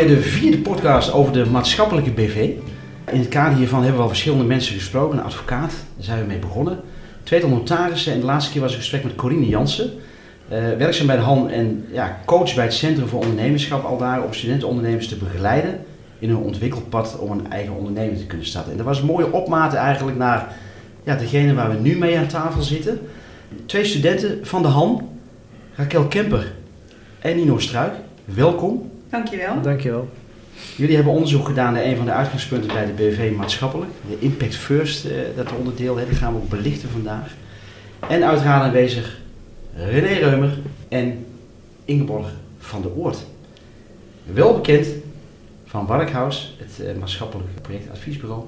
alweer 0.00 0.16
de 0.16 0.22
vierde 0.22 0.58
podcast 0.58 1.12
over 1.12 1.32
de 1.32 1.46
maatschappelijke 1.46 2.10
BV. 2.10 2.50
In 3.12 3.18
het 3.18 3.28
kader 3.28 3.56
hiervan 3.56 3.78
hebben 3.78 3.96
we 3.96 4.02
al 4.02 4.08
verschillende 4.08 4.44
mensen 4.44 4.74
gesproken. 4.74 5.18
Een 5.18 5.24
advocaat, 5.24 5.70
daar 5.70 6.04
zijn 6.04 6.20
we 6.20 6.26
mee 6.26 6.38
begonnen. 6.38 6.80
Tweetal 7.22 7.48
notarissen 7.48 8.12
en 8.12 8.20
de 8.20 8.26
laatste 8.26 8.52
keer 8.52 8.60
was 8.60 8.72
een 8.72 8.78
gesprek 8.78 9.04
met 9.04 9.14
Corine 9.14 9.48
Jansen. 9.48 9.90
Uh, 10.52 10.58
werkzaam 10.78 11.06
bij 11.06 11.16
de 11.16 11.22
HAN 11.22 11.50
en 11.50 11.86
ja, 11.92 12.20
coach 12.24 12.54
bij 12.54 12.64
het 12.64 12.74
Centrum 12.74 13.08
voor 13.08 13.20
Ondernemerschap. 13.20 13.84
Al 13.84 13.98
daar 13.98 14.24
om 14.24 14.32
studentenondernemers 14.32 15.08
te 15.08 15.16
begeleiden 15.16 15.80
in 16.18 16.28
hun 16.28 16.38
ontwikkelpad 16.38 17.18
om 17.18 17.30
een 17.30 17.50
eigen 17.50 17.74
onderneming 17.74 18.18
te 18.18 18.26
kunnen 18.26 18.46
starten. 18.46 18.70
En 18.70 18.76
dat 18.76 18.86
was 18.86 19.00
een 19.00 19.06
mooie 19.06 19.32
opmate 19.32 19.76
eigenlijk 19.76 20.18
naar 20.18 20.56
ja, 21.04 21.16
degene 21.16 21.54
waar 21.54 21.70
we 21.70 21.80
nu 21.80 21.98
mee 21.98 22.18
aan 22.18 22.26
tafel 22.26 22.62
zitten. 22.62 23.00
Twee 23.66 23.84
studenten 23.84 24.46
van 24.46 24.62
de 24.62 24.68
HAN, 24.68 25.08
Raquel 25.74 26.06
Kemper 26.06 26.52
en 27.18 27.36
Nino 27.36 27.58
Struik. 27.58 27.92
Welkom. 28.24 28.90
Dankjewel. 29.16 29.62
Dankjewel. 29.62 30.08
Jullie 30.76 30.94
hebben 30.94 31.12
onderzoek 31.12 31.46
gedaan 31.46 31.72
naar 31.72 31.84
een 31.84 31.96
van 31.96 32.04
de 32.04 32.10
uitgangspunten 32.10 32.68
bij 32.68 32.86
de 32.86 32.92
BV 32.92 33.32
maatschappelijk. 33.36 33.90
De 34.08 34.16
Impact 34.18 34.56
First, 34.56 35.04
eh, 35.04 35.12
dat 35.36 35.52
onderdeel, 35.52 35.96
hè, 35.96 36.06
die 36.06 36.16
gaan 36.16 36.32
we 36.32 36.38
ook 36.38 36.48
belichten 36.48 36.88
vandaag. 36.88 37.34
En 38.08 38.24
uiteraard 38.24 38.62
aanwezig 38.62 39.18
René 39.74 40.12
Reumer 40.12 40.58
en 40.88 41.26
Ingeborg 41.84 42.26
van 42.58 42.82
der 42.82 42.90
Oort. 42.94 43.26
Wel 44.32 44.54
bekend 44.54 44.86
van 45.66 45.86
Warkhaus, 45.86 46.56
het 46.58 46.86
uh, 46.86 46.98
maatschappelijk 47.00 47.48
projectadviesbureau. 47.62 48.44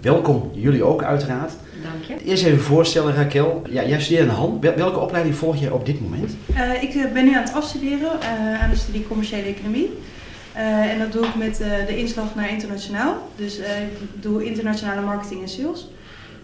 Welkom, 0.00 0.50
jullie 0.54 0.84
ook 0.84 1.02
uiteraard. 1.02 1.52
Dank 1.82 2.20
je. 2.20 2.24
Eerst 2.24 2.44
even 2.44 2.60
voorstellen, 2.60 3.14
Raquel. 3.14 3.62
Ja, 3.70 3.84
jij 3.84 4.00
studeert 4.00 4.22
aan 4.22 4.34
de 4.34 4.40
hand. 4.40 4.64
Welke 4.76 4.98
opleiding 4.98 5.34
volg 5.34 5.56
jij 5.56 5.70
op 5.70 5.86
dit 5.86 6.00
moment? 6.00 6.36
Uh, 6.50 6.82
ik 6.82 7.12
ben 7.12 7.24
nu 7.24 7.34
aan 7.34 7.42
het 7.42 7.52
afstuderen 7.52 8.12
uh, 8.20 8.62
aan 8.62 8.70
de 8.70 8.76
studie 8.76 9.06
commerciële 9.06 9.46
economie. 9.46 9.90
Uh, 10.56 10.92
en 10.92 10.98
dat 10.98 11.12
doe 11.12 11.24
ik 11.26 11.34
met 11.34 11.56
de 11.86 11.96
inslag 11.96 12.34
naar 12.34 12.50
internationaal. 12.50 13.14
Dus 13.36 13.58
ik 13.58 14.22
doe 14.22 14.44
internationale 14.44 15.00
marketing 15.00 15.42
en 15.42 15.48
sales. 15.48 15.90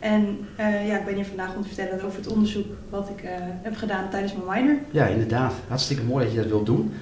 En 0.00 0.38
ja, 0.58 0.98
ik 0.98 1.04
ben 1.04 1.14
hier 1.14 1.24
vandaag 1.24 1.54
om 1.56 1.62
te 1.62 1.68
vertellen 1.68 2.04
over 2.04 2.18
het 2.18 2.26
onderzoek 2.26 2.66
wat 2.90 3.08
ik 3.16 3.28
heb 3.62 3.76
gedaan 3.76 4.10
tijdens 4.10 4.32
mijn 4.32 4.64
minor. 4.64 4.78
Ja, 4.90 5.06
inderdaad. 5.06 5.52
Hartstikke 5.68 6.02
mooi 6.02 6.24
dat 6.24 6.34
je 6.34 6.40
dat 6.40 6.48
wilt 6.48 6.66
doen. 6.66 6.92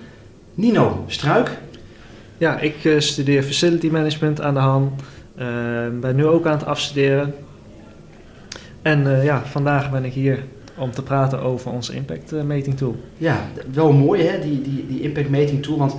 Nino 0.54 1.04
Struik. 1.06 1.58
Ja, 2.38 2.58
ik 2.58 2.94
studeer 2.98 3.42
Facility 3.42 3.88
Management 3.88 4.40
aan 4.40 4.54
de 4.54 4.60
HAN. 4.60 4.92
Ben 6.00 6.16
nu 6.16 6.26
ook 6.26 6.46
aan 6.46 6.58
het 6.58 6.66
afstuderen. 6.66 7.34
En 8.82 9.00
uh, 9.00 9.24
ja, 9.24 9.42
vandaag 9.44 9.90
ben 9.90 10.04
ik 10.04 10.12
hier 10.12 10.44
om 10.76 10.90
te 10.90 11.02
praten 11.02 11.40
over 11.40 11.70
onze 11.70 11.94
impact 11.94 12.32
meting 12.32 12.76
tool. 12.76 12.96
Ja, 13.16 13.40
wel 13.72 13.92
mooi 13.92 14.22
hè, 14.22 14.40
die, 14.40 14.62
die, 14.62 14.86
die 14.86 15.00
impact 15.00 15.28
meting 15.28 15.62
tool, 15.62 15.78
want 15.78 15.96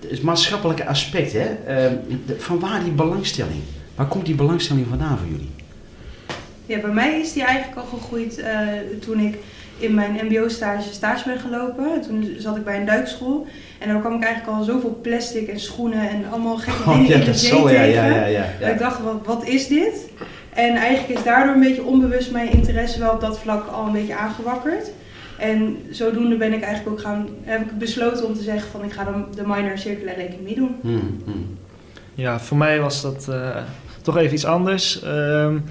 het 0.00 0.10
is 0.10 0.20
maatschappelijke 0.20 0.86
aspect 0.86 1.32
hè. 1.32 1.48
Uh, 1.68 1.92
van 2.38 2.60
waar 2.60 2.82
die 2.82 2.92
belangstelling? 2.92 3.60
Waar 3.94 4.06
komt 4.06 4.26
die 4.26 4.34
belangstelling 4.34 4.86
vandaan 4.86 5.18
voor 5.18 5.28
jullie? 5.28 5.50
Ja, 6.66 6.80
bij 6.80 6.92
mij 6.92 7.20
is 7.20 7.32
die 7.32 7.44
eigenlijk 7.44 7.78
al 7.78 7.98
gegroeid 7.98 8.38
uh, 8.38 8.46
toen 9.00 9.18
ik 9.18 9.38
in 9.78 9.94
mijn 9.94 10.20
mbo-stage 10.22 10.92
stage 10.92 11.28
ben 11.28 11.38
gelopen. 11.38 12.00
Toen 12.00 12.34
zat 12.38 12.56
ik 12.56 12.64
bij 12.64 12.76
een 12.76 12.86
duikschool. 12.86 13.46
En 13.78 13.88
daar 13.88 14.00
kwam 14.00 14.14
ik 14.14 14.22
eigenlijk 14.22 14.56
al 14.56 14.64
zoveel 14.64 14.98
plastic 15.02 15.48
en 15.48 15.60
schoenen 15.60 16.08
en 16.08 16.24
allemaal 16.30 16.56
gekke 16.56 16.82
dingen 16.84 17.00
oh, 17.00 17.08
ja, 17.08 17.14
in 17.14 17.24
de 17.24 17.34
zee 17.34 17.62
tegen. 17.62 17.74
Ja, 17.74 17.82
ja, 17.82 18.06
ja, 18.06 18.26
ja, 18.26 18.46
ja. 18.60 18.68
ik 18.68 18.78
dacht, 18.78 19.02
wat, 19.02 19.20
wat 19.24 19.46
is 19.46 19.68
dit? 19.68 20.08
En 20.54 20.76
eigenlijk 20.76 21.18
is 21.18 21.24
daardoor 21.24 21.54
een 21.54 21.60
beetje 21.60 21.84
onbewust 21.84 22.32
mijn 22.32 22.52
interesse 22.52 22.98
wel 22.98 23.12
op 23.12 23.20
dat 23.20 23.38
vlak 23.38 23.66
al 23.66 23.86
een 23.86 23.92
beetje 23.92 24.16
aangewakkerd. 24.16 24.90
En 25.38 25.78
zodoende 25.90 26.36
ben 26.36 26.52
ik 26.52 26.62
eigenlijk 26.62 26.96
ook 26.96 27.04
gaan, 27.04 27.28
heb 27.42 27.60
ik 27.60 27.78
besloten 27.78 28.26
om 28.26 28.34
te 28.34 28.42
zeggen 28.42 28.70
van 28.70 28.84
ik 28.84 28.92
ga 28.92 29.04
dan 29.04 29.26
de 29.34 29.42
minor 29.46 29.78
circulaire 29.78 30.22
economie 30.22 30.54
doen. 30.54 30.76
Hmm, 30.80 31.20
hmm. 31.24 31.58
Ja, 32.14 32.40
voor 32.40 32.56
mij 32.56 32.80
was 32.80 33.02
dat 33.02 33.26
uh, 33.30 33.56
toch 34.02 34.16
even 34.16 34.34
iets 34.34 34.44
anders. 34.44 35.04
Um, 35.04 35.64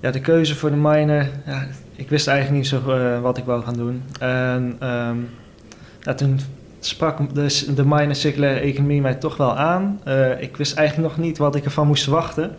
ja, 0.00 0.10
de 0.10 0.20
keuze 0.20 0.54
voor 0.54 0.70
de 0.70 0.76
minor, 0.76 1.28
ja, 1.46 1.66
ik 2.00 2.08
wist 2.08 2.26
eigenlijk 2.26 2.58
niet 2.58 2.68
zo 2.68 2.80
uh, 2.88 3.20
wat 3.20 3.38
ik 3.38 3.44
wou 3.44 3.62
gaan 3.62 3.76
doen. 3.76 4.02
En 4.20 4.88
um, 4.88 5.28
ja, 6.00 6.14
toen 6.14 6.40
sprak 6.80 7.34
de, 7.34 7.72
de 7.74 7.84
minor 7.84 8.14
circulaire 8.14 8.60
economie 8.60 9.00
mij 9.00 9.14
toch 9.14 9.36
wel 9.36 9.56
aan. 9.56 10.00
Uh, 10.08 10.42
ik 10.42 10.56
wist 10.56 10.76
eigenlijk 10.76 11.08
nog 11.08 11.24
niet 11.24 11.38
wat 11.38 11.54
ik 11.54 11.64
ervan 11.64 11.86
moest 11.86 12.06
wachten. 12.06 12.56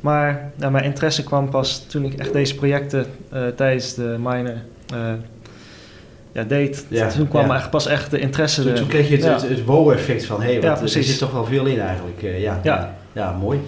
Maar 0.00 0.52
mijn 0.58 0.84
interesse 0.84 1.24
kwam 1.24 1.48
pas 1.48 1.86
toen 1.86 2.04
ik 2.04 2.14
echt 2.14 2.32
deze 2.32 2.54
projecten 2.54 3.06
uh, 3.32 3.46
tijdens 3.46 3.94
de 3.94 4.16
minor 4.18 4.62
uh, 4.94 5.12
ja, 6.32 6.44
deed. 6.44 6.86
Ja, 6.88 7.08
toen 7.08 7.28
kwam 7.28 7.46
ja. 7.46 7.68
pas 7.68 7.86
echt 7.86 8.10
de 8.10 8.18
interesse. 8.18 8.62
Toen, 8.62 8.74
toen 8.74 8.86
kreeg 8.86 9.08
je 9.08 9.16
het, 9.16 9.24
het, 9.24 9.48
het 9.48 9.64
wow-effect 9.64 10.26
van, 10.26 10.42
hé, 10.42 10.52
hey, 10.52 10.60
ja, 10.60 10.80
er 10.80 10.88
zit 10.88 11.18
toch 11.18 11.32
wel 11.32 11.44
veel 11.44 11.66
in 11.66 11.80
eigenlijk. 11.80 12.20
Ja, 12.20 12.60
ja. 12.62 12.94
Ja, 13.12 13.32
mooi. 13.32 13.60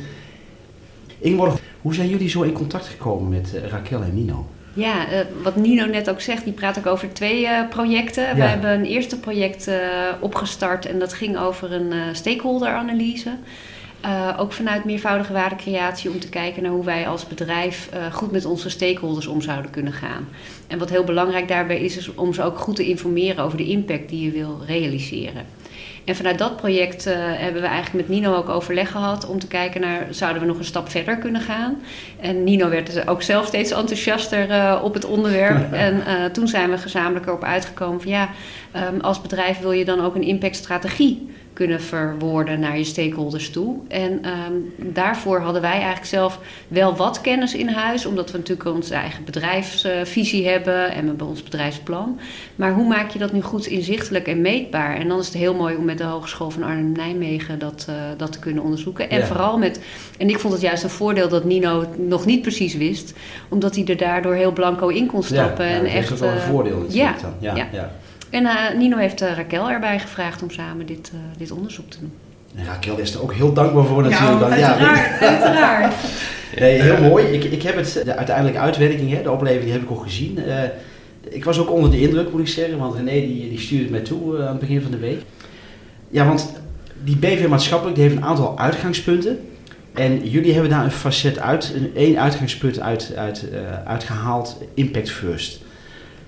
Ingeborg, 1.19 1.59
hoe 1.83 1.95
zijn 1.95 2.09
jullie 2.09 2.29
zo 2.29 2.43
in 2.43 2.53
contact 2.53 2.87
gekomen 2.87 3.29
met 3.29 3.61
Raquel 3.71 4.03
en 4.03 4.15
Nino? 4.15 4.47
Ja, 4.77 5.13
uh, 5.13 5.19
wat 5.43 5.57
Nino 5.57 5.87
net 5.87 6.11
ook 6.11 6.21
zegt, 6.21 6.45
die 6.45 6.53
praat 6.53 6.79
ook 6.79 6.87
over 6.87 7.13
twee 7.13 7.43
uh, 7.43 7.69
projecten. 7.69 8.25
Ja. 8.25 8.35
We 8.35 8.43
hebben 8.43 8.71
een 8.71 8.85
eerste 8.85 9.21
project 9.21 9.69
uh, 9.69 9.77
opgestart 10.21 10.87
en 10.87 10.99
dat 10.99 11.13
ging 11.13 11.39
over 11.39 11.73
een 11.73 11.93
stakeholder-analyse. 12.13 13.31
Ook 14.39 14.53
vanuit 14.53 14.85
meervoudige 14.85 15.33
waardecreatie 15.33 16.11
om 16.11 16.21
te 16.21 16.29
kijken 16.29 16.63
naar 16.63 16.73
hoe 16.73 16.85
wij 16.85 17.09
als 17.09 17.27
bedrijf 17.27 17.89
goed 18.13 18.31
met 18.31 18.45
onze 18.45 18.71
stakeholders 18.71 19.27
om 19.27 19.41
zouden 19.41 19.71
kunnen 19.71 19.93
gaan. 19.93 20.29
En 20.67 20.79
wat 20.79 20.91
heel 20.91 21.05
belangrijk 21.05 21.49
daarbij 21.49 21.81
is, 21.81 21.97
is 21.97 22.15
om 22.15 22.35
ze 22.35 22.43
ook 22.43 22.59
goed 22.59 22.77
te 22.77 22.87
informeren 22.87 23.45
over 23.45 23.57
de 23.57 23.67
impact 23.67 24.09
die 24.09 24.25
je 24.25 24.31
wil 24.31 24.61
realiseren. 24.67 25.47
En 26.06 26.17
vanuit 26.17 26.39
dat 26.39 26.56
project 26.56 27.06
uh, 27.06 27.15
hebben 27.19 27.62
we 27.62 27.69
eigenlijk 27.69 28.09
met 28.09 28.17
Nino 28.17 28.34
ook 28.34 28.49
overleg 28.49 28.91
gehad 28.91 29.27
om 29.27 29.39
te 29.39 29.47
kijken 29.47 29.81
naar 29.81 30.06
zouden 30.11 30.43
we 30.43 30.49
nog 30.49 30.59
een 30.59 30.65
stap 30.65 30.91
verder 30.91 31.17
kunnen 31.17 31.41
gaan. 31.41 31.83
En 32.21 32.44
Nino 32.44 32.69
werd 32.69 33.09
ook 33.09 33.22
zelf 33.22 33.47
steeds 33.47 33.71
enthousiaster 33.71 34.83
op 34.83 34.95
het 34.95 35.05
onderwerp. 35.05 35.72
en 35.87 36.03
toen 36.33 36.49
zijn 36.49 36.71
we 36.71 36.78
gezamenlijk 36.78 37.27
erop 37.27 37.45
uitgekomen 37.45 38.00
van 38.00 38.11
ja, 38.11 38.28
um, 38.93 39.00
als 39.00 39.21
bedrijf 39.21 39.59
wil 39.59 39.72
je 39.72 39.84
dan 39.84 40.00
ook 40.00 40.15
een 40.15 40.22
impactstrategie 40.22 41.28
kunnen 41.56 41.81
verwoorden 41.81 42.61
naar 42.61 42.78
je 42.78 42.84
stakeholders 42.84 43.50
toe. 43.50 43.77
En 43.89 44.12
um, 44.12 44.75
daarvoor 44.77 45.41
hadden 45.41 45.62
wij 45.62 45.71
eigenlijk 45.72 46.05
zelf 46.05 46.41
wel 46.69 46.97
wat 46.97 47.21
kennis 47.21 47.55
in 47.55 47.69
huis, 47.69 48.06
omdat 48.06 48.31
we 48.31 48.39
natuurlijk 48.39 48.69
onze 48.69 48.94
eigen 48.94 49.25
bedrijfsvisie 49.25 50.49
hebben 50.49 50.91
en 50.91 51.00
we 51.00 51.06
hebben 51.06 51.27
ons 51.27 51.43
bedrijfsplan. 51.43 52.19
Maar 52.56 52.72
hoe 52.72 52.87
maak 52.87 53.11
je 53.11 53.19
dat 53.19 53.33
nu 53.33 53.43
goed 53.43 53.66
inzichtelijk 53.66 54.27
en 54.27 54.41
meetbaar? 54.41 54.97
En 54.97 55.09
dan 55.09 55.19
is 55.19 55.27
het 55.27 55.34
heel 55.34 55.55
mooi 55.55 55.77
om 55.77 55.84
met 55.84 55.99
de 55.99 56.05
Hogeschool 56.05 56.50
van 56.50 56.62
Arnhem-Nijmegen 56.62 57.59
dat, 57.59 57.87
uh, 57.91 57.95
dat 58.16 58.33
te 58.33 58.39
kunnen 58.39 58.62
onderzoeken. 58.62 59.11
En 59.11 59.19
ja. 59.19 59.27
vooral 59.27 59.59
met, 59.59 59.81
en 60.19 60.28
ik 60.28 60.39
vond 60.39 60.53
het 60.53 60.62
juist 60.62 60.83
een 60.83 60.91
voordeel 60.91 61.28
dat 61.28 61.45
Nino 61.45 61.81
het 61.81 61.99
nog 61.99 62.27
niet 62.27 62.43
precies 62.43 62.75
wist, 62.75 63.15
omdat 63.49 63.75
hij 63.75 63.84
er 63.84 63.97
daardoor 63.97 64.34
heel 64.34 64.53
blanco 64.53 64.89
in 64.89 65.06
kon 65.06 65.22
stappen. 65.22 65.65
Ja, 65.65 65.71
ja, 65.71 65.78
en 65.78 65.87
echt, 65.87 66.11
is 66.11 66.21
wel 66.21 66.31
een 66.31 66.41
voordeel. 66.41 66.87
Ja, 66.89 67.15
ja. 67.41 67.91
En 68.31 68.43
uh, 68.43 68.53
Nino 68.77 68.97
heeft 68.97 69.23
uh, 69.23 69.33
Raquel 69.37 69.71
erbij 69.71 69.99
gevraagd 69.99 70.43
om 70.43 70.51
samen 70.51 70.87
dit, 70.87 71.11
uh, 71.15 71.21
dit 71.39 71.51
onderzoek 71.51 71.91
te 71.91 71.99
doen. 72.01 72.13
En 72.55 72.65
Raquel 72.65 72.99
is 72.99 73.15
er 73.15 73.23
ook 73.23 73.35
heel 73.35 73.53
dankbaar 73.53 73.85
voor 73.85 74.03
natuurlijk. 74.03 74.41
Nou, 74.41 74.53
uiteraard, 74.53 75.21
ja, 75.21 75.27
uiteraard. 75.29 75.95
nee, 76.59 76.83
heel 76.83 77.09
mooi. 77.09 77.27
Ik, 77.27 77.45
ik 77.45 77.63
heb 77.63 77.77
het, 77.77 78.03
de 78.05 78.17
uiteindelijke 78.17 78.61
uitwerking, 78.61 79.11
hè, 79.11 79.23
de 79.23 79.31
opleving, 79.31 79.65
die 79.65 79.73
heb 79.73 79.83
ik 79.83 79.91
ook 79.91 80.03
gezien. 80.03 80.39
ik 81.29 81.45
was 81.45 81.59
ook 81.59 81.71
onder 81.71 81.91
de 81.91 82.01
indruk, 82.01 82.33
moet 82.33 82.41
ik 82.41 82.49
zeggen, 82.49 82.79
want 82.79 82.95
René 82.95 83.11
die, 83.11 83.49
die 83.49 83.61
stuurde 83.61 83.83
het 83.83 83.93
mij 83.93 84.01
toe 84.01 84.39
aan 84.41 84.49
het 84.49 84.59
begin 84.59 84.83
van 84.83 84.91
de 84.91 84.99
week. 84.99 85.21
Ja, 86.09 86.27
want 86.27 86.53
die 87.05 87.17
BV 87.17 87.47
Maatschappelijk 87.49 87.97
die 87.97 88.05
heeft 88.05 88.17
een 88.17 88.25
aantal 88.25 88.59
uitgangspunten. 88.59 89.39
En 89.95 90.29
jullie 90.29 90.53
hebben 90.53 90.71
daar 90.71 90.84
een 90.84 90.91
facet 90.91 91.39
uit, 91.39 91.72
een 91.75 91.91
één 91.95 92.21
uitgangspunt 92.21 92.81
uit, 92.81 93.13
uit, 93.17 93.45
uitgehaald, 93.84 94.61
Impact 94.75 95.11
First. 95.11 95.65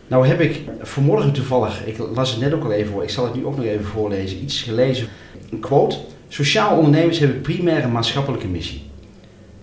Nou 0.08 0.26
heb 0.26 0.40
ik 0.40 0.60
vanmorgen 0.82 1.32
toevallig, 1.32 1.86
ik 1.86 1.98
las 2.14 2.30
het 2.30 2.40
net 2.40 2.52
ook 2.52 2.64
al 2.64 2.72
even 2.72 2.92
voor, 2.92 3.02
ik 3.02 3.10
zal 3.10 3.24
het 3.24 3.34
nu 3.34 3.44
ook 3.44 3.56
nog 3.56 3.64
even 3.64 3.84
voorlezen, 3.84 4.42
iets 4.42 4.62
gelezen. 4.62 5.08
Een 5.50 5.60
quote. 5.60 5.96
Sociaal 6.28 6.76
ondernemers 6.76 7.18
hebben 7.18 7.40
primaire 7.40 7.88
maatschappelijke 7.88 8.48
missie. 8.48 8.82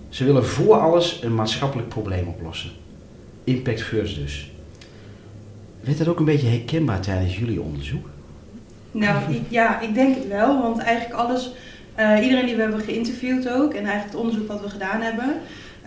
Ze 0.10 0.26
willen 0.26 0.46
voor 0.46 0.76
alles 0.76 1.20
een 1.24 1.36
maatschappelijk 1.36 1.90
probleem 1.90 2.28
oplossen. 2.28 2.70
Impact 3.44 3.82
first 3.82 4.16
dus. 4.16 4.52
Werd 5.80 5.98
dat 5.98 6.08
ook 6.08 6.20
een 6.20 6.26
beetje 6.26 6.48
herkenbaar 6.48 7.00
tijdens 7.00 7.38
jullie 7.38 7.62
onderzoek? 7.62 8.10
Nou 8.92 9.20
ja, 9.50 9.80
ik 9.82 9.94
denk 9.94 10.16
het 10.16 10.28
wel, 10.28 10.62
want 10.62 10.78
eigenlijk 10.78 11.20
alles, 11.20 11.52
uh, 12.00 12.24
iedereen 12.24 12.46
die 12.46 12.56
we 12.56 12.62
hebben 12.62 12.80
geïnterviewd 12.80 13.50
ook 13.50 13.74
en 13.74 13.86
eigenlijk 13.86 14.12
het 14.12 14.16
onderzoek 14.16 14.48
wat 14.48 14.62
we 14.62 14.70
gedaan 14.70 15.02
hebben, 15.02 15.36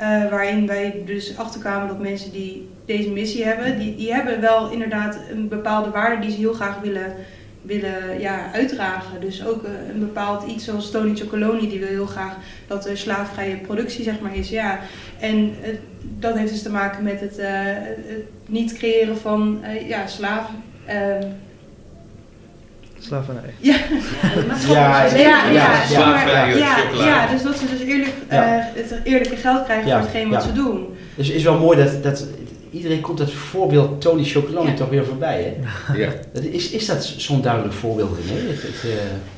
uh, 0.00 0.30
waarin 0.30 0.66
wij 0.66 1.02
dus 1.06 1.36
achterkwamen 1.36 1.88
dat 1.88 1.98
mensen 1.98 2.32
die 2.32 2.68
deze 2.84 3.10
missie 3.10 3.44
hebben, 3.44 3.78
die, 3.78 3.96
die 3.96 4.14
hebben 4.14 4.40
wel 4.40 4.70
inderdaad 4.70 5.18
een 5.30 5.48
bepaalde 5.48 5.90
waarde 5.90 6.20
die 6.20 6.30
ze 6.30 6.36
heel 6.36 6.52
graag 6.52 6.80
willen, 6.80 7.14
willen 7.62 8.20
ja, 8.20 8.52
uitdragen. 8.52 9.20
Dus 9.20 9.46
ook 9.46 9.64
een, 9.64 9.90
een 9.94 10.00
bepaald 10.00 10.46
iets 10.46 10.64
zoals 10.64 10.90
Tony 10.90 11.16
Chocoloni, 11.16 11.68
die 11.68 11.78
wil 11.78 11.88
heel 11.88 12.06
graag 12.06 12.36
dat 12.66 12.86
er 12.86 12.98
slaafvrije 12.98 13.56
productie 13.56 14.04
zeg 14.04 14.20
maar 14.20 14.36
is. 14.36 14.48
Ja. 14.48 14.80
En 15.20 15.36
uh, 15.36 15.68
dat 16.00 16.36
heeft 16.36 16.52
dus 16.52 16.62
te 16.62 16.70
maken 16.70 17.02
met 17.02 17.20
het, 17.20 17.36
het 17.36 18.24
niet 18.46 18.72
creëren 18.72 19.16
van 19.16 19.62
ja, 19.86 20.06
slaven. 20.06 20.54
Slavernij. 23.08 23.42
Ja, 23.58 23.76
Ja, 24.68 25.04
ja, 25.16 25.50
ja, 25.90 26.76
ja, 26.94 27.26
dus 27.32 27.42
dat 27.42 27.58
ze 27.58 27.64
dus 27.78 27.86
eerlijk, 27.88 28.10
Ja. 28.30 28.58
eh, 28.58 28.64
het 28.74 28.94
eerlijke 29.04 29.36
geld 29.36 29.64
krijgen 29.64 29.86
Ja, 29.86 29.98
voor 29.98 30.08
hetgeen 30.08 30.30
wat 30.30 30.42
ja. 30.42 30.48
ze 30.48 30.52
doen. 30.54 30.86
Dus 31.14 31.26
het 31.26 31.36
is 31.36 31.42
wel 31.42 31.58
mooi 31.58 31.78
dat, 31.84 32.02
dat 32.02 32.26
iedereen 32.70 33.00
komt 33.00 33.18
dat 33.18 33.32
voorbeeld 33.32 34.00
Tony 34.00 34.24
Chocolonely 34.24 34.70
Ja. 34.70 34.76
toch 34.76 34.88
weer 34.88 35.04
voorbij. 35.04 35.54
Hè? 35.56 35.96
Ja. 35.96 36.08
Dat 36.32 36.42
is, 36.42 36.70
is 36.70 36.86
dat 36.86 37.04
zo'n 37.16 37.42
duidelijk 37.42 37.74
voorbeeld, 37.74 38.18
René? 38.26 38.40
Het, 38.50 38.62
het, 38.62 38.84
eh, 38.84 38.90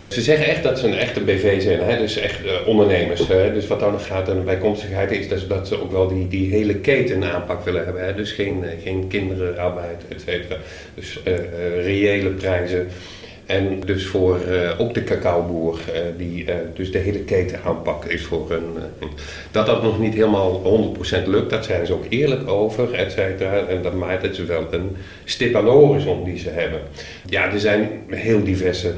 Ze 0.08 0.22
zeggen 0.22 0.46
echt 0.46 0.62
dat 0.62 0.78
ze 0.78 0.86
een 0.86 0.98
echte 0.98 1.20
BV 1.20 1.62
zijn, 1.62 1.80
hè? 1.80 1.98
dus 1.98 2.16
echt 2.16 2.44
eh, 2.44 2.66
ondernemers. 2.68 3.28
Hè? 3.28 3.52
Dus 3.52 3.66
wat 3.66 3.80
dan 3.80 3.92
nog 3.92 4.06
gaat 4.06 4.28
aan 4.30 4.36
de 4.36 4.42
bijkomstigheid 4.42 5.10
is 5.10 5.28
dus 5.28 5.46
dat 5.46 5.68
ze 5.68 5.80
ook 5.82 5.92
wel 5.92 6.08
die, 6.08 6.28
die 6.28 6.50
hele 6.50 6.74
keten 6.74 7.32
aanpak 7.32 7.64
willen 7.64 7.84
hebben. 7.84 8.04
Hè? 8.04 8.14
Dus 8.14 8.32
geen, 8.32 8.64
geen 8.82 9.06
kinderenarbeid, 9.08 10.02
et 10.08 10.22
cetera. 10.26 10.56
Dus 10.94 11.18
reële 11.84 12.28
prijzen. 12.30 12.88
En 13.50 13.80
dus 13.84 14.06
voor 14.06 14.40
eh, 14.40 14.80
ook 14.80 14.94
de 14.94 15.04
cacaoboer, 15.04 15.80
eh, 15.94 16.00
die 16.16 16.44
eh, 16.44 16.54
dus 16.74 16.92
de 16.92 16.98
hele 16.98 17.18
keten 17.18 17.60
aanpak 17.64 18.04
is 18.04 18.22
voor 18.22 18.50
een... 18.50 18.76
dat 19.50 19.66
dat 19.66 19.82
nog 19.82 19.98
niet 19.98 20.14
helemaal 20.14 20.62
100% 21.24 21.26
lukt, 21.26 21.50
dat 21.50 21.64
zijn 21.64 21.86
ze 21.86 21.92
ook 21.92 22.04
eerlijk 22.08 22.48
over, 22.48 22.94
et 22.94 23.12
cetera. 23.12 23.66
En 23.66 23.82
dat 23.82 23.94
maakt 23.94 24.22
het 24.22 24.46
wel 24.46 24.66
een 24.70 24.96
stip 25.24 25.54
aan 25.54 25.64
de 25.64 25.70
horizon 25.70 26.24
die 26.24 26.38
ze 26.38 26.48
hebben. 26.48 26.80
Ja, 27.26 27.52
er 27.52 27.60
zijn 27.60 27.88
heel 28.08 28.44
diverse 28.44 28.92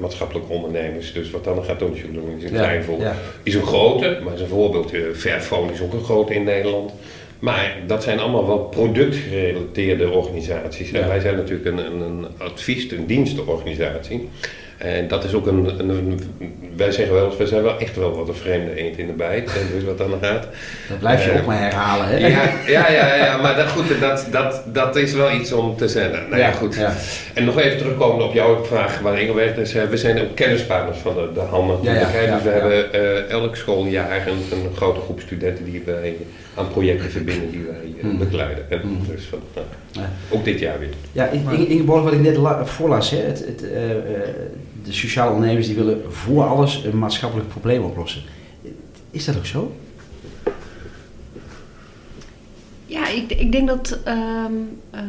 maatschappelijke 0.00 0.52
ondernemers. 0.52 1.12
Dus 1.12 1.30
wat 1.30 1.44
dan 1.44 1.64
gaat 1.64 1.82
Sjoelung 1.94 2.36
is 2.36 2.44
een 2.44 2.56
ja, 2.56 2.62
klein 2.62 2.84
voorbeeld. 2.84 3.10
ja. 3.10 3.16
Is 3.42 3.54
een 3.54 3.66
grote, 3.66 4.18
maar 4.24 4.34
is 4.34 4.40
een 4.40 4.48
voorbeeld. 4.48 4.92
Fairphone 5.14 5.72
is 5.72 5.80
ook 5.80 5.92
een 5.92 6.04
grote 6.04 6.34
in 6.34 6.44
Nederland. 6.44 6.92
Maar 7.38 7.76
dat 7.86 8.02
zijn 8.02 8.18
allemaal 8.18 8.46
wel 8.46 8.58
productgerelateerde 8.58 10.10
organisaties. 10.10 10.92
En 10.92 11.00
Ja. 11.00 11.06
wij 11.08 11.20
zijn 11.20 11.36
natuurlijk 11.36 11.66
een, 11.66 11.78
een, 11.86 12.00
een 12.00 12.26
advies- 12.38 12.88
en 12.88 13.06
dienstenorganisatie. 13.06 14.28
En 14.78 15.08
dat 15.08 15.24
is 15.24 15.34
ook 15.34 15.46
een, 15.46 15.78
een, 15.78 15.88
een- 15.88 16.20
wij 16.76 16.92
zeggen 16.92 17.14
wel 17.14 17.26
eens, 17.26 17.36
wij 17.36 17.46
zijn 17.46 17.62
wel 17.62 17.78
echt 17.78 17.96
wel 17.96 18.16
wat 18.16 18.28
een 18.28 18.34
vreemde 18.34 18.74
eend 18.76 18.98
in 18.98 19.06
de 19.06 19.12
bijt. 19.12 19.46
En 19.48 19.66
dus 19.74 19.84
wat 19.84 19.98
dan 19.98 20.12
gaat. 20.20 20.46
Dat 20.88 20.98
blijf 20.98 21.24
je 21.24 21.30
Eh, 21.30 21.40
ook 21.40 21.46
maar 21.46 21.58
herhalen. 21.60 22.06
Hè? 22.08 22.16
Ja, 22.16 22.42
ja, 22.66 22.90
ja, 22.90 23.14
ja, 23.14 23.36
maar 23.36 23.56
dat, 23.56 23.68
goed, 23.68 24.00
dat, 24.00 24.26
dat, 24.30 24.62
dat 24.72 24.96
is 24.96 25.12
wel 25.12 25.32
iets 25.32 25.52
om 25.52 25.76
te 25.76 25.88
zeggen. 25.88 26.28
Nou 26.28 26.40
ja, 26.42 26.50
goed. 26.52 26.74
Ja. 26.74 26.94
En 27.34 27.44
nog 27.44 27.58
even 27.60 27.78
terugkomen 27.78 28.24
op 28.24 28.34
jouw 28.34 28.64
vraag 28.64 29.00
waar 29.00 29.34
werd. 29.34 29.56
Dus, 29.56 29.74
eh, 29.74 29.84
we 29.84 29.96
zijn 29.96 30.20
ook 30.20 30.34
kennispartners 30.34 30.98
van 30.98 31.14
de, 31.14 31.28
de 31.34 31.40
HAN 31.40 31.66
natuurlijk. 31.66 32.00
Ja, 32.00 32.08
ja, 32.08 32.14
hè. 32.14 32.20
ja, 32.20 32.34
dus 32.34 32.42
we 32.44 32.50
hebben 32.50 32.92
eh, 32.92 33.30
elk 33.30 33.56
schooljaar 33.56 34.26
een, 34.26 34.58
een 34.58 34.76
grote 34.76 35.00
groep 35.00 35.20
studenten 35.20 35.64
die 35.64 35.82
wij 35.86 36.16
aan 36.54 36.68
projecten 36.68 37.10
verbinden 37.10 37.50
die 37.50 37.64
wij 37.68 37.92
eh, 37.96 38.00
Hmm. 38.00 38.18
begeleiden. 38.18 38.64
En 38.70 38.80
Hmm. 38.80 39.00
dus 39.08 39.24
van, 39.24 39.38
nou, 39.54 39.66
Ja. 39.94 40.10
ook 40.30 40.44
dit 40.44 40.58
jaar 40.60 40.78
weer. 40.78 40.88
Ja, 41.12 41.26
In- 41.26 41.40
Inge- 41.50 41.66
Ingeborg, 41.66 42.02
wat 42.02 42.12
ik 42.12 42.20
net 42.20 42.36
la- 42.36 42.66
voorlas, 42.66 43.10
hè, 43.10 43.16
het, 43.18 43.44
het, 43.46 43.70
eh, 43.70 43.90
eh, 43.90 43.96
de 44.84 44.92
sociale 44.92 45.32
ondernemers 45.32 45.66
die 45.66 45.76
willen 45.76 46.02
voor 46.08 46.44
alles 46.44 46.84
een 46.84 46.98
maatschappelijk 46.98 47.48
probleem 47.48 47.82
oplossen. 47.84 48.22
Is 49.10 49.24
dat 49.24 49.36
ook 49.36 49.46
zo? 49.46 49.72
Ja, 52.86 53.08
ik, 53.08 53.32
ik 53.32 53.52
denk 53.52 53.68
dat 53.68 53.98
ehm, 54.04 54.52
eh, 54.90 55.00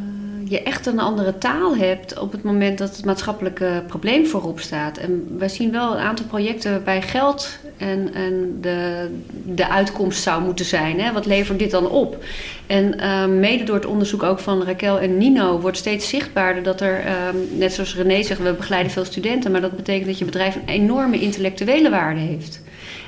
je 0.48 0.64
echt 0.64 0.86
een 0.86 1.00
andere 1.00 1.38
taal 1.38 1.78
hebt 1.78 2.20
op 2.20 2.32
het 2.32 2.44
moment 2.44 2.78
dat 2.78 2.96
het 2.96 3.06
maatschappelijke 3.06 3.84
probleem 3.88 4.26
voorop 4.26 4.60
staat. 4.60 4.98
En 4.98 5.36
wij 5.38 5.50
zien 5.50 5.72
wel 5.72 5.92
een 5.92 6.04
aantal 6.04 6.26
projecten 6.26 6.72
waarbij 6.72 7.02
geld 7.02 7.58
en, 7.78 8.14
en 8.14 8.58
de, 8.62 9.10
de 9.46 9.70
uitkomst 9.70 10.22
zou 10.22 10.44
moeten 10.44 10.66
zijn. 10.66 11.00
Hè? 11.00 11.12
Wat 11.12 11.26
levert 11.26 11.60
dit 11.60 11.72
dan 11.72 11.90
op? 11.90 12.24
En 12.68 13.00
ehm, 13.00 13.40
mede 13.40 13.64
door 13.64 13.76
het 13.76 13.86
onderzoek 13.86 14.24
ook 14.24 14.40
van 14.40 14.64
Raquel 14.64 15.00
en 15.00 15.18
Nino 15.18 15.60
wordt 15.60 15.78
steeds 15.78 16.10
zichtbaarder 16.10 16.64
dat 16.64 16.82
er, 16.82 17.00
ehm, 17.00 17.38
net 17.58 17.74
zoals 17.74 17.96
René 17.96 18.24
zegt, 18.24 18.42
we 18.42 18.54
begeleiden 18.54 18.92
veel 18.92 19.06
studenten, 19.06 19.52
maar 19.52 19.62
dat 19.62 19.76
betekent 19.76 20.08
dat 20.08 20.18
je 20.18 20.26
bedrijf 20.26 20.56
een 20.56 20.74
enorme 20.74 21.20
intellectuele 21.20 21.90
waarde 21.90 22.20
heeft. 22.20 22.62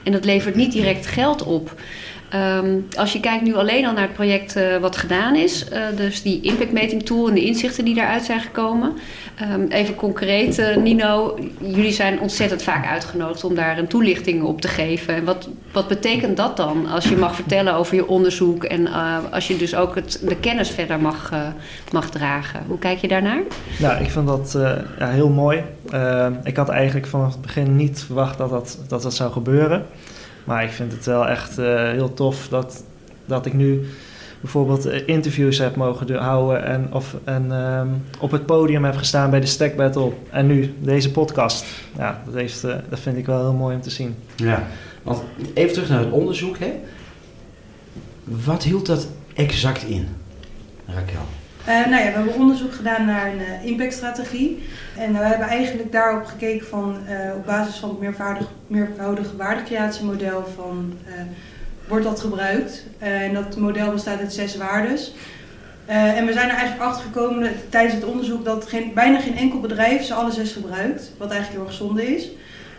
En 0.03 0.11
dat 0.11 0.25
levert 0.25 0.55
niet 0.55 0.71
direct 0.71 1.05
geld 1.05 1.43
op. 1.43 1.75
Ehm, 2.29 2.79
als 2.97 3.13
je 3.13 3.19
kijkt 3.19 3.43
nu 3.43 3.55
alleen 3.55 3.85
al 3.85 3.93
naar 3.93 4.01
het 4.01 4.13
project 4.13 4.55
eh, 4.55 4.77
wat 4.77 4.97
gedaan 4.97 5.35
is, 5.35 5.69
eh, 5.69 5.81
dus 5.95 6.21
die 6.21 6.41
impactmeting 6.41 7.05
tool 7.05 7.27
en 7.27 7.33
de 7.33 7.45
inzichten 7.45 7.85
die 7.85 7.95
daaruit 7.95 8.23
zijn 8.23 8.39
gekomen. 8.39 8.93
Ehm, 9.35 9.65
even 9.69 9.95
concreet, 9.95 10.59
eh, 10.59 10.77
Nino, 10.77 11.39
jullie 11.59 11.91
zijn 11.91 12.19
ontzettend 12.19 12.63
vaak 12.63 12.85
uitgenodigd 12.85 13.43
om 13.43 13.55
daar 13.55 13.77
een 13.77 13.87
toelichting 13.87 14.43
op 14.43 14.61
te 14.61 14.67
geven. 14.67 15.15
En 15.15 15.23
wat, 15.23 15.49
wat 15.71 15.87
betekent 15.87 16.37
dat 16.37 16.57
dan 16.57 16.87
als 16.87 17.09
je 17.09 17.17
mag 17.17 17.35
vertellen 17.35 17.73
over 17.73 17.95
je 17.95 18.07
onderzoek 18.07 18.63
en 18.63 18.87
als 19.31 19.47
je 19.47 19.57
dus 19.57 19.75
ook 19.75 19.95
de 20.27 20.35
kennis 20.39 20.69
verder 20.69 20.99
mag, 20.99 21.31
mag 21.91 22.09
dragen? 22.09 22.59
Hoe 22.67 22.79
kijk 22.79 22.97
je 22.97 23.07
daarnaar? 23.07 23.41
Nou, 23.79 24.03
ik 24.03 24.09
vind 24.09 24.27
dat 24.27 24.57
ja, 24.99 25.07
heel 25.09 25.29
mooi. 25.29 25.63
Eh, 25.91 26.27
ik 26.43 26.55
had 26.55 26.69
eigenlijk 26.69 27.07
vanaf 27.07 27.31
het 27.31 27.41
begin 27.41 27.75
niet 27.75 28.03
verwacht 28.05 28.37
dat, 28.37 28.77
dat, 28.87 29.01
dat 29.01 29.13
zou 29.13 29.31
gebeuren. 29.31 29.85
Maar 30.47 30.63
ik 30.63 30.71
vind 30.71 30.91
het 30.91 31.05
wel 31.05 31.27
echt 31.27 31.57
eh, 31.57 31.89
heel 31.91 32.13
tof 32.13 32.47
dat, 32.47 32.83
dat 33.25 33.45
ik 33.45 33.53
nu 33.53 33.87
bijvoorbeeld 34.41 34.85
eh, 34.85 35.07
interviews 35.07 35.57
heb 35.57 35.75
mogen 35.75 36.15
houden 36.15 36.65
en, 36.65 36.93
of, 36.93 37.15
en 37.23 37.51
ehm, 37.51 37.87
op 38.19 38.31
het 38.31 38.45
podium 38.45 38.83
heb 38.83 38.95
gestaan 38.95 39.29
bij 39.29 39.39
de 39.39 39.45
Stack 39.45 39.75
Battle. 39.75 40.11
En 40.29 40.47
nu 40.47 40.73
deze 40.79 41.11
podcast. 41.11 41.65
Ja, 41.97 42.21
dat, 42.25 42.33
heeft, 42.33 42.63
eh, 42.63 42.75
dat 42.89 42.99
vind 42.99 43.17
ik 43.17 43.25
wel 43.25 43.39
heel 43.39 43.53
mooi 43.53 43.75
om 43.75 43.81
te 43.81 43.89
zien. 43.89 44.15
Ja. 44.35 44.67
Want 45.03 45.23
even 45.53 45.73
terug 45.73 45.89
naar 45.89 45.99
het 45.99 46.11
onderzoek. 46.11 46.57
Hè. 46.59 46.73
Wat 48.23 48.63
hield 48.63 48.85
dat 48.85 49.07
exact 49.33 49.83
in, 49.83 50.07
Raquel? 50.85 51.25
Eh, 51.67 51.73
nou 51.73 52.03
ja, 52.03 52.07
we 52.07 52.15
hebben 52.15 52.33
onderzoek 52.33 52.73
gedaan 52.73 53.05
naar 53.05 53.31
een 53.31 53.39
eh, 53.39 53.65
impactstrategie. 53.65 54.63
En 54.97 55.13
we 55.13 55.17
hebben 55.19 55.47
eigenlijk 55.47 55.91
daarop 55.91 56.25
gekeken 56.25 56.67
van, 56.67 56.97
eh, 57.07 57.35
op 57.35 57.45
basis 57.45 57.75
van 57.75 57.89
het 57.89 57.99
meervoudig, 57.99 58.47
meervoudige 58.67 59.35
waardecreatiemodel 59.35 60.45
van, 60.55 60.93
eh, 61.05 61.13
wordt 61.87 62.05
dat 62.05 62.19
gebruikt? 62.19 62.85
Eh, 62.99 63.21
en 63.21 63.33
dat 63.33 63.57
model 63.57 63.91
bestaat 63.91 64.19
uit 64.19 64.33
zes 64.33 64.57
waardes. 64.57 65.13
Eh, 65.85 66.17
en 66.17 66.25
we 66.25 66.33
zijn 66.33 66.49
er 66.49 66.55
eigenlijk 66.55 66.89
achter 66.89 67.03
gekomen 67.03 67.51
tijdens 67.69 67.93
het 67.93 68.05
onderzoek 68.05 68.45
dat 68.45 68.67
geen, 68.67 68.91
bijna 68.93 69.19
geen 69.19 69.37
enkel 69.37 69.59
bedrijf 69.59 70.03
ze 70.03 70.13
alle 70.13 70.31
zes 70.31 70.51
gebruikt. 70.51 71.11
Wat 71.17 71.31
eigenlijk 71.31 71.59
heel 71.59 71.69
erg 71.69 71.77
zonde 71.77 72.15
is. 72.15 72.29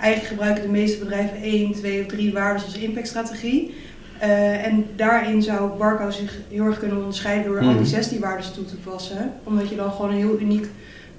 Eigenlijk 0.01 0.33
gebruiken 0.33 0.63
de 0.63 0.79
meeste 0.79 0.99
bedrijven 0.99 1.43
één, 1.43 1.73
twee 1.73 2.01
of 2.01 2.07
drie 2.07 2.33
waarden 2.33 2.65
als 2.65 2.79
impactstrategie. 2.79 3.75
Eh, 4.21 4.67
en 4.67 4.87
daarin 4.97 5.43
zou 5.43 5.79
Barco 5.79 6.11
zich 6.11 6.37
heel 6.51 6.65
erg 6.65 6.79
kunnen 6.79 6.97
onderscheiden 6.99 7.45
door 7.47 7.59
al 7.61 7.65
Mhm. 7.69 7.77
die 7.77 7.87
16 7.87 8.21
waarden 8.21 8.53
toe 8.53 8.65
te 8.65 8.77
passen. 8.77 9.33
Omdat 9.45 9.69
je 9.69 9.77
dan 9.77 9.91
gewoon 9.93 10.11
een 10.11 10.17
heel 10.17 10.41
uniek 10.41 10.67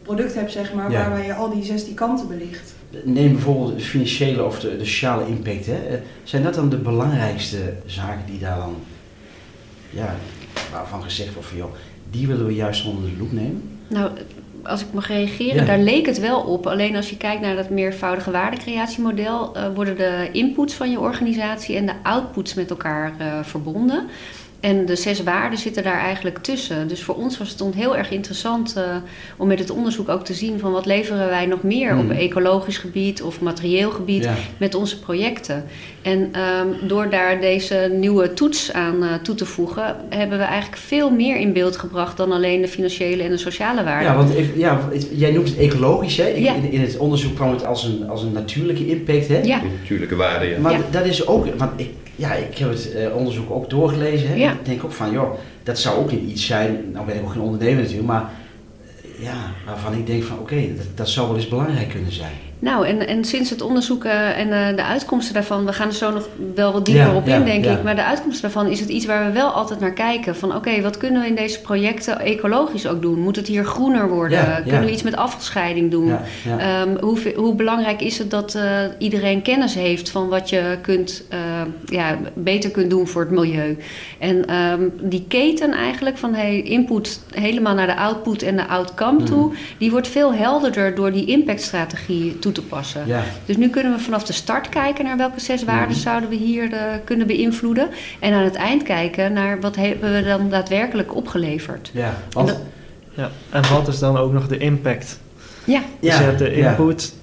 product 0.01 0.33
hebt, 0.35 0.51
zeg 0.51 0.73
maar, 0.73 0.91
Ja. 0.91 0.99
waarbij 0.99 1.25
je 1.25 1.33
al 1.33 1.49
die 1.53 1.63
16 1.63 1.93
kanten 1.93 2.27
belicht. 2.27 2.73
Neem 3.03 3.31
bijvoorbeeld 3.33 3.77
de 3.77 3.83
financiële 3.83 4.43
of 4.43 4.59
de, 4.59 4.77
de 4.77 4.85
sociale 4.85 5.27
impact. 5.27 5.65
Hè. 5.65 5.73
Eh, 5.87 5.99
Zijn 6.23 6.43
dat 6.43 6.53
dan 6.53 6.69
de 6.69 6.77
belangrijkste 6.77 7.73
zaken 7.85 8.25
die 8.25 8.39
daar 8.39 8.57
dan, 8.57 8.75
ja, 9.89 10.15
waarvan 10.71 11.03
gezegd 11.03 11.33
wordt 11.33 11.49
van 11.49 11.57
joh, 11.57 11.71
die 12.09 12.27
willen 12.27 12.45
we 12.45 12.55
juist 12.55 12.85
onder 12.85 13.09
de 13.09 13.17
loep 13.17 13.31
nemen? 13.31 13.63
Nou, 13.87 14.11
als 14.63 14.81
ik 14.81 14.87
mag 14.93 15.07
reageren, 15.07 15.55
Ja. 15.55 15.65
daar 15.65 15.79
leek 15.79 16.05
het 16.05 16.19
wel 16.19 16.39
op. 16.41 16.67
Alleen 16.67 16.95
als 16.95 17.09
je 17.09 17.17
kijkt 17.17 17.41
naar 17.41 17.55
dat 17.55 17.69
meervoudige 17.69 18.31
waardecreatiemodel, 18.31 19.55
eh, 19.55 19.63
worden 19.75 19.95
de 19.97 20.29
inputs 20.31 20.73
van 20.73 20.91
je 20.91 20.99
organisatie 20.99 21.75
en 21.75 21.85
de 21.85 21.93
outputs 22.03 22.53
met 22.53 22.69
elkaar 22.69 23.13
eh, 23.17 23.39
verbonden. 23.43 24.07
En 24.59 24.85
de 24.85 24.95
zes 24.95 25.23
waarden 25.23 25.59
zitten 25.59 25.83
daar 25.83 25.99
eigenlijk 25.99 26.37
tussen. 26.37 26.87
Dus 26.87 27.03
voor 27.03 27.15
ons 27.15 27.37
was 27.37 27.49
het 27.49 27.57
dan 27.57 27.71
heel 27.75 27.97
erg 27.97 28.11
interessant 28.11 28.73
eh, 28.75 28.83
om 29.37 29.47
met 29.47 29.59
het 29.59 29.69
onderzoek 29.69 30.09
ook 30.09 30.25
te 30.25 30.33
zien 30.33 30.59
van 30.59 30.71
wat 30.71 30.85
leveren 30.85 31.27
wij 31.29 31.45
nog 31.45 31.63
meer 31.63 31.91
Hmm. 31.91 31.99
op 32.11 32.17
ecologisch 32.17 32.77
gebied 32.77 33.21
of 33.21 33.41
materieel 33.41 33.91
gebied 33.91 34.23
Ja. 34.23 34.33
met 34.57 34.75
onze 34.75 34.99
projecten. 34.99 35.65
En 36.01 36.29
ehm, 36.31 36.67
door 36.87 37.09
daar 37.09 37.39
deze 37.41 37.91
nieuwe 37.99 38.33
toets 38.33 38.73
aan 38.73 39.03
eh, 39.03 39.13
toe 39.13 39.35
te 39.35 39.45
voegen, 39.45 39.95
hebben 40.09 40.37
we 40.37 40.43
eigenlijk 40.43 40.81
veel 40.81 41.09
meer 41.11 41.35
in 41.37 41.53
beeld 41.53 41.77
gebracht 41.77 42.17
dan 42.17 42.31
alleen 42.31 42.61
de 42.61 42.67
financiële 42.67 43.23
en 43.23 43.29
de 43.29 43.37
sociale 43.37 43.83
waarden. 43.83 44.09
Ja, 44.11 44.15
want 44.17 44.33
even- 44.33 44.59
ja, 44.59 44.79
jij 45.11 45.31
noemt 45.31 45.47
het 45.49 45.57
ecologisch. 45.57 46.17
Hè? 46.17 46.27
Ik- 46.27 46.43
Ja. 46.43 46.53
In, 46.53 46.71
in 46.71 46.81
het 46.81 46.97
onderzoek 46.97 47.35
kwam 47.35 47.51
het 47.51 47.65
als 47.65 47.83
een, 47.83 48.09
als 48.09 48.23
een 48.23 48.31
natuurlijke 48.31 48.87
impact. 48.87 49.27
Hè? 49.27 49.41
Ja, 49.41 49.61
Natuurlijke 49.79 50.15
waarde, 50.15 50.45
ja. 50.45 50.59
Maar 50.59 50.71
Ja. 50.71 50.79
dat 50.91 51.05
is 51.05 51.27
ook, 51.27 51.45
want 51.57 51.71
ik, 51.75 51.89
ja, 52.19 52.33
ik 52.33 52.57
heb 52.57 52.69
het 52.69 52.93
eh, 52.93 53.15
onderzoek 53.15 53.51
ook 53.51 53.69
doorgelezen. 53.69 54.37
Ja. 54.37 54.51
Ik 54.51 54.65
denk 54.65 54.83
ook 54.83 54.91
van, 54.91 55.11
joh, 55.11 55.33
dat 55.63 55.79
zou 55.79 55.99
ook 55.99 56.11
niet 56.11 56.29
iets 56.29 56.45
zijn. 56.45 56.91
Nou 56.91 57.05
ben 57.05 57.15
ik 57.15 57.21
ook 57.21 57.31
geen 57.31 57.41
ondernemer 57.41 57.81
natuurlijk, 57.81 58.07
maar 58.07 58.29
eh, 58.85 59.23
ja, 59.23 59.51
waarvan 59.65 59.93
ik 59.93 60.07
denk 60.07 60.23
van, 60.23 60.39
oké, 60.39 60.75
dat, 60.75 60.85
dat 60.95 61.09
zou 61.09 61.27
wel 61.27 61.35
eens 61.35 61.47
belangrijk 61.47 61.89
kunnen 61.89 62.11
zijn. 62.11 62.48
Nou, 62.59 62.87
en, 62.87 63.07
en 63.07 63.25
sinds 63.25 63.49
het 63.49 63.61
onderzoek 63.61 64.03
en 64.03 64.51
eh, 64.51 64.75
de 64.75 64.83
uitkomsten 64.83 65.33
daarvan, 65.33 65.65
we 65.65 65.73
gaan 65.73 65.87
er 65.87 65.93
zo 65.93 66.11
nog 66.11 66.29
wel 66.55 66.71
wat 66.71 66.85
dieper 66.85 67.05
Ja, 67.05 67.15
op 67.15 67.27
ja, 67.27 67.35
in, 67.35 67.45
denk 67.45 67.65
ja. 67.65 67.71
ik. 67.71 67.83
Maar 67.83 67.95
de 67.95 68.03
uitkomsten 68.03 68.41
daarvan 68.41 68.67
is 68.67 68.79
het 68.79 68.89
iets 68.89 69.05
waar 69.05 69.25
we 69.25 69.31
wel 69.31 69.49
altijd 69.49 69.79
naar 69.79 69.93
kijken. 69.93 70.35
Van 70.35 70.55
oké, 70.55 70.81
wat 70.81 70.97
kunnen 70.97 71.21
we 71.21 71.27
in 71.27 71.35
deze 71.35 71.61
projecten 71.61 72.19
ecologisch 72.19 72.87
ook 72.87 73.01
doen? 73.01 73.19
Moet 73.19 73.35
het 73.35 73.47
hier 73.47 73.65
groener 73.65 74.09
worden? 74.09 74.63
Kunnen 74.63 74.85
we 74.85 74.91
iets 74.91 75.03
met 75.03 75.15
afvalscheiding 75.15 75.91
doen? 75.91 76.17
Ehm, 76.57 76.97
hoe, 76.99 77.17
hoe 77.35 77.55
belangrijk 77.55 78.01
is 78.01 78.17
het 78.17 78.31
dat 78.31 78.55
eh, 78.55 78.63
iedereen 78.97 79.41
kennis 79.41 79.73
heeft 79.73 80.09
van 80.09 80.27
wat 80.27 80.49
je 80.49 80.77
kunt, 80.81 81.23
eh, 81.29 81.39
ja, 81.85 82.17
beter 82.33 82.71
kunt 82.71 82.89
doen 82.89 83.07
voor 83.07 83.21
het 83.21 83.31
milieu? 83.31 83.77
En 84.19 84.45
ehm, 84.45 84.81
die 85.01 85.25
keten 85.27 85.71
eigenlijk 85.71 86.17
van 86.17 86.33
hey, 86.33 86.61
input 86.61 87.21
helemaal 87.33 87.73
naar 87.73 87.87
de 87.87 87.95
output 87.95 88.41
en 88.41 88.55
de 88.55 88.67
outcome 88.67 89.23
toe, 89.23 89.53
die 89.77 89.91
wordt 89.91 90.07
veel 90.07 90.33
helderder 90.33 90.95
door 90.95 91.11
die 91.11 91.25
impactstrategie 91.25 92.39
toe 92.39 92.48
te 92.51 92.61
passen. 92.61 93.01
ja. 93.05 93.23
Dus 93.45 93.57
nu 93.57 93.69
kunnen 93.69 93.93
we 93.93 93.99
vanaf 93.99 94.23
de 94.23 94.33
start 94.33 94.69
kijken 94.69 95.05
naar 95.05 95.17
welke 95.17 95.39
zes 95.39 95.63
waarden 95.63 95.89
Mhm. 95.89 95.99
zouden 95.99 96.29
we 96.29 96.35
hier 96.35 96.73
eh, 96.73 96.81
kunnen 97.03 97.27
beïnvloeden. 97.27 97.89
En 98.19 98.33
aan 98.33 98.43
het 98.43 98.55
eind 98.55 98.83
kijken 98.83 99.33
naar 99.33 99.59
wat 99.61 99.75
hebben 99.75 100.13
we 100.13 100.23
dan 100.23 100.49
daadwerkelijk 100.49 101.15
opgeleverd. 101.15 101.89
ja. 101.93 102.13
Want, 102.31 102.47
dat- 102.47 102.59
Ja. 103.13 103.29
En 103.49 103.61
wat 103.73 103.87
is 103.87 103.99
dan 103.99 104.17
ook 104.17 104.31
nog 104.33 104.47
de 104.47 104.57
impact? 104.57 105.19
Ja, 105.63 105.81
Dus 105.99 106.17
je 106.17 106.23
hebt 106.23 106.39
de 106.39 106.55
ja. 106.55 106.69
input, 106.69 107.13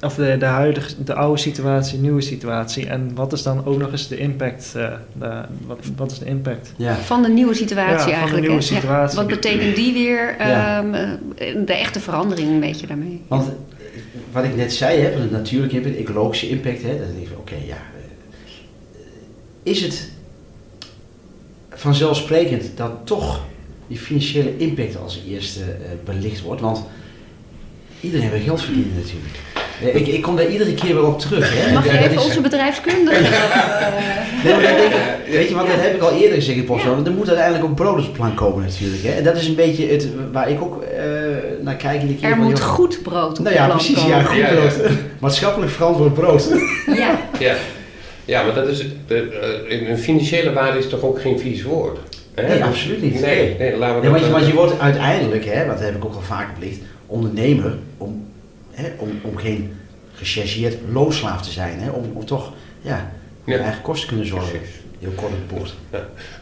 of 0.00 0.14
de, 0.14 0.36
de 0.38 0.44
huidige, 0.44 1.02
de 1.04 1.14
oude 1.14 1.40
situatie, 1.40 1.98
nieuwe 1.98 2.20
situatie. 2.20 2.86
En 2.86 3.10
wat 3.14 3.32
is 3.32 3.42
dan 3.42 3.64
ook 3.66 3.78
nog 3.78 3.90
eens 3.90 4.08
de 4.08 4.16
impact? 4.16 4.72
eh, 4.76 4.88
de- 5.18 5.42
wat, 5.66 5.78
wat 5.96 6.10
is 6.10 6.18
de 6.18 6.24
impact? 6.24 6.72
Ja. 6.76 6.94
van 6.94 7.22
de 7.22 7.28
nieuwe 7.28 7.54
situatie 7.54 7.90
Ja, 7.92 7.98
van 7.98 8.06
de 8.06 8.12
eigenlijk. 8.12 8.40
nieuwe? 8.46 8.54
Ja. 8.62 8.66
situatie. 8.74 9.16
Wat 9.18 9.26
betekent 9.26 9.76
die 9.76 9.92
weer? 9.92 10.34
Ja. 10.38 10.78
ehm, 10.78 10.94
eh, 10.94 11.08
de 11.66 11.74
echte 11.74 12.00
verandering 12.00 12.48
een 12.50 12.60
beetje 12.60 12.86
daarmee. 12.86 13.22
Want 13.28 13.50
wat 14.34 14.44
ik 14.44 14.56
net 14.56 14.72
zei, 14.72 15.00
hè, 15.00 15.12
van 15.12 15.20
de 15.20 15.30
natuurlijke 15.30 15.76
impact, 15.76 15.96
ecologische 15.96 16.48
impact, 16.48 16.82
hè, 16.82 16.98
dan 16.98 17.06
denk 17.14 17.28
ik 17.28 17.38
oké, 17.38 17.54
ja. 17.54 17.76
eh, 17.76 19.00
Is 19.62 19.80
het 19.80 20.10
vanzelfsprekend 21.70 22.64
dat 22.76 22.92
toch 23.04 23.44
die 23.86 23.98
financiële 23.98 24.56
impact 24.56 24.96
als 24.96 25.22
eerste 25.28 25.60
eh, 25.62 25.90
belicht 26.04 26.40
wordt? 26.40 26.60
Want 26.60 26.82
iedereen 28.04 28.30
wil 28.30 28.40
geld 28.40 28.62
verdienen 28.62 28.92
natuurlijk. 28.94 29.34
Eh, 29.82 29.94
Ik, 30.00 30.06
ik 30.06 30.22
kom 30.22 30.36
daar 30.36 30.46
iedere 30.46 30.74
keer 30.74 30.94
weer 30.94 31.06
op 31.06 31.18
terug. 31.20 31.52
Hè. 31.54 31.72
Mag 31.72 31.84
je 31.84 31.98
even 31.98 32.22
onze 32.22 32.40
bedrijfskundige? 32.40 33.22
Nee, 34.44 34.52
maar 34.54 34.62
dan 34.62 34.76
denk 34.76 34.92
ik- 34.92 35.32
weet 35.32 35.48
je, 35.48 35.54
want 35.54 35.68
dat 35.68 35.80
heb 35.80 35.94
ik 35.94 36.00
al 36.02 36.12
eerder 36.12 36.34
gezegd 36.34 36.58
in 36.58 36.64
Postman. 36.64 37.06
Er 37.06 37.12
moet 37.12 37.26
uiteindelijk 37.28 37.64
ook 37.64 37.74
brood 37.74 37.98
op 37.98 38.04
het 38.04 38.12
plan 38.12 38.34
komen 38.34 38.64
natuurlijk. 38.64 39.02
Hè. 39.02 39.10
En 39.12 39.24
dat 39.24 39.36
is 39.36 39.46
een 39.48 39.54
beetje 39.54 39.86
het 39.86 40.08
waar 40.32 40.50
ik 40.50 40.60
ook 40.62 40.82
eh, 40.82 41.02
naar 41.62 41.74
kijk 41.76 42.00
in 42.00 42.06
de 42.06 42.14
keer 42.14 42.30
er 42.30 42.36
moet 42.36 42.60
goed 42.60 43.02
brood 43.02 43.38
op 43.38 43.44
Nou 43.44 43.54
ja, 43.56 43.66
precies. 43.68 43.94
komen. 43.94 44.10
Ja, 44.16 44.22
goed 44.22 44.36
Ja, 44.36 44.48
ja. 44.52 44.54
brood. 44.54 44.90
Maatschappelijk 45.18 45.72
verantwoord 45.72 46.14
brood. 46.14 46.48
Ja. 46.96 47.18
Ja, 47.38 47.54
ja 48.24 48.42
maar 48.42 48.54
dat 48.54 48.68
is, 48.68 48.84
de, 49.06 49.28
eh, 49.68 49.88
een 49.90 49.98
financiële 49.98 50.52
waarde 50.52 50.78
is 50.78 50.88
toch 50.88 51.02
ook 51.02 51.20
geen 51.20 51.38
vies 51.38 51.62
woord? 51.62 51.98
Hè? 52.34 52.48
Nee, 52.48 52.64
absoluut 52.64 53.02
niet. 53.02 53.20
Nee, 53.20 53.56
nee, 53.58 53.76
laten 53.76 54.00
we 54.00 54.00
Nee, 54.00 54.10
dat 54.10 54.20
want, 54.20 54.24
je, 54.24 54.30
want 54.30 54.46
je 54.46 54.52
wordt 54.54 54.80
uiteindelijk, 54.80 55.44
hè, 55.44 55.66
want 55.66 55.78
dat 55.78 55.86
heb 55.86 55.96
ik 55.96 56.04
ook 56.04 56.14
al 56.14 56.20
vaker 56.20 56.54
belicht, 56.58 56.80
ondernemer 57.14 57.78
om, 57.98 58.26
hè, 58.70 58.88
om, 58.98 59.08
om 59.22 59.36
geen 59.36 59.72
gechargeerd 60.12 60.76
loonslaaf 60.92 61.42
te 61.42 61.50
zijn. 61.50 61.80
Hè, 61.80 61.90
om, 61.90 62.04
om 62.14 62.24
toch 62.24 62.52
ja, 62.80 63.10
eigen 63.46 63.82
kosten 63.82 64.00
te 64.00 64.06
kunnen 64.06 64.26
zorgen. 64.26 64.58
Precies. 64.58 64.82
Heel 64.98 65.12
kort 65.16 65.32
op 65.32 65.48
de 65.48 65.54
bocht. 65.54 65.74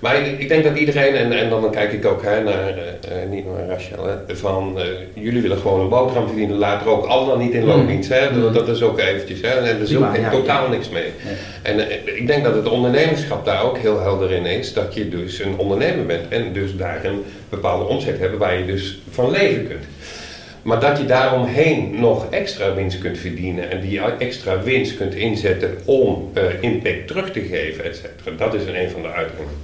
Maar 0.01 0.27
ik, 0.27 0.39
ik 0.41 0.49
denk 0.49 0.65
dat 0.65 0.77
iedereen, 0.77 1.15
en, 1.15 1.33
en 1.33 1.51
dan 1.51 1.71
kijk 1.71 1.93
ik 1.93 2.05
ook 2.07 2.23
hè, 2.23 2.43
naar, 2.43 2.69
eh, 2.69 3.31
niet 3.31 3.45
naar 3.47 3.67
Rachel, 3.67 4.07
hè, 4.07 4.37
van 4.37 4.79
eh, 4.79 4.85
jullie 5.15 5.43
willen 5.43 5.59
gewoon 5.59 5.81
een 5.81 5.89
boterham 5.89 6.27
verdienen, 6.27 6.57
later 6.57 6.89
ook 6.89 7.07
al 7.07 7.27
dan 7.27 7.39
niet 7.39 7.53
in 7.53 7.65
loondienst. 7.65 8.09
Hè, 8.09 8.31
Mm. 8.31 8.53
dat, 8.53 8.69
is 8.69 8.83
ook 8.83 8.99
eventjes, 8.99 9.41
hè, 9.41 9.49
en 9.49 9.65
er 9.65 9.81
is 9.81 9.89
Prima, 9.89 10.09
ook 10.09 10.17
ja. 10.17 10.31
totaal 10.31 10.69
niks 10.69 10.89
mee. 10.89 11.13
En 11.63 11.91
ik 12.19 12.27
denk 12.27 12.45
dat 12.45 12.55
het 12.55 12.69
ondernemerschap 12.69 13.45
daar 13.45 13.63
ook 13.63 13.79
heel 13.79 14.01
helder 14.01 14.31
in 14.31 14.47
is, 14.47 14.73
dat 14.73 14.95
je 14.95 15.09
dus 15.09 15.41
een 15.41 15.57
ondernemer 15.57 16.07
bent 16.07 16.29
en 16.29 16.53
dus 16.53 16.77
daar 16.77 17.05
een 17.05 17.25
bepaalde 17.49 17.85
omzet 17.85 18.19
hebt 18.19 18.37
waar 18.39 18.59
je 18.59 18.67
dus 18.67 18.99
van 19.11 19.31
leven 19.31 19.69
kunt. 19.69 19.85
Maar 20.63 20.81
dat 20.81 20.99
je 20.99 21.05
daaromheen 21.05 22.01
nog 22.01 22.27
extra 22.31 22.75
winst 22.75 22.99
kunt 22.99 23.19
verdienen 23.19 23.71
en 23.71 23.81
die 23.81 24.01
extra 24.01 24.63
winst 24.63 24.97
kunt 24.97 25.15
inzetten 25.15 25.79
om 25.85 26.31
eh, 26.35 26.43
impact 26.61 27.07
terug 27.07 27.31
te 27.31 27.41
geven, 27.41 27.85
et 27.85 27.97
cetera, 27.97 28.37
dat 28.37 28.55
is 28.55 28.67
een 28.67 28.91
van 28.91 29.03
de 29.03 29.09
uitdagingen. 29.09 29.55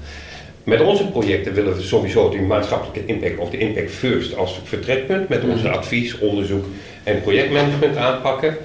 Met 0.64 0.80
onze 0.80 1.06
projecten 1.06 1.54
willen 1.54 1.76
we 1.76 1.82
sowieso 1.82 2.30
die 2.30 2.40
maatschappelijke 2.40 3.06
impact 3.06 3.38
of 3.38 3.50
de 3.50 3.58
impact 3.58 3.90
first 3.90 4.36
als 4.36 4.60
vertrekpunt 4.64 5.28
met 5.28 5.44
onze 5.44 5.68
advies, 5.68 6.18
onderzoek 6.18 6.64
en 7.04 7.22
projectmanagement 7.22 7.96
aanpakken. 7.96 8.56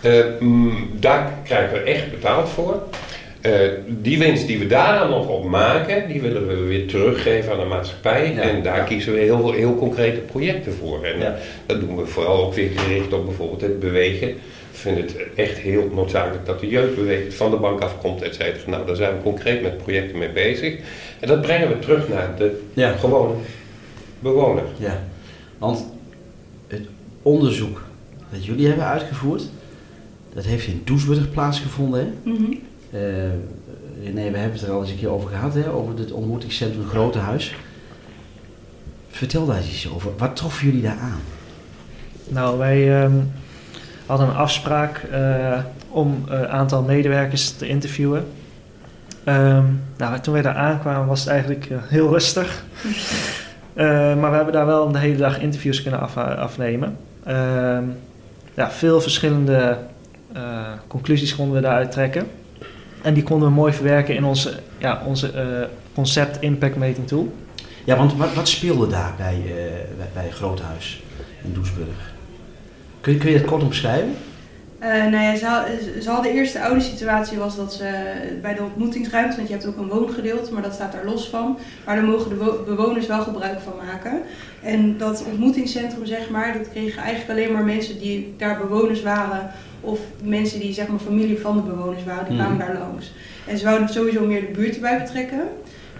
Eh, 0.00 0.12
mm, 0.38 0.90
daar 0.92 1.32
krijgen 1.44 1.72
we 1.72 1.90
echt 1.90 2.10
betaald 2.10 2.48
voor. 2.48 2.82
Eh, 3.42 3.52
die 3.88 4.18
winst 4.18 4.46
die 4.46 4.58
we 4.58 4.66
daar 4.66 4.98
dan 4.98 5.10
nog 5.10 5.28
op 5.28 5.44
maken, 5.44 6.08
die 6.08 6.20
willen 6.20 6.46
we 6.48 6.54
weer 6.54 6.86
teruggeven 6.86 7.52
aan 7.52 7.58
de 7.58 7.64
maatschappij. 7.64 8.32
Ja, 8.34 8.40
en 8.40 8.62
daar 8.62 8.76
ja. 8.76 8.82
kiezen 8.84 9.12
we 9.12 9.18
heel, 9.18 9.52
heel 9.52 9.74
concrete 9.76 10.20
projecten 10.20 10.72
voor. 10.72 11.04
En 11.04 11.18
Ja. 11.18 11.26
eh, 11.26 11.40
dat 11.66 11.80
doen 11.80 11.96
we 11.96 12.06
vooral 12.06 12.44
ook 12.44 12.54
weer 12.54 12.70
gericht 12.76 13.12
op 13.12 13.24
bijvoorbeeld 13.24 13.60
het 13.60 13.80
bewegen. 13.80 14.28
Ik 14.28 14.36
vind 14.78 14.96
het 14.98 15.16
echt 15.34 15.58
heel 15.58 15.90
noodzakelijk 15.94 16.46
dat 16.46 16.60
de 16.60 16.68
jeugd 16.68 16.94
beweegt, 16.94 17.34
van 17.34 17.50
de 17.50 17.56
bank 17.56 17.80
afkomt, 17.80 18.22
et 18.22 18.34
cetera. 18.34 18.70
Nou, 18.70 18.86
daar 18.86 18.96
zijn 18.96 19.16
we 19.16 19.22
concreet 19.22 19.62
met 19.62 19.76
projecten 19.76 20.18
mee 20.18 20.30
bezig. 20.30 20.76
En 21.20 21.28
dat 21.28 21.40
brengen 21.42 21.68
we 21.68 21.78
terug 21.78 22.08
naar 22.08 22.34
de 22.38 22.60
Ja. 22.72 22.92
gewone 22.92 23.34
bewoner. 24.18 24.64
Ja, 24.78 25.04
want 25.58 25.86
het 26.66 26.82
onderzoek 27.22 27.82
dat 28.32 28.44
jullie 28.44 28.66
hebben 28.66 28.86
uitgevoerd, 28.86 29.42
dat 30.34 30.44
heeft 30.44 30.66
in 30.66 30.82
Doesburg 30.84 31.30
plaatsgevonden. 31.30 32.00
Hè? 32.00 32.30
Mhm. 32.30 32.52
René, 32.92 34.30
we 34.30 34.38
hebben 34.38 34.52
het 34.52 34.62
er 34.62 34.70
al 34.72 34.80
eens 34.80 34.90
een 34.90 34.98
keer 34.98 35.10
over 35.10 35.28
gehad, 35.28 35.54
hè? 35.54 35.70
over 35.70 35.98
het 35.98 36.12
ontmoetingscentrum 36.12 36.86
Grote 36.88 37.18
Huis. 37.18 37.54
Vertel 39.10 39.46
daar 39.46 39.56
eens 39.56 39.68
iets 39.68 39.90
over. 39.94 40.10
Wat 40.18 40.36
troffen 40.36 40.66
jullie 40.66 40.82
daar 40.82 40.98
aan? 41.00 41.20
Nou, 42.28 42.58
wij 42.58 43.02
ehm, 43.02 43.12
hadden 44.06 44.28
een 44.28 44.34
afspraak 44.34 44.96
eh, 44.98 45.58
om 45.88 46.24
een 46.26 46.48
aantal 46.48 46.82
medewerkers 46.82 47.50
te 47.50 47.68
interviewen. 47.68 48.26
Ehm, 49.24 49.64
nou, 49.96 50.20
toen 50.20 50.32
wij 50.32 50.42
daar 50.42 50.54
aankwamen 50.54 51.06
was 51.06 51.20
het 51.20 51.28
eigenlijk 51.28 51.66
eh, 51.70 51.76
heel 51.82 52.08
rustig. 52.08 52.64
Eh, 53.74 53.86
maar 54.16 54.30
we 54.30 54.36
hebben 54.36 54.54
daar 54.54 54.66
wel 54.66 54.92
de 54.92 54.98
hele 54.98 55.16
dag 55.16 55.40
interviews 55.40 55.82
kunnen 55.82 56.00
af- 56.00 56.16
afnemen. 56.16 56.96
Ehm, 57.24 57.84
ja, 58.54 58.70
veel 58.70 59.00
verschillende 59.00 59.78
eh, 60.32 60.72
conclusies 60.86 61.36
konden 61.36 61.54
we 61.54 61.60
daaruit 61.60 61.90
trekken. 61.90 62.26
En 63.02 63.14
die 63.14 63.22
konden 63.22 63.48
we 63.48 63.54
mooi 63.54 63.72
verwerken 63.72 64.14
in 64.14 64.24
onze, 64.24 64.58
ja, 64.78 65.02
onze 65.06 65.30
eh, 65.30 65.68
concept 65.94 66.40
impact 66.40 66.76
meting 66.76 67.06
tool. 67.06 67.32
Ja, 67.84 67.96
want 67.96 68.16
wat, 68.16 68.34
wat 68.34 68.48
speelde 68.48 68.86
daar 68.86 69.14
bij, 69.16 69.42
eh 69.46 69.52
bij, 69.96 70.08
bij 70.12 70.30
Grote 70.30 70.62
Huis 70.62 71.02
in 71.44 71.52
Doesburg? 71.52 72.12
Kun 73.00 73.12
je, 73.12 73.18
kun 73.18 73.30
je 73.30 73.36
het 73.36 73.46
kort 73.46 73.62
omschrijven? 73.62 74.16
Eh, 74.82 74.88
nou 74.90 75.24
ja, 75.24 75.36
ze, 75.36 75.46
had- 75.46 75.66
ze 76.02 76.10
hadden 76.10 76.32
eerst 76.32 76.52
de 76.52 76.60
oude 76.62 76.80
situatie 76.80 77.38
was 77.38 77.56
dat 77.56 77.72
ze 77.74 77.84
bij 78.42 78.54
de 78.54 78.62
ontmoetingsruimte, 78.62 79.36
want 79.36 79.48
je 79.48 79.54
hebt 79.54 79.66
ook 79.66 79.76
een 79.76 79.88
woongedeelte, 79.88 80.52
maar 80.52 80.62
dat 80.62 80.72
staat 80.74 80.92
daar 80.92 81.04
los 81.04 81.28
van. 81.28 81.58
Maar 81.84 81.94
daar 81.96 82.04
mogen 82.04 82.28
de 82.28 82.36
wo- 82.36 82.62
bewoners 82.66 83.06
wel 83.06 83.20
gebruik 83.22 83.60
van 83.60 83.72
maken. 83.86 84.22
En 84.62 84.98
dat 84.98 85.24
ontmoetingscentrum, 85.26 86.06
zeg 86.06 86.30
maar, 86.30 86.58
dat 86.58 86.70
kregen 86.70 87.02
eigenlijk 87.02 87.30
alleen 87.40 87.52
maar 87.52 87.64
mensen 87.64 87.98
die 87.98 88.34
daar 88.38 88.58
bewoners 88.58 89.02
waren. 89.02 89.50
Of 89.80 90.00
mensen 90.24 90.60
die 90.60 90.72
zeg 90.72 90.88
maar 90.88 90.98
familie 90.98 91.38
van 91.40 91.56
de 91.56 91.62
bewoners 91.62 92.04
waren, 92.04 92.24
die 92.24 92.34
Mhm. 92.34 92.42
kwamen 92.44 92.66
daar 92.66 92.78
langs. 92.78 93.12
En 93.46 93.58
ze 93.58 93.64
wouden 93.64 93.88
sowieso 93.88 94.24
meer 94.26 94.40
de 94.40 94.46
buurt 94.52 94.74
erbij 94.74 94.98
betrekken. 95.02 95.40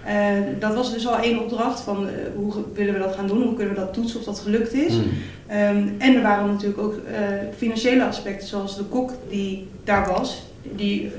Eh, 0.05 0.15
dat 0.59 0.75
was 0.75 0.93
dus 0.93 1.07
al 1.07 1.17
één 1.17 1.39
opdracht 1.39 1.79
van 1.79 2.07
eh, 2.07 2.13
hoe 2.35 2.53
willen 2.73 2.93
we 2.93 2.99
dat 2.99 3.15
gaan 3.15 3.27
doen, 3.27 3.41
hoe 3.41 3.53
kunnen 3.53 3.73
we 3.73 3.79
dat 3.79 3.93
toetsen 3.93 4.19
of 4.19 4.25
dat 4.25 4.39
gelukt 4.39 4.73
is. 4.73 4.93
Mm. 4.93 5.03
Ehm, 5.47 5.87
en 5.97 6.15
er 6.15 6.21
waren 6.21 6.47
natuurlijk 6.47 6.81
ook 6.81 6.93
eh, 6.93 7.23
financiële 7.57 8.05
aspecten, 8.05 8.47
zoals 8.47 8.77
de 8.77 8.83
kok 8.83 9.11
die 9.29 9.67
daar 9.83 10.11
was. 10.11 10.43
Die 10.75 11.11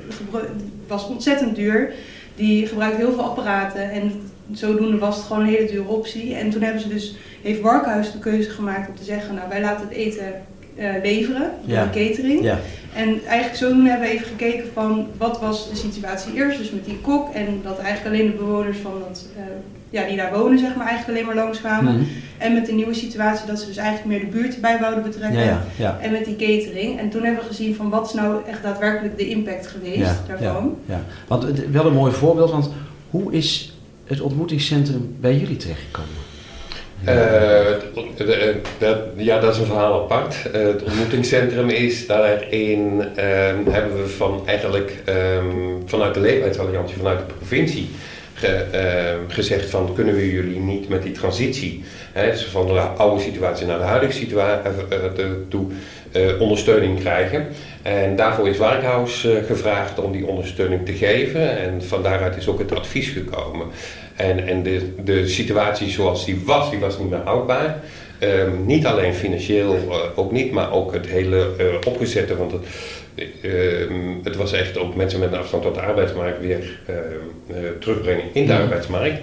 was 0.87 1.07
ontzettend 1.07 1.57
duur. 1.57 1.93
Die 2.35 2.67
gebruikte 2.67 2.97
heel 2.97 3.13
veel 3.13 3.25
apparaten 3.25 3.91
en 3.91 4.13
zodoende 4.53 4.99
was 4.99 5.17
het 5.17 5.25
gewoon 5.25 5.43
een 5.43 5.55
hele 5.55 5.71
dure 5.71 5.89
optie. 5.89 6.35
En 6.35 6.51
toen 6.51 6.63
hebben 6.63 6.81
ze 6.83 6.89
dus, 6.89 7.17
heeft 7.43 7.61
Warkhuis 7.61 8.13
de 8.13 8.19
keuze 8.19 8.51
gemaakt 8.51 8.89
om 8.89 8.97
te 8.97 9.05
zeggen, 9.05 9.35
nou 9.35 9.49
wij 9.49 9.61
laten 9.61 9.89
het 9.89 9.97
eten 9.97 10.33
leveren 11.03 11.51
door 11.65 11.75
Ja. 11.77 11.85
de 11.93 12.07
catering. 12.07 12.43
Ja, 12.43 12.59
En 12.95 13.21
eigenlijk 13.27 13.57
zodoende 13.57 13.91
hebben 13.91 14.09
we 14.09 14.15
even 14.15 14.27
gekeken 14.27 14.65
van 14.73 15.07
wat 15.19 15.41
was 15.41 15.71
de 15.71 15.77
situatie 15.77 16.35
eerst, 16.35 16.59
dus 16.59 16.71
met 16.71 16.85
die 16.85 16.99
kok. 17.01 17.35
En 17.35 17.47
dat 17.63 17.79
eigenlijk 17.79 18.15
alleen 18.17 18.31
de 18.31 18.37
bewoners 18.37 18.79
van 18.79 18.93
dat, 19.09 19.27
eh, 19.37 19.43
ja, 19.91 20.07
die 20.07 20.17
daar 20.17 20.33
wonen, 20.39 20.59
zeg 20.59 20.75
maar, 20.77 20.87
eigenlijk 20.87 21.19
alleen 21.19 21.35
maar 21.35 21.45
langskwamen. 21.45 21.95
Mm. 21.97 22.07
En 22.39 22.53
met 22.53 22.67
de 22.67 22.73
nieuwe 22.73 22.95
situatie 22.95 23.47
dat 23.47 23.61
ze 23.61 23.67
dus 23.67 23.77
eigenlijk 23.77 24.07
meer 24.09 24.21
de 24.31 24.37
buurt 24.39 24.55
erbij 24.55 24.79
wouden 24.81 25.03
betrekken. 25.03 25.41
ja, 25.41 25.45
ja, 25.45 25.65
ja. 25.77 25.99
En 26.01 26.13
met 26.13 26.25
die 26.25 26.37
catering. 26.37 26.99
En 26.99 27.11
toen 27.11 27.23
hebben 27.25 27.43
we 27.43 27.49
gezien 27.49 27.75
van 27.75 27.89
wat 27.91 28.07
is 28.07 28.13
nou 28.13 28.41
echt 28.49 28.63
daadwerkelijk 28.63 29.19
de 29.19 29.29
impact 29.29 29.67
geweest 29.67 30.15
daarvan. 30.29 30.77
ja. 30.87 31.03
Want 31.29 31.47
wel 31.73 31.87
een 31.87 31.93
mooi 31.93 32.13
voorbeeld, 32.13 32.51
want 32.51 32.71
hoe 33.11 33.33
is 33.33 33.73
het 34.07 34.21
ontmoetingscentrum 34.21 35.17
bij 35.21 35.37
jullie 35.37 35.57
terechtgekomen? 35.57 36.23
Dat, 38.79 38.99
ja, 39.17 39.41
dat 39.41 39.53
is 39.53 39.59
een 39.61 39.67
verhaal 39.67 40.03
apart. 40.03 40.37
het 40.53 40.83
ontmoetingscentrum 40.83 41.69
is 41.69 42.07
daarin, 42.07 43.05
ehm, 43.15 43.71
hebben 43.71 44.03
we 44.03 44.09
van 44.09 44.43
eigenlijk 44.47 45.03
ehm, 45.05 45.47
vanuit 45.87 46.15
de 46.15 46.21
Leefbaarheidsalliantie, 46.21 46.97
vanuit 46.97 47.19
de 47.19 47.35
provincie, 47.39 47.89
Ehm, 48.43 49.19
gezegd 49.29 49.71
van 49.71 49.95
kunnen 49.95 50.15
we 50.15 50.33
jullie 50.33 50.61
niet 50.61 50.89
met 50.89 51.03
die 51.03 51.13
transitie, 51.13 51.85
hè, 52.13 52.31
dus 52.31 52.45
van 52.45 52.67
de 52.67 52.81
oude 52.81 53.23
situatie 53.23 53.67
naar 53.67 53.79
de 53.79 53.85
huidige 53.85 54.13
situatie 54.13 54.71
uh, 54.93 55.25
toe, 55.49 55.67
ondersteuning 56.39 57.01
krijgen. 57.01 57.47
En 57.83 58.17
daarvoor 58.17 58.49
is 58.49 58.59
Warkhaus 58.59 59.29
gevraagd 59.47 59.99
om 59.99 60.13
die 60.13 60.27
ondersteuning 60.27 60.87
te 60.87 60.93
geven 60.93 61.59
en 61.59 61.83
van 61.83 62.03
daaruit 62.03 62.37
is 62.37 62.49
ook 62.49 62.59
het 62.59 62.75
advies 62.75 63.09
gekomen. 63.09 63.67
En, 64.17 64.47
en 64.47 64.63
de, 64.63 64.95
de 65.05 65.29
situatie 65.29 65.89
zoals 65.89 66.25
die 66.25 66.41
was, 66.45 66.71
die 66.71 66.79
was 66.79 66.99
niet 66.99 67.11
meer 67.11 67.23
houdbaar. 67.25 67.81
Um, 68.21 68.67
niet 68.67 68.87
alleen 68.87 69.15
financieel, 69.15 69.79
ook 70.15 70.33
niet, 70.33 70.53
maar 70.53 70.73
ook 70.73 70.93
het 70.93 71.07
hele 71.07 71.51
opgezette, 71.85 72.37
want 72.37 72.53
het, 72.53 72.67
Ehm, 73.15 74.15
het 74.23 74.37
was 74.37 74.53
echt 74.53 74.79
ook 74.79 74.95
mensen 74.95 75.21
met 75.21 75.33
een 75.33 75.39
afstand 75.39 75.63
tot 75.63 75.75
de 75.75 75.81
arbeidsmarkt 75.81 76.41
weer 76.41 76.81
ehm, 76.87 77.59
eh, 77.59 77.71
terugbrengen 77.81 78.25
in 78.33 78.47
de 78.47 78.55
arbeidsmarkt. 78.55 79.19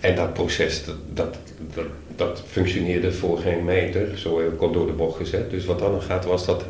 En 0.00 0.14
dat 0.14 0.32
proces, 0.32 0.84
dat, 0.84 1.36
dat, 1.74 1.86
dat, 2.16 2.42
functioneerde 2.50 3.12
voor 3.12 3.38
geen 3.38 3.64
meter, 3.64 4.18
zo 4.18 4.38
heel 4.38 4.50
kort 4.50 4.72
door 4.72 4.86
de 4.86 4.92
bocht 4.92 5.16
gezet. 5.16 5.50
Dus 5.50 5.64
wat 5.64 5.78
dan 5.78 6.02
gaat, 6.02 6.24
was 6.24 6.46
dat 6.46 6.64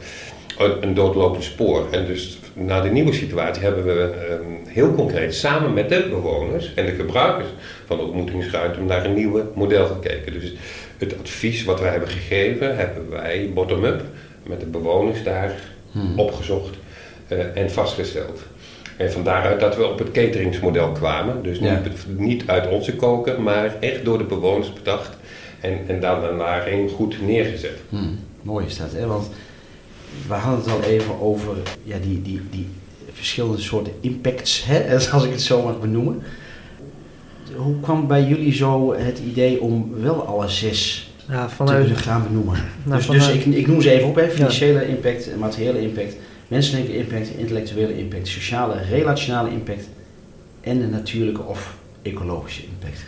een 0.58 0.94
doodlopend 0.94 1.44
spoor. 1.44 1.86
En 1.90 2.06
dus 2.06 2.38
na 2.52 2.80
de 2.80 2.90
nieuwe 2.90 3.12
situatie 3.12 3.62
hebben 3.62 3.84
we 3.84 4.14
ehm, 4.28 4.68
heel 4.68 4.94
concreet 4.94 5.34
samen 5.34 5.72
met 5.72 5.88
de 5.88 6.06
bewoners 6.10 6.74
en 6.74 6.86
de 6.86 6.92
gebruikers 6.92 7.48
van 7.86 7.96
de 7.96 8.02
ontmoetingsruimte 8.02 8.80
naar 8.80 9.04
een 9.04 9.14
nieuw 9.14 9.50
model 9.54 9.86
gekeken. 9.86 10.32
Dus 10.32 10.54
het 10.98 11.18
advies 11.18 11.64
wat 11.64 11.80
wij 11.80 11.90
hebben 11.90 12.08
gegeven, 12.08 12.76
hebben 12.76 13.10
wij 13.10 13.50
bottom-up 13.54 14.02
met 14.42 14.60
de 14.60 14.66
bewoners 14.66 15.22
daar 15.22 15.52
hmm. 15.92 16.18
opgezocht 16.18 16.76
uh, 17.28 17.56
en 17.56 17.70
vastgesteld. 17.70 18.42
En 18.96 19.12
van 19.12 19.24
daaruit 19.24 19.60
dat 19.60 19.76
we 19.76 19.86
op 19.86 19.98
het 19.98 20.10
cateringsmodel 20.10 20.92
kwamen. 20.92 21.42
Dus 21.42 21.60
niet, 21.60 22.06
niet 22.16 22.42
uit 22.46 22.68
onze 22.68 22.96
koken, 22.96 23.42
maar 23.42 23.76
echt 23.80 24.04
door 24.04 24.18
de 24.18 24.24
bewoners 24.24 24.72
bedacht. 24.72 25.16
En, 25.60 25.78
en 25.86 26.00
dan 26.00 26.20
daarna 26.20 26.62
goed 26.94 27.22
neergezet. 27.22 27.78
Hmm. 27.88 28.18
Mooi 28.42 28.66
is 28.66 28.78
dat, 28.78 28.92
hè? 28.92 29.06
Want 29.06 29.30
we 30.28 30.34
hadden 30.34 30.64
het 30.64 30.72
al 30.72 30.82
even 30.82 31.20
over 31.20 31.56
ja, 31.82 31.96
die, 31.98 32.22
die, 32.22 32.40
die 32.50 32.68
verschillende 33.12 33.60
soorten 33.60 33.92
impacts, 34.00 34.64
hè? 34.64 34.94
als 35.12 35.24
ik 35.24 35.30
het 35.30 35.42
zo 35.42 35.62
mag 35.62 35.80
benoemen. 35.80 36.22
Hoe 37.56 37.80
kwam 37.80 38.06
bij 38.06 38.24
jullie 38.24 38.52
zo 38.52 38.94
het 38.94 39.18
idee 39.18 39.60
om 39.60 39.92
wel 40.00 40.26
alle 40.26 40.48
zes 40.48 41.10
ja, 41.28 41.48
vanuit, 41.48 41.86
te 41.86 41.94
gaan 41.94 42.22
benoemen. 42.22 42.58
Nou, 42.82 42.96
dus, 42.96 43.06
dus 43.06 43.28
ik, 43.28 43.44
ik, 43.44 43.66
noem 43.66 43.82
ze 43.82 43.90
even 43.90 44.08
op, 44.08 44.14
hè. 44.14 44.30
financiële 44.30 44.88
impact, 44.88 45.36
materiële 45.38 45.80
impact, 45.80 46.16
menselijke 46.48 46.96
impact, 46.96 47.28
intellectuele 47.36 47.98
impact, 47.98 48.28
sociale, 48.28 48.82
relationele 48.90 49.50
impact 49.50 49.88
en 50.60 50.78
de 50.78 50.86
natuurlijke 50.86 51.42
of 51.42 51.76
ecologische 52.02 52.62
impact. 52.64 53.04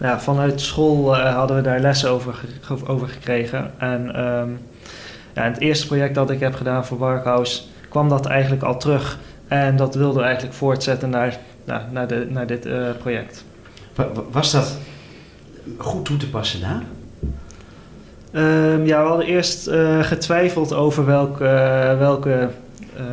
Ja, 0.00 0.20
vanuit 0.20 0.60
school 0.60 1.16
uh, 1.16 1.34
hadden 1.34 1.56
we 1.56 1.62
daar 1.62 1.80
lessen 1.80 2.10
over, 2.10 2.40
over 2.86 3.08
gekregen. 3.08 3.72
En 3.78 4.24
um, 4.24 4.58
ja, 5.38 5.44
het 5.44 5.60
eerste 5.60 5.86
project 5.86 6.14
dat 6.14 6.30
ik 6.30 6.40
heb 6.40 6.54
gedaan 6.54 6.86
voor 6.86 6.98
Warkhouse 6.98 7.62
kwam 7.88 8.08
dat 8.08 8.26
eigenlijk 8.26 8.62
al 8.62 8.78
terug. 8.78 9.18
En 9.48 9.76
dat 9.76 9.94
wilden 9.94 10.16
we 10.16 10.24
eigenlijk 10.24 10.56
voortzetten 10.56 11.10
naar, 11.10 11.38
nou, 11.64 11.82
naar, 11.90 12.06
de, 12.06 12.26
naar 12.30 12.46
dit 12.46 12.66
uh, 12.66 12.88
project. 12.98 13.44
Was 14.30 14.50
dat 14.50 14.78
goed 15.76 16.04
toe 16.04 16.16
te 16.16 16.30
passen 16.30 16.60
daar? 16.60 16.82
Um, 18.32 18.86
ja, 18.86 19.02
we 19.02 19.08
hadden 19.08 19.26
eerst 19.26 19.68
uh, 19.68 20.02
getwijfeld 20.02 20.74
over 20.74 21.06
welke, 21.06 21.44
uh, 21.44 21.98
welke 21.98 22.48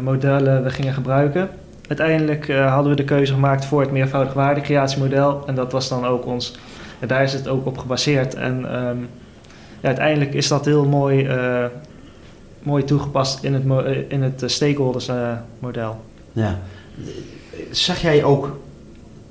modellen 0.01 0.63
we 0.63 0.70
gingen 0.70 0.94
gebruiken. 0.94 1.50
Uiteindelijk 1.88 2.53
hadden 2.53 2.89
we 2.89 2.96
de 2.96 3.03
keuze 3.03 3.34
gemaakt 3.34 3.65
voor 3.65 3.82
het 3.82 3.91
meervoudig 3.91 4.34
waardecreatiemodel. 4.34 5.44
En 5.48 5.55
dat 5.55 5.72
was 5.72 5.89
dan 5.89 6.05
ook 6.05 6.25
ons. 6.25 6.58
En 7.00 7.08
daar 7.08 7.24
is 7.24 7.34
het 7.34 7.48
ook 7.48 7.65
op 7.65 7.77
gebaseerd. 7.77 8.34
En 8.36 8.75
um, 8.88 9.10
ja, 9.79 9.88
uiteindelijk 9.88 10.34
is 10.34 10.48
dat 10.48 10.65
heel 10.65 10.86
mooi, 10.86 11.27
mooi 12.65 12.84
toegepast 12.84 13.43
in 13.43 13.53
het, 13.53 13.63
in 14.07 14.22
het 14.22 14.43
stakeholders 14.45 15.10
model. 15.60 16.00
Ja. 16.31 16.60
Zag 17.72 18.01
jij 18.01 18.24
ook 18.24 18.57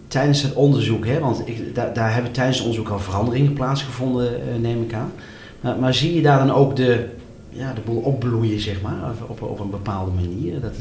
tijdens 0.09 0.43
het 0.43 0.55
onderzoek, 0.55 1.07
hè, 1.07 1.19
want 1.19 1.49
ik, 1.49 1.75
daar, 1.75 1.95
daar 1.95 2.15
hebben 2.15 2.33
tijdens 2.33 2.57
het 2.57 2.67
onderzoek 2.67 2.91
al 2.93 2.99
veranderingen 2.99 3.53
plaatsgevonden, 3.53 4.61
neem 4.61 4.83
ik 4.83 4.93
aan. 4.93 5.13
Maar, 5.61 5.79
maar, 5.79 5.95
zie 5.95 6.15
je 6.15 6.23
daar 6.23 6.39
dan 6.39 6.57
ook 6.57 6.77
de, 6.77 7.07
ja, 7.49 7.73
de 7.73 7.81
boel 7.81 8.01
opbloeien, 8.01 8.61
zeg 8.61 8.83
maar, 8.83 9.13
op, 9.27 9.43
op 9.43 9.61
een 9.61 9.71
bepaalde 9.71 10.11
manier? 10.11 10.61
Dat, 10.61 10.75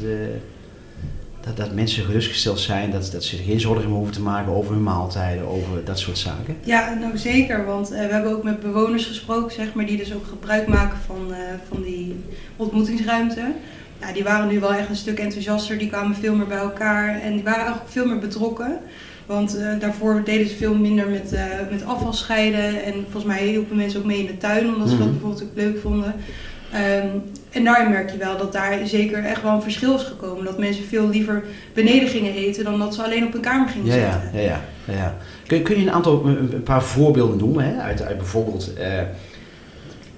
dat, 1.44 1.56
dat 1.56 1.74
mensen 1.74 2.04
gerustgesteld 2.04 2.60
zijn, 2.60 2.90
dat, 2.90 3.08
dat 3.12 3.24
ze 3.24 3.36
geen 3.36 3.60
zorgen 3.60 3.88
meer 3.88 3.96
hoeven 3.96 4.14
te 4.14 4.22
maken 4.22 4.52
over 4.52 4.72
hun 4.72 4.82
maaltijden, 4.82 5.46
over 5.46 5.84
dat 5.84 5.98
soort 5.98 6.18
zaken? 6.18 6.56
Ja, 6.64 6.94
nou 6.94 7.18
zeker, 7.18 7.64
want 7.64 7.92
uh, 7.92 7.98
we 7.98 8.12
hebben 8.12 8.32
ook 8.32 8.42
met 8.42 8.60
bewoners 8.60 9.06
gesproken, 9.06 9.52
zeg 9.52 9.74
maar, 9.74 9.86
die 9.86 9.96
dus 9.96 10.14
ook 10.14 10.26
gebruik 10.26 10.66
maken 10.66 10.98
van, 11.06 11.26
uh, 11.30 11.36
van 11.68 11.82
die 11.82 12.16
ontmoetingsruimte. 12.56 13.52
Ja, 14.00 14.12
die 14.12 14.24
waren 14.24 14.48
nu 14.48 14.60
wel 14.60 14.74
echt 14.74 14.88
een 14.88 14.96
stuk 14.96 15.18
enthousiaster, 15.18 15.78
die 15.78 15.88
kwamen 15.88 16.16
veel 16.16 16.34
meer 16.34 16.46
bij 16.46 16.58
elkaar 16.58 17.20
en 17.20 17.32
die 17.32 17.42
waren 17.42 17.60
eigenlijk 17.60 17.90
veel 17.90 18.06
meer 18.06 18.18
betrokken. 18.18 18.78
Want 19.26 19.56
uh, 19.56 19.80
daarvoor 19.80 20.22
deden 20.24 20.48
ze 20.48 20.54
veel 20.54 20.74
minder 20.74 21.08
met, 21.08 21.32
uh, 21.32 21.40
met 21.70 21.84
afval 21.84 22.12
scheiden. 22.12 22.84
En 22.84 22.92
volgens 22.92 23.24
mij 23.24 23.46
hielpen 23.46 23.76
mensen 23.76 24.00
ook 24.00 24.06
mee 24.06 24.18
in 24.18 24.26
de 24.26 24.36
tuin, 24.36 24.74
omdat 24.74 24.88
ze 24.88 24.96
dat 24.96 25.06
mhm. 25.06 25.16
bijvoorbeeld 25.16 25.42
ook 25.42 25.56
leuk 25.56 25.80
vonden. 25.80 26.14
Um, 26.74 27.22
en 27.54 27.64
daarin 27.64 27.90
merk 27.90 28.10
je 28.10 28.16
wel 28.16 28.36
dat 28.36 28.52
daar 28.52 28.86
zeker 28.86 29.24
echt 29.24 29.42
wel 29.42 29.52
een 29.52 29.62
verschil 29.62 29.94
is 29.94 30.02
gekomen. 30.02 30.44
Dat 30.44 30.58
mensen 30.58 30.84
veel 30.84 31.08
liever 31.08 31.44
beneden 31.72 32.08
gingen 32.08 32.34
eten 32.34 32.64
dan 32.64 32.78
dat 32.78 32.94
ze 32.94 33.02
alleen 33.02 33.26
op 33.26 33.32
hun 33.32 33.40
kamer 33.40 33.68
gingen 33.68 33.86
ja, 33.86 33.92
zitten. 33.92 34.40
Ja, 34.40 34.60
ja, 34.86 34.92
ja. 34.92 35.16
Kun, 35.46 35.62
kun 35.62 35.76
je 35.76 35.82
een 35.82 35.92
aantal, 35.92 36.26
een 36.26 36.62
paar 36.62 36.82
voorbeelden 36.82 37.38
noemen? 37.38 37.64
Hè? 37.64 37.80
Uit, 37.80 38.02
uit 38.02 38.16
bijvoorbeeld, 38.16 38.72
uh, 38.78 39.00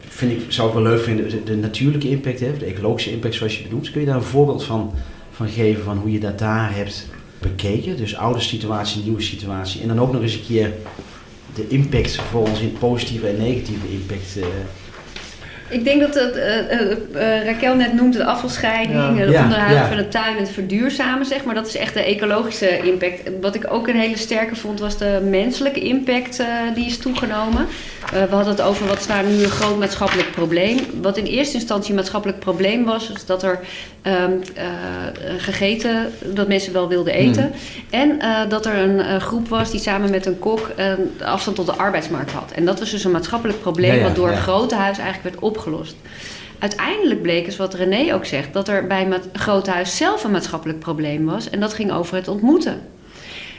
vind 0.09 0.33
ik, 0.33 0.44
zou 0.49 0.68
ik 0.68 0.75
wel 0.75 0.83
leuk 0.83 1.03
vinden, 1.03 1.29
de, 1.29 1.42
de 1.42 1.57
natuurlijke 1.57 2.09
impact, 2.09 2.40
hè? 2.40 2.57
de 2.59 2.64
ecologische 2.64 3.12
impact 3.12 3.35
zoals 3.35 3.59
je 3.59 3.64
benoemt. 3.64 3.90
Kun 3.90 4.01
je 4.01 4.07
daar 4.07 4.16
een 4.16 4.22
voorbeeld 4.22 4.64
van, 4.64 4.92
van 5.31 5.49
geven 5.49 5.85
van 5.85 5.99
hoe 5.99 6.12
je 6.12 6.20
dat 6.20 6.38
daar 6.38 6.75
hebt 6.75 7.09
bekeken. 7.38 7.96
Dus 7.96 8.16
oude 8.16 8.40
situatie, 8.40 9.03
nieuwe 9.03 9.22
situatie. 9.22 9.83
En 9.83 9.88
dan 9.88 10.01
ook 10.01 10.12
nog 10.12 10.22
eens 10.22 10.35
een 10.35 10.46
keer 10.46 10.72
de 11.55 11.68
impact 11.68 12.16
voor 12.16 12.49
ons 12.49 12.61
in 12.61 12.77
positieve 12.79 13.29
en 13.29 13.37
negatieve 13.37 13.92
impact. 13.92 14.37
Uh, 14.37 14.44
ik 15.69 15.85
denk 15.85 16.01
dat 16.01 16.15
het, 16.15 16.37
uh, 16.37 16.91
uh, 17.15 17.45
Raquel 17.45 17.75
net 17.75 17.93
noemde 17.93 18.19
de 18.19 18.25
afvalscheiding, 18.25 19.19
het 19.19 19.29
onderhouden 19.29 19.87
van 19.87 19.97
de 19.97 20.09
tuin 20.09 20.37
en 20.37 20.43
het 20.43 20.53
verduurzamen, 20.53 21.27
zeg 21.27 21.45
maar. 21.45 21.55
Dat 21.55 21.67
is 21.67 21.77
echt 21.77 21.95
de 21.95 22.03
ecologische 22.03 22.79
impact. 22.79 23.21
Wat 23.41 23.55
ik 23.55 23.73
ook 23.73 23.89
een 23.89 23.97
hele 23.97 24.17
sterke 24.17 24.57
vond, 24.57 24.81
was 24.81 24.99
de 24.99 25.21
menselijke 25.31 25.81
impact 25.81 26.43
die 26.75 26.87
is 26.87 26.99
toegenomen. 26.99 27.67
we 28.11 28.35
hadden 28.35 28.53
het 28.53 28.61
over 28.61 28.87
wat 28.87 28.99
is 28.99 29.07
nou 29.07 29.27
nu 29.27 29.43
een 29.43 29.51
groot 29.51 29.79
maatschappelijk 29.79 30.31
probleem. 30.31 30.79
Wat 31.03 31.17
in 31.17 31.25
eerste 31.25 31.55
instantie 31.55 31.91
een 31.91 31.97
maatschappelijk 31.97 32.39
probleem 32.39 32.85
was, 32.85 33.11
is 33.11 33.27
dat 33.27 33.43
er 33.43 33.61
um, 34.03 34.43
gegeten, 35.39 36.13
dat 36.25 36.49
mensen 36.49 36.73
wel 36.73 36.89
wilden 36.89 37.13
eten. 37.13 37.53
Hmm. 37.91 38.01
En 38.01 38.19
dat 38.49 38.67
er 38.67 38.79
een 38.79 39.21
groep 39.21 39.49
was 39.49 39.71
die 39.71 39.81
samen 39.81 40.11
met 40.11 40.27
een 40.27 40.39
kok 40.39 40.71
afstand 41.25 41.57
tot 41.57 41.67
de 41.67 41.73
arbeidsmarkt 41.73 42.33
had. 42.33 42.53
En 42.55 42.65
dat 42.65 42.79
was 42.79 42.91
dus 42.91 43.05
een 43.05 43.11
maatschappelijk 43.11 43.61
probleem, 43.61 44.03
wat 44.03 44.15
door 44.15 44.29
een 44.29 44.37
grote 44.37 44.75
huis 44.75 44.99
eigenlijk 44.99 45.23
werd 45.23 45.35
opgelost 45.35 45.55
Uiteindelijk 46.59 47.23
bleek, 47.23 47.47
is 47.47 47.57
wat 47.57 47.75
René 47.75 48.14
ook 48.14 48.25
zegt, 48.25 48.53
dat 48.53 48.69
er 48.69 48.87
bij 48.87 49.05
het 49.05 49.29
grote 49.33 49.71
huis 49.71 49.97
zelf 49.97 50.25
een 50.25 50.31
maatschappelijk 50.31 50.79
probleem 50.79 51.25
was. 51.25 51.51
En 51.51 51.61
dat 51.61 51.75
ging 51.75 51.92
over 51.92 52.16
het 52.16 52.29
ontmoeten. 52.29 52.83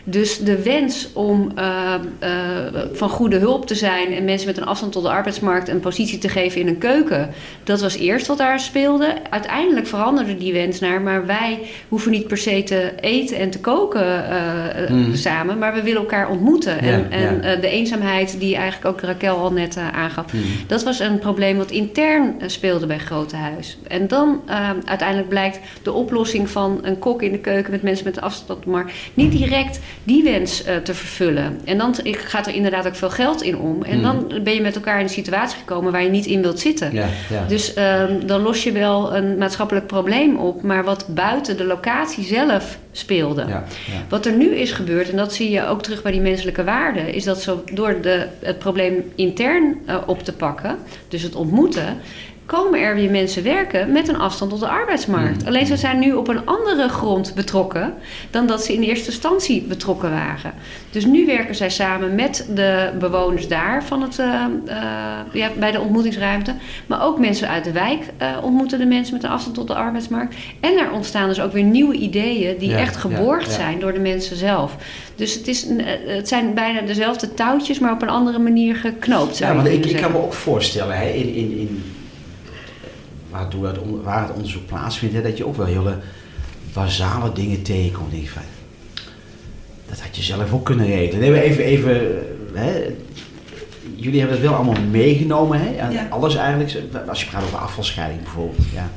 Dus 0.09 0.39
de 0.39 0.63
wens 0.63 1.09
om 1.13 1.51
uh, 1.57 1.93
uh, 2.23 2.29
van 2.91 3.09
goede 3.09 3.37
hulp 3.37 3.67
te 3.67 3.75
zijn 3.75 4.13
en 4.13 4.25
mensen 4.25 4.47
met 4.47 4.57
een 4.57 4.65
afstand 4.65 4.91
tot 4.91 5.03
de 5.03 5.09
arbeidsmarkt 5.09 5.67
een 5.67 5.79
positie 5.79 6.17
te 6.17 6.29
geven 6.29 6.61
in 6.61 6.67
een 6.67 6.77
keuken, 6.77 7.29
dat 7.63 7.81
was 7.81 7.95
eerst 7.95 8.27
wat 8.27 8.37
daar 8.37 8.59
speelde. 8.59 9.13
Uiteindelijk 9.29 9.87
veranderde 9.87 10.37
die 10.37 10.53
wens 10.53 10.79
naar, 10.79 11.01
maar 11.01 11.25
wij 11.25 11.59
hoeven 11.87 12.11
niet 12.11 12.27
per 12.27 12.37
se 12.37 12.63
te 12.63 12.93
eten 12.99 13.37
en 13.37 13.49
te 13.49 13.59
koken 13.59 14.05
uh, 14.05 14.89
mm. 14.89 15.15
samen, 15.15 15.57
maar 15.57 15.73
we 15.73 15.81
willen 15.81 16.01
elkaar 16.01 16.29
ontmoeten. 16.29 16.85
Ja, 16.85 17.09
en 17.09 17.61
de 17.61 17.67
eenzaamheid, 17.67 18.39
die 18.39 18.55
eigenlijk 18.55 18.95
ook 18.95 19.01
Raquel 19.01 19.37
al 19.37 19.51
net 19.51 19.77
aangaf, 19.93 20.33
mm. 20.33 20.41
dat 20.67 20.83
was 20.83 20.99
een 20.99 21.19
probleem 21.19 21.57
wat 21.57 21.71
intern 21.71 22.35
speelde 22.45 22.85
bij 22.85 22.99
Grote 22.99 23.35
Huis. 23.35 23.77
En 23.87 24.07
dan 24.07 24.41
uiteindelijk 24.85 25.29
blijkt 25.29 25.59
de 25.83 25.93
oplossing 25.93 26.49
van 26.49 26.79
een 26.81 26.99
kok 26.99 27.21
in 27.21 27.31
de 27.31 27.39
keuken 27.39 27.71
met 27.71 27.81
mensen 27.81 28.05
met 28.05 28.17
een 28.17 28.23
afstand 28.23 28.47
tot 28.47 28.63
de 28.63 28.69
markt 28.69 28.91
niet 29.13 29.31
direct 29.31 29.79
die 30.07 30.23
wens 30.23 30.63
eh, 30.63 30.75
te 30.75 30.93
vervullen. 30.93 31.59
En 31.63 31.77
dan 31.77 31.95
ik, 32.03 32.17
gaat 32.17 32.47
er 32.47 32.53
inderdaad 32.53 32.87
ook 32.87 32.95
veel 32.95 33.09
geld 33.09 33.41
in 33.41 33.57
om. 33.57 33.83
En 33.83 33.97
Mm. 33.97 34.03
dan 34.03 34.43
ben 34.43 34.53
je 34.53 34.61
met 34.61 34.75
elkaar 34.75 34.97
in 34.97 35.03
een 35.03 35.09
situatie 35.09 35.57
gekomen 35.57 35.91
waar 35.91 36.03
je 36.03 36.09
niet 36.09 36.25
in 36.25 36.41
wilt 36.41 36.59
zitten. 36.59 36.93
Ja, 36.93 37.05
ja. 37.29 37.45
Dus 37.47 37.73
ehm, 37.73 38.25
dan 38.25 38.41
los 38.41 38.63
je 38.63 38.71
wel 38.71 39.15
een 39.15 39.37
maatschappelijk 39.37 39.87
probleem 39.87 40.37
op, 40.37 40.61
maar 40.61 40.83
wat 40.83 41.05
buiten 41.09 41.57
de 41.57 41.65
locatie 41.65 42.23
zelf 42.23 42.77
speelde. 42.91 43.45
ja. 43.47 43.63
Wat 44.09 44.25
er 44.25 44.31
nu 44.33 44.55
is 44.55 44.71
gebeurd, 44.71 45.09
en 45.09 45.17
dat 45.17 45.33
zie 45.33 45.49
je 45.49 45.65
ook 45.65 45.81
terug 45.83 46.01
bij 46.01 46.11
die 46.11 46.21
menselijke 46.21 46.63
waarden, 46.63 47.13
is 47.13 47.23
dat 47.23 47.41
zo 47.41 47.63
door 47.73 48.01
de, 48.01 48.25
het 48.41 48.59
probleem 48.59 49.11
intern 49.15 49.77
eh, 49.85 49.97
op 50.05 50.23
te 50.23 50.33
pakken, 50.33 50.77
dus 51.07 51.21
het 51.21 51.35
ontmoeten, 51.35 51.97
komen 52.47 52.79
er 52.79 52.95
weer 52.95 53.11
mensen 53.11 53.43
werken 53.43 53.91
met 53.91 54.07
een 54.07 54.17
afstand 54.17 54.51
tot 54.51 54.59
de 54.59 54.67
arbeidsmarkt. 54.67 55.41
Mm. 55.41 55.47
Alleen 55.47 55.65
ze 55.65 55.77
zijn 55.77 55.99
nu 55.99 56.13
op 56.13 56.27
een 56.27 56.45
andere 56.45 56.89
grond 56.89 57.35
betrokken 57.35 57.93
dan 58.31 58.47
dat 58.47 58.63
ze 58.63 58.73
in 58.73 58.81
eerste 58.81 59.11
instantie 59.11 59.61
betrokken 59.61 60.11
waren. 60.11 60.53
Dus 60.89 61.05
nu 61.05 61.25
werken 61.25 61.55
zij 61.55 61.69
samen 61.69 62.15
met 62.15 62.47
de 62.53 62.91
bewoners 62.99 63.47
daar 63.47 63.83
van 63.83 64.01
het, 64.01 64.19
eh, 64.19 64.45
eh, 64.65 64.77
ja, 65.33 65.49
bij 65.59 65.71
de 65.71 65.79
ontmoetingsruimte. 65.79 66.53
Maar 66.85 67.03
ook 67.03 67.19
mensen 67.19 67.49
uit 67.49 67.63
de 67.63 67.71
wijk 67.71 68.01
eh, 68.17 68.37
ontmoeten 68.41 68.79
de 68.79 68.85
mensen 68.85 69.13
met 69.13 69.23
een 69.23 69.29
afstand 69.29 69.55
tot 69.55 69.67
de 69.67 69.75
arbeidsmarkt. 69.75 70.35
En 70.59 70.77
er 70.77 70.91
ontstaan 70.91 71.27
dus 71.27 71.41
ook 71.41 71.51
weer 71.51 71.63
nieuwe 71.63 71.95
ideeën 71.95 72.57
die 72.57 72.69
Ja, 72.69 72.77
echt 72.77 72.95
geborgd 72.95 73.45
ja. 73.45 73.51
zijn 73.51 73.79
door 73.79 73.93
de 73.93 73.99
mensen 73.99 74.37
zelf. 74.37 74.75
Dus 75.15 75.33
het, 75.33 75.47
is, 75.47 75.67
het 76.05 76.27
zijn 76.27 76.53
bijna 76.53 76.81
dezelfde 76.81 77.33
touwtjes, 77.33 77.79
maar 77.79 77.91
op 77.91 78.01
een 78.01 78.09
andere 78.09 78.39
manier 78.39 78.75
geknoopt. 78.75 79.35
Zou 79.35 79.51
Ja, 79.51 79.63
want 79.63 79.75
ik, 79.75 79.85
ik 79.85 80.01
kan 80.01 80.11
me 80.11 80.17
ook 80.17 80.33
voorstellen, 80.33 80.97
hè, 80.97 81.07
in, 81.09 81.33
in, 81.33 81.57
in, 81.57 81.83
waardoor 83.29 83.67
het, 83.67 83.77
waar 84.03 84.21
het 84.27 84.35
onderzoek 84.35 84.65
plaatsvindt, 84.65 85.15
hè, 85.15 85.21
dat 85.21 85.37
je 85.37 85.45
ook 85.45 85.55
wel 85.55 85.65
hele 85.65 85.97
basale 86.73 87.31
dingen 87.31 87.61
tegenkomt. 87.61 88.11
Denk 88.11 88.23
je 88.23 88.29
van, 88.29 88.41
dat 89.89 89.99
had 89.99 90.15
je 90.15 90.23
zelf 90.23 90.53
ook 90.53 90.65
kunnen 90.65 90.85
regelen. 90.85 91.31
Nee, 91.31 91.41
even, 91.41 91.63
even 91.63 92.23
hè, 92.53 92.95
jullie 93.95 94.19
hebben 94.19 94.37
het 94.37 94.47
wel 94.47 94.55
allemaal 94.55 94.81
meegenomen, 94.91 95.59
hè? 95.59 95.89
Ja. 95.89 96.07
alles 96.09 96.35
eigenlijk. 96.35 96.77
Als 97.07 97.23
je 97.23 97.29
praat 97.29 97.43
over 97.43 97.57
afvalscheiding 97.57 98.21
bijvoorbeeld, 98.21 98.67
ja, 98.73 98.89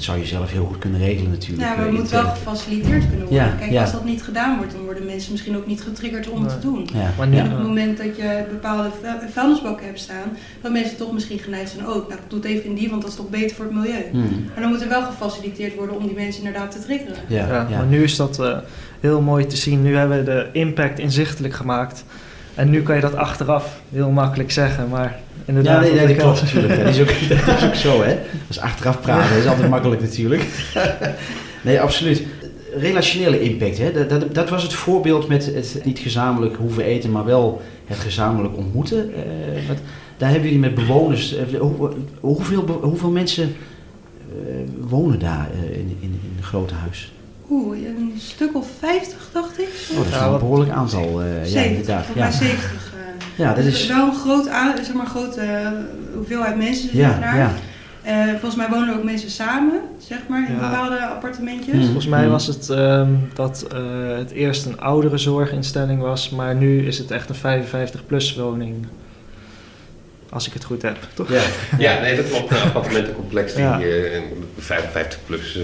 dat 0.00 0.08
zou 0.08 0.18
je 0.20 0.26
zelf 0.26 0.50
heel 0.50 0.64
goed 0.64 0.78
kunnen 0.78 1.00
regelen 1.00 1.30
natuurlijk. 1.30 1.62
Ja, 1.62 1.68
maar 1.76 1.84
het 1.84 1.94
eh, 1.94 2.00
moet 2.00 2.10
wel 2.10 2.24
gefaciliteerd 2.28 3.08
kunnen 3.08 3.26
worden. 3.26 3.46
Ja, 3.46 3.54
Kijk, 3.58 3.70
ja. 3.70 3.80
als 3.80 3.92
dat 3.92 4.04
niet 4.04 4.22
gedaan 4.22 4.56
wordt, 4.56 4.72
dan 4.72 4.82
worden 4.84 5.04
mensen 5.06 5.32
misschien 5.32 5.56
ook 5.56 5.66
niet 5.66 5.80
getriggerd 5.82 6.28
om 6.28 6.42
het 6.44 6.60
te 6.60 6.66
doen. 6.68 6.88
Ja, 6.94 7.10
Maar 7.18 7.26
nu- 7.28 7.36
En 7.36 7.44
op 7.44 7.50
het 7.50 7.62
moment 7.66 7.96
dat 7.96 8.16
je 8.16 8.44
bepaalde 8.50 8.88
vuil- 9.02 9.18
vuilnisbakken 9.32 9.86
hebt 9.86 9.98
staan, 10.00 10.36
dan 10.60 10.72
mensen 10.72 10.96
toch 10.96 11.12
misschien 11.12 11.38
geneigd 11.38 11.70
zijn, 11.70 11.86
oh, 11.88 11.94
nou, 11.94 12.12
ik 12.12 12.18
doe 12.28 12.38
het 12.38 12.48
even 12.48 12.64
in 12.64 12.74
die, 12.74 12.90
want 12.90 13.02
dat 13.02 13.10
is 13.10 13.16
toch 13.16 13.28
beter 13.30 13.56
voor 13.56 13.64
het 13.64 13.74
milieu. 13.74 14.04
Hmm. 14.10 14.44
Maar 14.52 14.60
dan 14.62 14.70
moet 14.70 14.82
er 14.82 14.88
wel 14.88 15.02
gefaciliteerd 15.02 15.74
worden 15.76 15.96
om 15.96 16.06
die 16.06 16.16
mensen 16.16 16.44
inderdaad 16.44 16.70
te 16.70 16.78
triggeren. 16.78 17.16
ja, 17.26 17.46
Ja, 17.46 17.66
ja. 17.70 17.76
Maar 17.76 17.86
nu 17.86 18.02
is 18.02 18.16
dat 18.16 18.38
eh, 18.40 18.58
heel 19.00 19.20
mooi 19.20 19.46
te 19.46 19.56
zien. 19.56 19.82
Nu 19.82 19.96
hebben 19.96 20.18
we 20.18 20.24
de 20.24 20.48
impact 20.52 20.98
inzichtelijk 20.98 21.54
gemaakt. 21.54 22.04
En 22.60 22.70
nu 22.70 22.82
kan 22.82 22.94
je 22.94 23.00
dat 23.00 23.14
achteraf 23.14 23.80
heel 23.92 24.10
makkelijk 24.10 24.50
zeggen. 24.50 24.88
Maar 24.88 25.18
inderdaad, 25.44 25.86
Ja, 25.86 25.92
nee, 25.94 26.06
dat 26.06 26.16
klopt 26.16 26.42
natuurlijk. 26.42 26.76
Dat 26.84 26.94
is, 26.94 27.00
ook, 27.00 27.08
dat 27.46 27.56
is 27.56 27.64
ook 27.64 27.74
zo, 27.74 28.02
hè. 28.02 28.08
Dat 28.14 28.48
is 28.48 28.60
achteraf 28.60 29.00
praten, 29.00 29.36
is 29.36 29.46
altijd 29.46 29.68
makkelijk 29.68 30.00
natuurlijk. 30.00 30.44
nee, 31.62 31.80
absoluut. 31.80 32.22
Relationele 32.76 33.40
impact, 33.40 33.78
hè. 33.78 33.92
Dat, 33.92 34.10
dat, 34.10 34.34
dat 34.34 34.48
was 34.50 34.62
het 34.62 34.72
voorbeeld 34.72 35.28
met 35.28 35.46
het 35.46 35.80
niet 35.84 35.98
gezamenlijk 35.98 36.56
hoeven 36.56 36.84
eten, 36.84 37.10
maar 37.10 37.24
wel 37.24 37.62
het 37.86 37.98
gezamenlijk 37.98 38.56
ontmoeten. 38.56 39.14
Eh, 39.14 39.68
wat, 39.68 39.76
daar 40.16 40.30
hebben 40.30 40.48
jullie 40.48 40.64
met 40.64 40.74
bewoners... 40.74 41.36
eh, 41.36 41.58
hoe- 41.60 41.90
hoeveel, 42.20 42.78
hoeveel 42.82 43.10
mensen 43.10 43.54
eh, 44.28 44.34
wonen 44.80 45.18
daar 45.18 45.48
in, 45.72 45.78
in, 45.78 45.96
in 46.00 46.20
een 46.36 46.42
grote 46.42 46.74
huis? 46.74 47.12
een 47.50 48.14
stuk 48.18 48.56
of 48.56 48.66
50, 48.78 49.28
dacht 49.32 49.58
ik. 49.58 49.68
Dat 49.94 50.06
is 50.06 50.12
een 50.12 50.38
behoorlijk 50.38 50.70
aantal. 50.70 51.22
Uh, 51.22 51.26
70, 51.44 51.52
ja, 51.52 51.62
inderdaad. 51.62 52.04
Ja. 52.14 52.30
70. 52.30 52.90
Dat 53.36 53.58
is 53.58 53.86
wel 53.86 54.06
een 54.06 54.14
groot, 54.14 54.44
zeg 54.84 54.92
maar, 54.92 55.06
grote 55.06 55.40
eh, 55.40 55.68
hoeveelheid 56.14 56.56
mensen 56.56 56.96
ja, 56.96 57.52
eh, 58.02 58.28
volgens 58.28 58.56
mij 58.56 58.68
wonen 58.68 58.96
ook 58.96 59.04
mensen 59.04 59.30
samen, 59.30 59.80
zeg 59.98 60.18
maar, 60.28 60.48
in 60.48 60.54
bepaalde 60.54 61.06
appartementjes. 61.06 61.74
Mhm. 61.74 61.84
Volgens 61.84 62.06
mij 62.06 62.22
mhm. 62.22 62.30
was 62.30 62.46
het 62.46 62.70
ehm, 62.70 63.10
dat 63.34 63.66
eh, 63.72 64.16
het 64.16 64.30
eerst 64.30 64.66
een 64.66 64.80
oudere 64.80 65.18
zorginstelling 65.18 66.00
was, 66.00 66.30
maar 66.30 66.54
nu 66.54 66.86
is 66.86 66.98
het 66.98 67.10
echt 67.10 67.28
een 67.28 67.64
55-plus 67.64 68.36
woning. 68.36 68.86
Als 70.28 70.46
ik 70.46 70.52
het 70.52 70.64
goed 70.64 70.82
heb, 70.82 70.96
toch? 71.14 71.28
Ja, 71.32 71.42
ja 71.78 72.00
nee, 72.00 72.16
dat 72.16 72.28
klopt. 72.28 72.50
Een 72.50 72.56
appartementencomplex 72.56 73.54
die 73.54 73.62
ja. 73.62 73.80
55-plus 74.60 75.58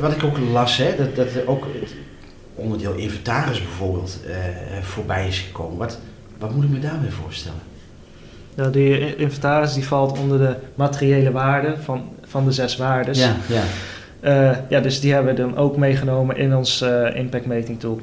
wat 0.00 0.12
ik 0.12 0.24
ook 0.24 0.38
las, 0.52 0.76
hè, 0.76 0.96
dat, 0.96 1.16
dat 1.16 1.26
er 1.34 1.48
ook 1.48 1.64
het 1.80 1.94
onderdeel 2.54 2.92
inventaris 2.94 3.58
bijvoorbeeld 3.62 4.18
eh, 4.26 4.34
voorbij 4.82 5.26
is 5.28 5.38
gekomen. 5.38 5.78
Wat, 5.78 5.98
wat 6.38 6.54
moet 6.54 6.64
ik 6.64 6.70
me 6.70 6.78
daarbij 6.78 7.10
voorstellen? 7.10 7.58
Die 8.72 9.00
i- 9.00 9.14
inventaris 9.16 9.74
die 9.74 9.84
valt 9.86 10.18
onder 10.18 10.38
de 10.38 10.54
materiële 10.74 11.30
waarde 11.30 11.74
van, 11.82 12.02
van 12.26 12.44
de 12.44 12.52
zes 12.52 12.76
waardes. 12.76 13.18
ja, 13.18 13.36
ja. 13.48 13.62
Eh, 14.20 14.56
ja, 14.68 14.80
dus 14.80 15.00
die 15.00 15.12
hebben 15.12 15.34
we 15.34 15.40
dan 15.40 15.56
ook 15.56 15.76
meegenomen 15.76 16.36
in 16.36 16.56
ons 16.56 16.80
eh 16.80 17.14
impact 17.16 17.46
meting 17.46 17.80
tool. 17.80 18.00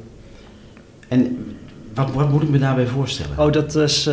En 1.08 1.46
wat, 1.94 2.10
wat 2.12 2.30
moet 2.30 2.42
ik 2.42 2.48
me 2.48 2.58
daarbij 2.58 2.86
voorstellen? 2.86 3.38
Oh, 3.38 3.52
dat 3.52 3.74
is 3.74 4.04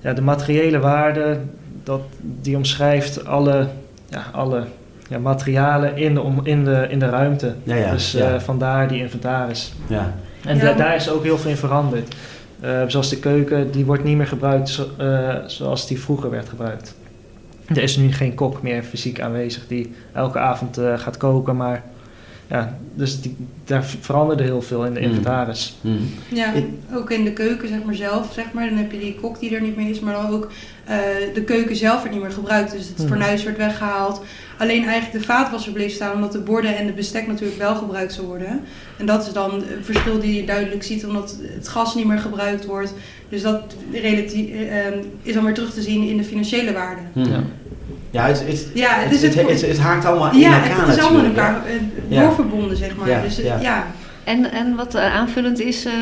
ja, 0.00 0.12
de 0.14 0.20
materiële 0.22 0.78
waarde, 0.78 1.38
dat, 1.82 2.00
die 2.20 2.56
omschrijft 2.56 3.24
alle, 3.26 3.68
ja, 4.10 4.24
alle 4.32 4.64
ja, 5.08 5.18
materialen 5.18 5.96
in 5.96 6.14
de, 6.14 6.20
om, 6.20 6.40
in, 6.42 6.64
de, 6.64 6.86
in 6.88 6.98
de 6.98 7.08
ruimte. 7.08 7.54
ja, 7.62 7.74
ja, 7.74 7.90
dus 7.90 8.12
ja, 8.12 8.34
eh, 8.34 8.40
vandaar 8.40 8.88
die 8.88 8.98
inventaris. 9.00 9.72
ja. 9.86 10.14
En 10.44 10.58
da- 10.58 10.72
daar 10.72 10.94
is 10.94 11.10
ook 11.10 11.22
heel 11.22 11.38
veel 11.38 11.50
in 11.50 11.56
veranderd. 11.56 12.14
Eh, 12.60 12.82
zoals 12.86 13.08
de 13.08 13.18
keuken, 13.18 13.70
die 13.70 13.84
wordt 13.84 14.04
niet 14.04 14.16
meer 14.16 14.26
gebruikt 14.26 14.68
zo- 14.68 14.88
eh, 14.98 15.34
zoals 15.46 15.86
die 15.86 16.00
vroeger 16.00 16.30
werd 16.30 16.48
gebruikt. 16.48 16.94
Er 17.66 17.82
is 17.82 17.96
nu 17.96 18.12
geen 18.12 18.34
kok 18.34 18.62
meer 18.62 18.82
fysiek 18.82 19.20
aanwezig 19.20 19.66
die 19.66 19.94
elke 20.12 20.38
avond 20.38 20.78
eh, 20.78 20.98
gaat 20.98 21.16
koken, 21.16 21.56
maar 21.56 21.82
ja, 22.54 22.78
dus 22.94 23.20
die, 23.20 23.36
daar 23.64 23.84
veranderde 23.84 24.42
heel 24.42 24.62
veel 24.62 24.84
in 24.84 24.94
de 24.94 25.00
Mm. 25.00 25.06
inventaris. 25.06 25.76
Mhm. 25.80 25.94
Ja, 26.28 26.52
ook 26.94 27.10
in 27.10 27.24
de 27.24 27.32
keuken 27.32 27.68
zeg 27.68 27.82
maar 27.84 27.94
zelf, 27.94 28.32
zeg 28.32 28.52
maar. 28.52 28.68
Dan 28.68 28.78
heb 28.78 28.92
je 28.92 28.98
die 28.98 29.14
kok 29.14 29.40
die 29.40 29.54
er 29.54 29.60
niet 29.62 29.76
meer 29.76 29.90
is, 29.90 30.00
maar 30.00 30.14
dan 30.14 30.26
ook 30.30 30.50
eh, 30.84 30.96
de 31.34 31.42
keuken 31.44 31.76
zelf 31.76 31.98
wordt 31.98 32.12
niet 32.12 32.22
meer 32.22 32.30
gebruikt. 32.32 32.72
Dus 32.72 32.88
het 32.88 32.98
Hmm. 32.98 33.06
fornuis 33.08 33.42
werd 33.44 33.56
weggehaald. 33.56 34.22
Alleen 34.58 34.84
eigenlijk 34.84 35.12
de 35.12 35.32
vaatwasser 35.32 35.72
bleef 35.72 35.92
staan, 35.92 36.14
omdat 36.14 36.32
de 36.32 36.38
borden 36.38 36.76
en 36.76 36.86
de 36.86 36.92
bestek 36.92 37.26
natuurlijk 37.26 37.58
wel 37.58 37.74
gebruikt 37.74 38.12
zou 38.12 38.26
worden. 38.26 38.60
En 38.98 39.06
dat 39.06 39.26
is 39.26 39.32
dan 39.32 39.52
een 39.54 39.64
verschil 39.84 40.20
die 40.20 40.34
je 40.36 40.44
duidelijk 40.46 40.82
ziet, 40.82 41.06
omdat 41.06 41.36
het 41.42 41.68
gas 41.68 41.94
niet 41.94 42.06
meer 42.06 42.18
gebruikt 42.18 42.66
wordt. 42.66 42.94
Dus 43.28 43.42
dat 43.42 43.74
relati- 43.92 44.52
eh, 44.52 44.78
is 45.22 45.34
dan 45.34 45.44
weer 45.44 45.54
terug 45.54 45.74
te 45.74 45.82
zien 45.82 46.08
in 46.08 46.16
de 46.16 46.24
financiële 46.24 46.72
waarde. 46.72 47.02
Ja. 47.14 47.42
Ja, 48.14 48.26
het, 48.26 48.42
het, 48.46 48.66
Ja, 48.74 48.88
het 48.98 49.22
het, 49.22 49.60
het, 49.60 49.78
haakt 49.78 50.04
allemaal 50.04 50.32
in 50.32 50.38
Ja, 50.38 50.62
elkaar 50.62 50.86
het 50.86 50.96
is 50.96 51.02
allemaal 51.02 51.20
in 51.24 51.26
elkaar 51.26 51.62
eh, 51.66 51.72
Ja. 52.08 52.20
doorverbonden, 52.22 52.76
zeg 52.76 52.96
maar. 52.96 53.08
Ja, 53.08 53.20
Dus 53.20 53.36
ja. 53.36 53.86
Ja. 54.24 54.32
En, 54.32 54.52
en 54.52 54.74
wat 54.76 54.94
eh, 54.94 55.14
aanvullend 55.16 55.60
is, 55.60 55.84
eh, 55.84 55.92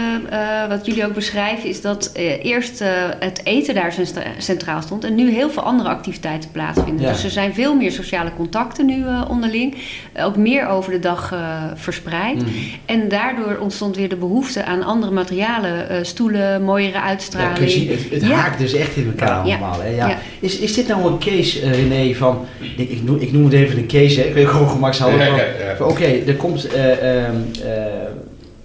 eh, 0.63 0.69
wat 0.69 0.87
jullie 0.87 1.07
ook 1.07 1.15
beschrijven, 1.15 1.69
is 1.69 1.81
dat 1.81 2.11
eh, 2.15 2.45
eerst 2.45 2.81
eh, 2.81 2.89
het 3.21 3.41
eten 3.45 3.75
daar 3.75 3.93
centra- 3.93 4.23
centraal 4.39 4.83
stond 4.83 5.05
en 5.05 5.15
nu 5.15 5.31
heel 5.31 5.51
veel 5.51 5.63
andere 5.63 5.89
activiteiten 5.89 6.51
plaatsvinden. 6.51 7.07
Ja. 7.07 7.13
Dus 7.13 7.25
er 7.25 7.31
zijn 7.31 7.55
veel 7.55 7.75
meer 7.75 7.93
sociale 7.93 8.31
contacten 8.37 8.87
nu 8.87 9.05
eh, 9.07 9.23
onderling, 9.29 9.75
ook 10.21 10.37
meer 10.37 10.67
over 10.69 10.93
de 10.93 10.99
dag 10.99 11.33
eh, 11.33 11.63
verspreid. 11.75 12.37
Mhm. 12.37 12.49
En 12.87 13.09
daardoor 13.09 13.57
ontstond 13.61 13.97
weer 13.97 14.09
de 14.09 14.17
behoefte 14.17 14.65
aan 14.65 14.83
andere 14.83 15.13
materialen, 15.13 15.89
eh, 15.89 15.97
stoelen, 16.03 16.63
mooiere 16.63 16.91
Ja, 16.93 17.03
uitstraling. 17.05 17.71
zien, 17.71 17.89
het, 17.91 18.11
het 18.11 18.23
Ja. 18.23 18.29
haakt 18.35 18.59
dus 18.59 18.75
echt 18.75 18.97
in 18.97 19.07
elkaar 19.07 19.47
Ja. 19.47 19.53
allemaal. 19.57 19.81
Hè? 19.83 19.89
Ja. 19.89 20.09
Ja. 20.09 20.19
Is, 20.41 20.59
is 20.59 20.75
dit 20.75 20.89
nou 20.89 21.07
een 21.07 21.19
case, 21.19 21.61
eh, 21.61 21.71
René, 21.89 22.15
van... 22.15 22.45
Ik, 22.77 22.89
ik, 22.91 23.03
noem, 23.05 23.17
ik 23.21 23.33
noem 23.33 23.45
het 23.45 23.53
even 23.53 23.79
een 23.79 23.87
case, 23.87 24.21
hè? 24.21 24.27
ik 24.27 24.35
weet 24.35 24.47
gewoon 24.49 24.69
gemakshalve. 24.69 25.17
Ja, 25.17 25.25
ja, 25.25 25.35
ja. 25.37 25.85
Oké, 25.85 26.05
er 26.27 26.35
komt 26.35 26.67
eh, 26.67 27.17
ehm, 27.25 27.35
eh, 27.65 27.71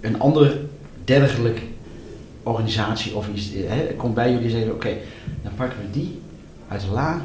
een 0.00 0.20
ander 0.20 0.56
dergelijk 1.04 1.60
organisatie 2.42 3.14
of 3.14 3.26
iets, 3.34 3.54
eh, 3.54 3.60
hè, 3.68 3.94
komt 3.96 4.14
bij 4.14 4.30
jullie 4.30 4.44
en 4.44 4.50
zeggen... 4.50 4.72
Oké, 4.72 4.88
dan 5.42 5.52
pakken 5.56 5.78
we 5.80 5.98
die 5.98 6.20
uit 6.68 6.80
de 6.80 6.86
la. 6.92 7.22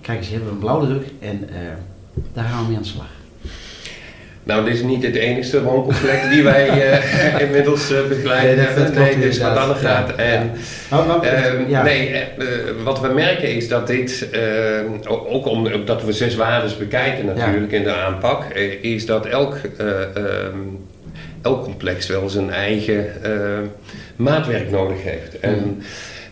Kijk 0.00 0.18
eens, 0.18 0.28
hier 0.28 0.36
hebben 0.38 0.58
we 0.58 0.66
een 0.66 0.72
blauwdruk 0.72 1.06
en 1.20 1.48
eh, 1.48 1.54
daar 2.32 2.44
gaan 2.44 2.60
we 2.62 2.66
mee 2.68 2.76
aan 2.76 2.82
de 2.82 2.88
slag. 2.88 3.06
Nou, 4.44 4.64
dit 4.64 4.74
is 4.74 4.82
niet 4.82 5.02
het 5.02 5.14
enige 5.14 5.62
wooncomplex 5.62 6.30
die 6.30 6.42
wij 6.42 6.68
eh, 6.90 7.40
inmiddels 7.46 7.90
eh, 7.92 8.06
begeleid 8.08 8.56
Nee, 8.56 8.84
dat- 8.84 8.94
nee, 8.94 9.14
is 9.28 9.38
wat 9.38 9.56
anders 9.56 9.80
gaat. 9.80 10.08
Ja, 10.08 10.16
En, 10.16 10.50
Ehm, 10.90 11.68
ja. 11.68 11.82
Nee, 11.82 12.22
wat 12.84 13.00
we 13.00 13.08
merken 13.08 13.54
is 13.54 13.68
dat 13.68 13.86
dit, 13.86 14.28
ehm, 14.30 14.86
ook 15.08 15.46
omdat 15.46 16.04
we 16.04 16.12
zes 16.12 16.34
waardes 16.34 16.76
bekijken 16.76 17.26
natuurlijk 17.26 17.72
in 17.72 17.82
de 17.82 17.94
aanpak, 17.94 18.44
is 18.80 19.06
dat 19.06 19.26
elk, 19.26 19.56
eh, 19.78 20.02
ehm, 20.16 20.56
elk 21.42 21.62
complex 21.64 22.06
wel 22.06 22.28
zijn 22.28 22.50
eigen 22.50 23.22
ehm, 23.22 23.64
maatwerk 24.16 24.70
nodig 24.70 25.02
heeft. 25.02 25.40
En 25.40 25.82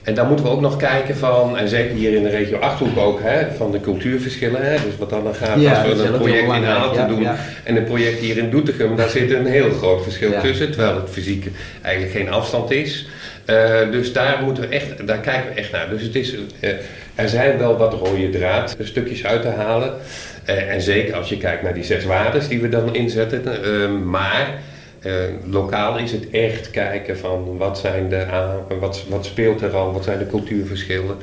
En 0.03 0.15
dan 0.15 0.27
moeten 0.27 0.45
we 0.45 0.51
ook 0.51 0.61
nog 0.61 0.77
kijken 0.77 1.17
van, 1.17 1.59
en 1.59 1.69
zeker 1.69 1.97
hier 1.97 2.15
in 2.15 2.23
de 2.23 2.29
regio 2.29 2.59
Achterhoek 2.59 2.99
ook, 2.99 3.21
hè, 3.23 3.47
van 3.57 3.73
de 3.73 3.81
cultuurverschillen. 3.81 4.63
Hè, 4.63 4.75
dus 4.75 4.97
wat 4.99 5.11
dan 5.11 5.35
gaat 5.35 5.61
Ja, 5.61 5.83
als 5.83 5.97
we 5.97 6.05
een 6.05 6.13
project 6.13 6.53
in. 6.53 6.65
Aalten 6.65 7.01
Ja, 7.01 7.09
doen 7.09 7.21
ja. 7.21 7.37
en 7.65 7.77
een 7.77 7.85
project 7.85 8.19
hier 8.19 8.37
in 8.39 8.51
Doetinchem, 8.51 8.97
daar 8.97 9.09
zit 9.09 9.31
een 9.31 9.47
heel 9.47 9.71
groot 9.71 10.03
verschil 10.03 10.31
tussen, 10.43 10.71
terwijl 10.71 10.97
het 10.97 11.11
fysiek 11.11 11.47
eigenlijk 11.83 12.17
geen 12.17 12.31
afstand 12.31 12.71
is. 12.71 13.09
Eh, 13.45 13.91
dus 13.91 14.13
daar, 14.13 14.43
moeten 14.45 14.69
we 14.69 14.75
echt, 14.75 15.07
daar 15.07 15.19
kijken 15.19 15.55
we 15.55 15.61
echt 15.61 15.73
naar. 15.73 15.89
Dus 15.89 16.03
het 16.03 16.15
is, 16.15 16.35
eh, 16.61 16.71
er 17.15 17.29
zijn 17.29 17.59
wel 17.59 17.77
wat 17.77 17.93
rode 17.93 18.31
draad 18.31 18.77
stukjes 18.83 19.27
uit 19.27 19.43
te 19.43 19.49
halen. 19.49 19.93
Eh, 20.45 20.73
en 20.75 20.81
zeker 20.81 21.15
als 21.15 21.29
je 21.29 21.37
kijkt 21.37 21.63
naar 21.63 21.75
die 21.75 21.85
zes 21.85 22.05
waarden 22.05 22.49
die 22.49 22.61
we 22.61 22.69
dan 22.69 22.95
inzetten. 22.95 23.47
Eh, 23.47 23.89
maar 24.05 24.49
eh, 25.01 25.13
lokaal 25.51 25.99
is 25.99 26.13
het 26.13 26.31
echt 26.31 26.71
kijken 26.71 27.19
van 27.19 27.57
wat, 27.59 27.79
zijn 27.79 28.09
de, 28.09 28.27
wat, 28.81 29.05
wat 29.09 29.25
speelt 29.25 29.63
er 29.63 29.77
al, 29.77 29.93
wat 29.93 30.05
zijn 30.05 30.19
de 30.19 30.27
cultuurverschillen. 30.27 31.17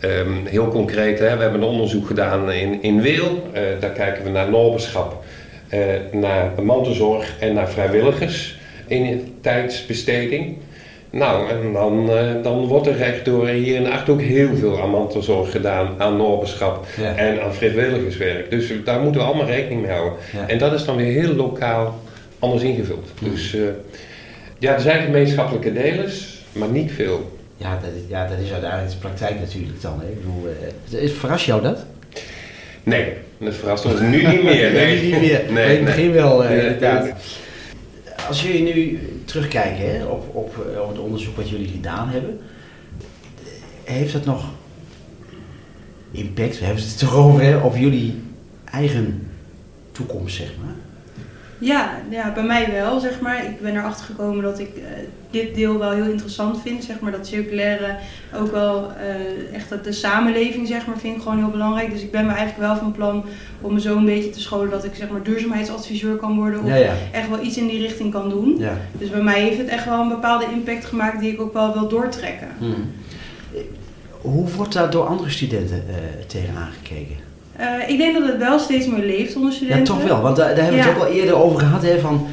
Ehm, 0.00 0.44
heel 0.44 0.68
concreet, 0.68 1.18
hè, 1.18 1.36
we 1.36 1.42
hebben 1.42 1.60
een 1.62 1.68
onderzoek 1.68 2.06
gedaan 2.06 2.52
in, 2.52 2.82
in 2.82 3.02
Weel. 3.02 3.48
Eh, 3.52 3.62
daar 3.80 3.90
kijken 3.90 4.24
we 4.24 4.30
naar 4.30 4.50
noberschap, 4.50 5.24
eh, 5.68 5.78
naar 6.12 6.50
mantelzorg 6.62 7.34
en 7.40 7.54
naar 7.54 7.68
vrijwilligers 7.68 8.58
in 8.86 9.34
tijdsbesteding. 9.40 10.56
Nou, 11.10 11.50
en 11.50 11.72
dan, 11.72 12.10
dan 12.42 12.66
wordt 12.66 12.86
er 12.86 13.00
echt 13.00 13.24
door 13.24 13.46
hier 13.48 13.74
in 13.76 13.82
de 13.84 13.90
Achterhoek 13.90 14.22
heel 14.22 14.56
veel 14.56 14.80
aan 14.82 14.90
mantelzorg 14.90 15.50
gedaan, 15.50 15.94
aan 15.98 16.16
noberschap 16.16 16.86
Ja. 17.00 17.14
en 17.16 17.42
aan 17.42 17.54
vrijwilligerswerk. 17.54 18.50
Dus 18.50 18.72
daar 18.84 19.00
moeten 19.00 19.20
we 19.20 19.26
allemaal 19.26 19.46
rekening 19.46 19.82
mee 19.82 19.90
houden. 19.90 20.18
Ja. 20.32 20.48
En 20.48 20.58
dat 20.58 20.72
is 20.72 20.84
dan 20.84 20.96
weer 20.96 21.12
heel 21.22 21.34
lokaal 21.34 21.98
anders 22.44 22.62
ingevuld. 22.62 23.08
Dus 23.20 23.54
eh, 23.54 23.60
ja, 24.58 24.74
er 24.74 24.80
zijn 24.80 25.04
gemeenschappelijke 25.04 25.72
delers, 25.72 26.44
maar 26.52 26.68
niet 26.68 26.92
veel. 26.92 27.38
Ja, 27.56 27.78
dat, 27.82 27.90
is- 27.96 28.08
ja, 28.08 28.26
dat 28.26 28.38
is 28.38 28.52
uiteindelijk 28.52 28.90
de 28.92 28.96
praktijk 28.98 29.40
natuurlijk 29.40 29.80
dan. 29.82 30.00
Hè. 30.00 30.06
Ik 30.08 30.16
bedoel, 30.20 30.48
eh, 31.02 31.10
verras 31.10 31.44
jou 31.44 31.62
dat? 31.62 31.84
Nee, 32.82 33.12
dat 33.38 33.54
verrast 33.54 33.84
ons 33.84 34.00
nu 34.00 34.26
niet 34.26 34.42
meer. 34.42 34.72
Nee, 34.80 35.02
niet 35.02 35.20
meer. 35.20 35.42
Nee, 35.42 35.50
Nee, 35.52 35.64
in 35.64 35.70
het 35.76 35.84
begin 35.84 36.12
wel, 36.12 36.42
eh, 36.44 36.48
Nee, 36.50 36.60
inderdaad. 36.60 37.08
Als 38.28 38.42
jullie 38.42 38.62
nu 38.74 38.98
terugkijken 39.24 39.90
hè, 39.98 40.04
op, 40.04 40.34
op, 40.34 40.56
op 40.82 40.88
het 40.88 40.98
onderzoek 40.98 41.36
wat 41.36 41.48
jullie 41.50 41.68
gedaan 41.68 42.08
hebben, 42.08 42.38
heeft 43.84 44.12
dat 44.12 44.24
nog 44.24 44.44
impact, 46.10 46.58
we 46.58 46.64
hebben 46.64 46.82
het 46.84 46.98
toch 46.98 47.14
over, 47.14 47.42
hè, 47.42 47.56
op 47.56 47.76
jullie 47.76 48.14
eigen 48.64 49.28
toekomst, 49.92 50.36
zeg 50.36 50.50
maar? 50.64 50.74
Ja, 51.64 51.90
ja, 52.10 52.32
bij 52.32 52.42
mij 52.42 52.72
wel, 52.72 53.00
zeg 53.00 53.20
maar. 53.20 53.44
Ik 53.44 53.60
ben 53.60 53.76
erachter 53.76 54.04
gekomen 54.04 54.42
dat 54.42 54.58
ik 54.58 54.76
eh, 54.76 54.82
dit 55.30 55.54
deel 55.54 55.78
wel 55.78 55.90
heel 55.90 56.04
interessant 56.04 56.60
vind, 56.62 56.84
zeg 56.84 57.00
maar. 57.00 57.12
Dat 57.12 57.26
circulaire 57.26 57.96
ook 58.36 58.50
wel 58.52 58.92
eh, 58.92 59.54
echt 59.54 59.68
dat 59.68 59.84
de 59.84 59.92
samenleving, 59.92 60.66
zeg 60.66 60.86
maar, 60.86 60.98
vind 60.98 61.16
ik 61.16 61.22
gewoon 61.22 61.38
heel 61.38 61.50
belangrijk. 61.50 61.90
Dus 61.90 62.02
ik 62.02 62.10
ben 62.10 62.26
me 62.26 62.32
eigenlijk 62.32 62.58
wel 62.58 62.76
van 62.76 62.92
plan 62.92 63.24
om 63.60 63.72
me 63.72 63.80
zo 63.80 63.96
een 63.96 64.04
beetje 64.04 64.30
te 64.30 64.40
scholen 64.40 64.70
dat 64.70 64.84
ik, 64.84 64.94
zeg 64.94 65.10
maar, 65.10 65.22
duurzaamheidsadviseur 65.22 66.16
kan 66.16 66.36
worden. 66.36 66.60
Of 66.60 66.68
Ja, 66.68 66.74
ja. 66.74 66.92
echt 67.12 67.28
wel 67.28 67.42
iets 67.42 67.56
in 67.56 67.66
die 67.66 67.80
richting 67.80 68.12
kan 68.12 68.28
doen. 68.28 68.56
ja. 68.58 68.76
Dus 68.98 69.10
bij 69.10 69.22
mij 69.22 69.40
heeft 69.42 69.58
het 69.58 69.68
echt 69.68 69.84
wel 69.84 70.00
een 70.00 70.08
bepaalde 70.08 70.46
impact 70.52 70.84
gemaakt 70.84 71.20
die 71.20 71.32
ik 71.32 71.40
ook 71.40 71.52
wel 71.52 71.72
wil 71.72 71.88
doortrekken. 71.88 72.48
Hmm. 72.58 72.90
Hoe 74.20 74.50
wordt 74.50 74.72
daar 74.72 74.90
door 74.90 75.06
andere 75.06 75.30
studenten 75.30 75.84
eh 75.88 75.94
tegenaan 76.26 76.70
gekeken? 76.82 77.16
Eh, 77.56 77.66
ik 77.88 77.98
denk 77.98 78.14
dat 78.18 78.26
het 78.28 78.38
wel 78.38 78.58
steeds 78.58 78.86
meer 78.86 79.04
leeft 79.04 79.36
onder 79.36 79.50
Ja, 79.50 79.56
studenten. 79.56 79.84
toch 79.84 80.02
wel, 80.04 80.20
want 80.20 80.36
daar, 80.36 80.54
daar 80.54 80.64
hebben 80.64 80.80
we 80.80 80.86
het 80.86 80.96
Ja. 80.96 81.02
ook 81.02 81.06
al 81.08 81.12
eerder 81.14 81.36
over 81.36 81.58
gehad, 81.58 81.82
hè, 81.82 81.98
van 82.00 82.26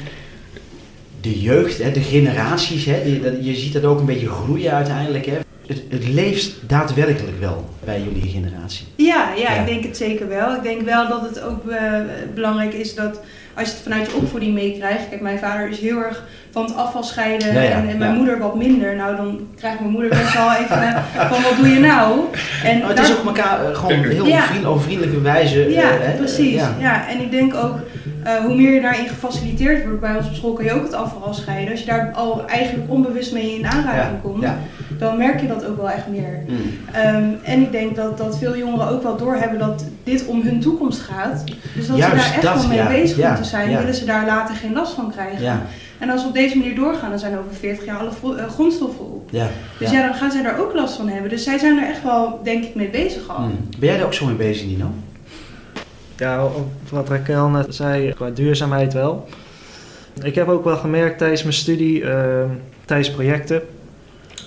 de 1.21 1.39
jeugd, 1.41 1.77
hè, 1.83 1.91
de 1.91 2.01
generaties, 2.01 2.85
hè, 2.85 3.03
die, 3.03 3.21
dat, 3.21 3.33
je 3.41 3.55
ziet 3.55 3.73
dat 3.73 3.83
ook 3.83 3.99
een 3.99 4.05
beetje 4.05 4.29
groeien 4.29 4.71
uiteindelijk. 4.71 5.25
Hè. 5.25 5.37
Het, 5.67 5.81
het 5.89 6.07
leeft 6.07 6.51
daadwerkelijk 6.67 7.39
wel 7.39 7.69
bij 7.83 8.01
jullie 8.01 8.29
generatie. 8.31 8.85
Ja, 8.95 9.29
ja, 9.35 9.41
Ja. 9.53 9.59
ik 9.59 9.65
denk 9.65 9.83
het 9.83 9.97
zeker 9.97 10.27
wel. 10.27 10.55
Ik 10.55 10.63
denk 10.63 10.81
wel 10.81 11.07
dat 11.09 11.21
het 11.21 11.41
ook 11.43 11.69
eh, 11.69 11.93
belangrijk 12.33 12.73
is 12.73 12.95
dat 12.95 13.19
als 13.53 13.67
je 13.67 13.73
het 13.73 13.83
vanuit 13.83 14.07
je 14.11 14.15
opvoeding 14.15 14.53
meekrijgt. 14.53 15.09
Kijk, 15.09 15.21
mijn 15.21 15.39
vader 15.39 15.69
is 15.69 15.79
heel 15.79 15.97
erg 15.97 16.23
van 16.51 16.63
het 16.63 16.75
afval 16.75 17.03
scheiden 17.03 17.53
Ja, 17.53 17.61
ja, 17.61 17.69
en, 17.71 17.89
en 17.89 17.97
mijn 17.97 18.11
ja. 18.11 18.17
moeder 18.17 18.39
wat 18.39 18.55
minder. 18.55 18.95
Nou, 18.95 19.15
dan 19.15 19.39
krijgt 19.57 19.79
mijn 19.79 19.91
moeder 19.91 20.09
best 20.09 20.33
wel 20.33 20.51
even 20.53 20.81
eh, 20.81 20.95
van 21.31 21.41
wat 21.41 21.55
doe 21.57 21.67
je 21.69 21.79
nou? 21.79 22.19
En 22.63 22.79
Maar 22.79 22.87
het 22.87 22.97
daar- 22.97 23.05
is 23.05 23.17
op 23.17 23.25
elkaar 23.25 23.65
eh, 23.65 23.75
gewoon 23.77 23.93
heel 24.03 24.25
Ja. 24.25 24.41
vriend, 24.41 24.65
op 24.65 24.81
vriendelijke 24.81 25.21
wijze. 25.21 25.63
eh, 25.65 25.73
Ja, 25.73 25.87
hè, 25.99 26.11
precies. 26.17 26.53
ja. 26.55 26.69
Ja. 26.79 27.07
en 27.09 27.21
ik 27.21 27.31
denk 27.31 27.53
ook, 27.55 27.75
eh, 28.23 28.33
hoe 28.35 28.55
meer 28.55 28.73
je 28.73 28.81
daarin 28.81 29.07
gefaciliteerd 29.07 29.83
wordt, 29.85 29.99
bij 29.99 30.15
ons 30.15 30.27
op 30.27 30.33
school 30.33 30.53
kan 30.53 30.65
je 30.65 30.73
ook 30.73 30.83
het 30.83 30.93
afval 30.93 31.33
scheiden. 31.33 31.71
Als 31.71 31.79
je 31.79 31.85
daar 31.85 32.11
al 32.15 32.43
eigenlijk 32.47 32.91
onbewust 32.91 33.33
mee 33.33 33.55
in 33.57 33.65
aanraking 33.65 33.95
Ja, 33.95 34.19
komt, 34.21 34.41
ja. 34.41 34.57
dan 34.97 35.17
merk 35.17 35.41
je 35.41 35.47
dat 35.47 35.65
ook 35.65 35.77
wel 35.77 35.89
echt 35.89 36.07
meer. 36.07 36.39
Hmm. 36.47 36.57
Ehm, 36.91 37.23
en 37.43 37.61
ik 37.61 37.71
denk 37.71 37.95
dat, 37.95 38.17
dat 38.17 38.37
veel 38.37 38.57
jongeren 38.57 38.87
ook 38.87 39.03
wel 39.03 39.17
doorhebben 39.17 39.59
dat 39.59 39.85
dit 40.03 40.25
om 40.25 40.41
hun 40.41 40.59
toekomst 40.59 40.99
gaat. 40.99 41.43
Dus 41.75 41.87
dat 41.87 41.97
Juist 41.97 42.11
ze 42.15 42.19
daar 42.21 42.33
echt 42.33 42.41
dat, 42.41 42.55
wel 42.59 42.67
mee 42.67 42.77
ja. 42.77 42.87
bezig 42.87 43.17
Ja, 43.17 43.27
moeten 43.27 43.45
zijn. 43.45 43.69
ja. 43.69 43.77
Willen 43.77 43.95
ze 43.95 44.05
daar 44.05 44.25
later 44.25 44.55
geen 44.55 44.73
last 44.73 44.93
van 44.93 45.11
krijgen. 45.11 45.61
En 46.01 46.09
als 46.09 46.21
we 46.21 46.27
op 46.27 46.33
deze 46.33 46.57
manier 46.57 46.75
doorgaan, 46.75 47.09
dan 47.09 47.19
zijn 47.19 47.37
over 47.37 47.53
40 47.59 47.85
jaar 47.85 47.97
alle 47.97 48.37
eh, 48.37 48.49
grondstoffen 48.49 49.05
op. 49.05 49.29
ja. 49.31 49.47
Dus 49.79 49.91
ja. 49.91 49.99
ja. 49.99 50.07
dan 50.07 50.15
gaan 50.15 50.31
zij 50.31 50.41
daar 50.41 50.59
ook 50.59 50.73
last 50.73 50.95
van 50.95 51.07
hebben. 51.07 51.29
Dus 51.29 51.43
zij 51.43 51.57
zijn 51.57 51.77
er 51.77 51.89
echt 51.89 52.03
wel, 52.03 52.39
denk 52.43 52.63
ik, 52.63 52.75
mee 52.75 52.89
bezig 52.89 53.29
al. 53.29 53.35
Hmm. 53.35 53.67
Ben 53.79 53.89
jij 53.89 53.99
er 53.99 54.05
ook 54.05 54.13
zo 54.13 54.25
mee 54.25 54.35
bezig, 54.35 54.65
Nino? 54.65 54.91
Ja, 56.17 56.47
wat 56.89 57.09
Raquel 57.09 57.49
net 57.49 57.75
zei, 57.75 58.13
qua 58.13 58.29
duurzaamheid 58.29 58.93
wel. 58.93 59.27
Ik 60.23 60.35
heb 60.35 60.47
ook 60.47 60.63
wel 60.63 60.77
gemerkt 60.77 61.17
tijdens 61.17 61.43
mijn 61.43 61.53
studie, 61.53 62.03
eh, 62.03 62.43
tijdens 62.85 63.11
projecten, 63.11 63.61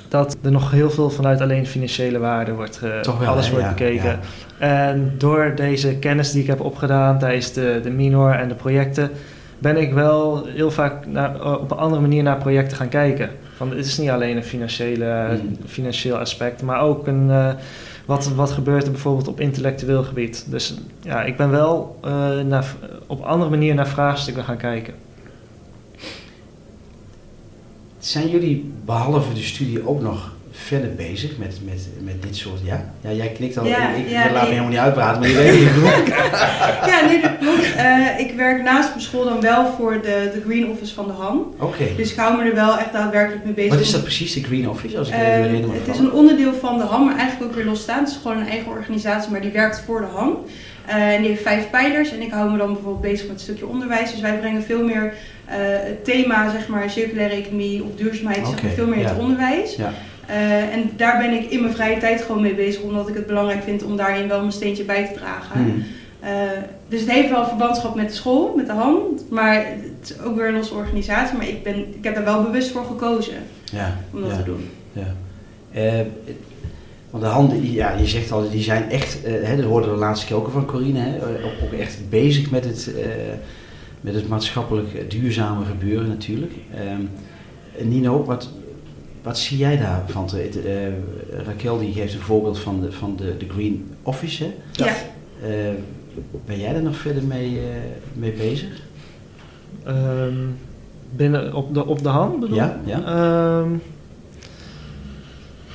dat 0.09 0.37
er 0.43 0.51
nog 0.51 0.71
heel 0.71 0.91
veel 0.91 1.11
vanuit 1.11 1.41
alleen 1.41 1.67
financiële 1.67 2.19
waarde 2.19 2.53
wordt, 2.53 2.81
Toch 3.03 3.19
wel, 3.19 3.29
alles 3.29 3.47
hè? 3.47 3.53
wordt 3.53 3.67
Ja, 3.67 3.73
bekeken. 3.73 4.19
En 4.59 5.15
door 5.19 5.53
deze 5.57 5.95
kennis 5.95 6.33
die 6.33 6.43
ik 6.43 6.49
heb 6.49 6.61
opgedaan 6.61 7.19
tijdens 7.19 7.53
de, 7.53 7.81
de 7.83 7.91
minor 7.91 8.31
en 8.31 8.49
de 8.49 8.55
projecten, 8.55 9.11
ben 9.65 9.77
ik 9.77 9.93
wel 9.93 10.45
heel 10.47 10.71
vaak 10.71 11.07
naar, 11.07 11.41
eh, 11.41 11.53
op 11.53 11.71
een 11.71 11.77
andere 11.77 12.01
manier 12.01 12.23
naar 12.23 12.37
projecten 12.37 12.77
gaan 12.77 12.89
kijken. 12.89 13.31
Van, 13.57 13.71
het 13.71 13.87
is 13.87 13.99
niet 13.99 14.11
alleen 14.11 14.37
een 14.37 14.45
financiële, 14.45 15.39
Mm. 15.43 15.57
financieel 15.67 16.17
aspect, 16.17 16.63
maar 16.63 16.81
ook 16.81 17.07
een, 17.07 17.31
eh, 17.31 17.53
wat, 18.05 18.29
wat 18.35 18.51
gebeurt 18.51 18.85
er 18.85 18.91
bijvoorbeeld 18.91 19.29
op 19.29 19.41
intellectueel 19.41 20.03
gebied. 20.03 20.47
Dus 20.51 20.75
ja, 21.01 21.23
ik 21.23 21.37
ben 21.37 21.51
wel 21.51 21.99
eh, 22.03 22.41
naar, 22.41 22.75
op 23.07 23.19
een 23.19 23.25
andere 23.25 23.51
manier 23.51 23.75
naar 23.75 23.89
vraagstukken 23.89 24.45
gaan 24.45 24.57
kijken. 24.57 24.95
Zijn 27.99 28.29
jullie 28.29 28.73
behalve 28.85 29.33
de 29.33 29.43
studie 29.43 29.89
ook 29.89 30.01
nog 30.01 30.34
verder 30.57 30.95
bezig 30.95 31.37
met, 31.39 31.59
met, 31.65 31.87
met 32.01 32.23
dit 32.23 32.37
soort, 32.37 32.61
ja? 32.65 32.93
Ja, 33.01 33.11
jij 33.11 33.29
knikt 33.29 33.59
al, 33.59 33.67
Ja, 33.67 33.95
ik, 33.95 34.05
ik 34.05 34.11
ja, 34.11 34.31
laat 34.33 34.43
me 34.43 34.49
helemaal 34.49 34.69
niet 34.69 34.79
uitpraten, 34.79 35.21
maar 35.21 35.29
je 35.29 35.35
weet 35.35 35.61
ik 35.61 35.75
bedoel. 35.75 35.89
Ja, 36.91 37.07
nee, 37.07 37.21
dat 37.21 37.39
klopt. 37.41 37.75
Eh, 37.77 38.19
ik 38.19 38.33
werk 38.37 38.63
naast 38.63 38.89
mijn 38.89 39.01
school 39.01 39.25
dan 39.25 39.41
wel 39.41 39.73
voor 39.77 39.93
de, 39.93 40.31
de 40.35 40.43
Green 40.45 40.71
Office 40.71 40.95
van 40.95 41.07
de 41.07 41.13
HAN. 41.13 41.55
Oké. 41.59 41.85
Dus 41.97 42.11
ik 42.11 42.17
hou 42.17 42.37
me 42.37 42.49
er 42.49 42.55
wel 42.55 42.79
echt 42.79 42.93
daadwerkelijk 42.93 43.45
mee 43.45 43.55
bezig. 43.55 43.71
Wat 43.71 43.81
is 43.81 43.91
dat 43.91 44.03
precies, 44.03 44.33
de 44.33 44.43
Green 44.43 44.69
Office, 44.69 44.99
als 44.99 45.09
ik 45.09 45.15
Eh, 45.15 45.21
even 45.21 45.33
herinner 45.33 45.69
me 45.69 45.75
het 45.75 45.95
is 45.95 45.99
een 45.99 46.13
onderdeel 46.13 46.55
van 46.55 46.79
de 46.79 46.85
HAM, 46.85 47.05
maar 47.05 47.17
eigenlijk 47.17 47.51
ook 47.51 47.57
weer 47.57 47.67
losstaand. 47.67 48.07
Het 48.07 48.17
is 48.17 48.23
gewoon 48.23 48.39
een 48.39 48.49
eigen 48.49 48.71
organisatie, 48.71 49.31
maar 49.31 49.41
die 49.41 49.51
werkt 49.51 49.83
voor 49.87 50.01
de 50.01 50.07
HAM. 50.07 50.37
Eh, 50.87 51.15
en 51.15 51.21
die 51.21 51.31
heeft 51.31 51.43
vijf 51.43 51.71
pijlers 51.71 52.13
en 52.13 52.23
ik 52.23 52.31
hou 52.31 52.51
me 52.51 52.59
dan 52.59 52.73
bijvoorbeeld 52.73 53.03
bezig 53.03 53.27
met 53.27 53.37
een 53.37 53.43
stukje 53.43 53.67
onderwijs. 53.67 54.11
Dus 54.11 54.21
wij 54.21 54.39
brengen 54.39 54.63
veel 54.63 54.85
meer 54.85 55.15
het 55.47 56.05
thema, 56.05 56.51
zeg 56.51 56.69
maar, 56.69 56.91
circulaire 56.91 57.35
economie 57.35 57.85
of 57.85 57.91
duurzaamheid, 57.97 58.47
zeg 58.47 58.63
maar, 58.63 58.73
veel 58.73 58.87
meer 58.87 58.97
in 58.97 59.03
ja. 59.03 59.09
het 59.09 59.19
onderwijs. 59.19 59.77
Ja. 59.77 59.93
Eh, 60.27 60.75
en 60.75 60.91
daar 60.97 61.19
ben 61.19 61.33
ik 61.33 61.51
in 61.51 61.61
mijn 61.61 61.75
vrije 61.75 61.99
tijd 61.99 62.23
gewoon 62.23 62.43
mee 62.43 62.55
bezig, 62.55 62.83
omdat 62.83 63.09
ik 63.09 63.15
het 63.15 63.27
belangrijk 63.27 63.63
vind 63.63 63.83
om 63.83 63.97
daarin 63.97 64.29
wel 64.29 64.41
mijn 64.41 64.53
steentje 64.53 64.85
bij 64.85 65.07
te 65.07 65.15
dragen. 65.15 65.63
Hmm. 65.63 65.85
Eh, 66.21 66.31
dus 66.89 67.01
het 67.01 67.11
heeft 67.11 67.31
wel 67.31 67.47
verbandschap 67.47 67.95
met 67.95 68.09
de 68.09 68.15
school, 68.15 68.53
met 68.57 68.67
de 68.67 68.73
HAM, 68.73 68.99
maar 69.31 69.67
het 69.67 70.11
is 70.11 70.21
ook 70.21 70.37
weer 70.37 70.49
een 70.49 70.55
losse 70.55 70.75
organisatie. 70.75 71.37
Maar 71.37 71.49
ik, 71.49 71.63
ben, 71.63 71.95
ik 71.95 72.05
heb 72.05 72.15
daar 72.15 72.25
wel 72.25 72.43
bewust 72.43 72.71
voor 72.71 72.85
gekozen 72.85 73.35
Ja, 73.65 73.97
om 74.13 74.21
dat 74.21 74.31
ja, 74.31 74.37
te 74.37 74.43
doen. 74.43 74.69
ja. 74.93 75.15
Eh, 75.73 76.01
want 77.11 77.23
de 77.27 77.31
handen, 77.31 77.73
ja, 77.73 77.93
je 77.93 78.07
zegt 78.07 78.33
al, 78.33 78.51
die 78.51 78.63
zijn 78.63 78.91
echt, 78.91 79.19
hè, 79.23 79.57
dat 79.57 79.65
hoorden 79.65 79.89
we 79.91 79.95
de 79.95 80.01
laatste 80.01 80.27
keer 80.27 80.37
ook 80.37 80.51
van 80.51 80.67
Corine, 80.67 80.99
hè, 80.99 81.17
ook, 81.17 81.53
ook 81.65 81.73
echt 81.73 81.99
bezig 82.09 82.51
met 82.51 82.65
het, 82.65 82.95
met 84.01 84.15
het 84.15 84.29
maatschappelijk 84.29 85.11
duurzame 85.11 85.65
gebeuren 85.65 86.09
natuurlijk. 86.09 86.53
Ehm, 86.75 87.89
Nino, 87.89 88.25
wat, 88.25 88.51
wat 89.25 89.39
zie 89.39 89.59
jij 89.59 89.77
daarvan? 89.79 90.27
te- 90.27 90.37
het, 90.37 90.65
eh, 90.65 91.45
Raquel 91.47 91.79
die 91.79 91.93
geeft 91.93 92.15
een 92.15 92.21
voorbeeld 92.21 92.59
van 92.59 92.81
de, 92.81 92.93
van 92.93 93.17
de, 93.17 93.37
de 93.37 93.47
Green 93.49 93.91
Office. 94.03 94.45
Hè? 94.45 94.51
Ja. 94.85 94.93
Eh, 95.43 95.51
ben 96.47 96.61
jij 96.61 96.75
er 96.75 96.83
nog 96.83 96.97
verder 96.97 97.23
mee, 97.23 97.59
eh, 97.59 97.65
mee 98.13 98.33
bezig? 98.33 98.69
Ehm, 99.85 100.35
binnen 101.17 101.55
op 101.55 101.75
de, 101.75 101.87
op 101.87 102.03
de 102.03 102.09
hand 102.09 102.41
bedoel 102.41 102.57
Ja, 102.57 102.81
ja. 102.85 103.03
Ehm, 103.05 103.69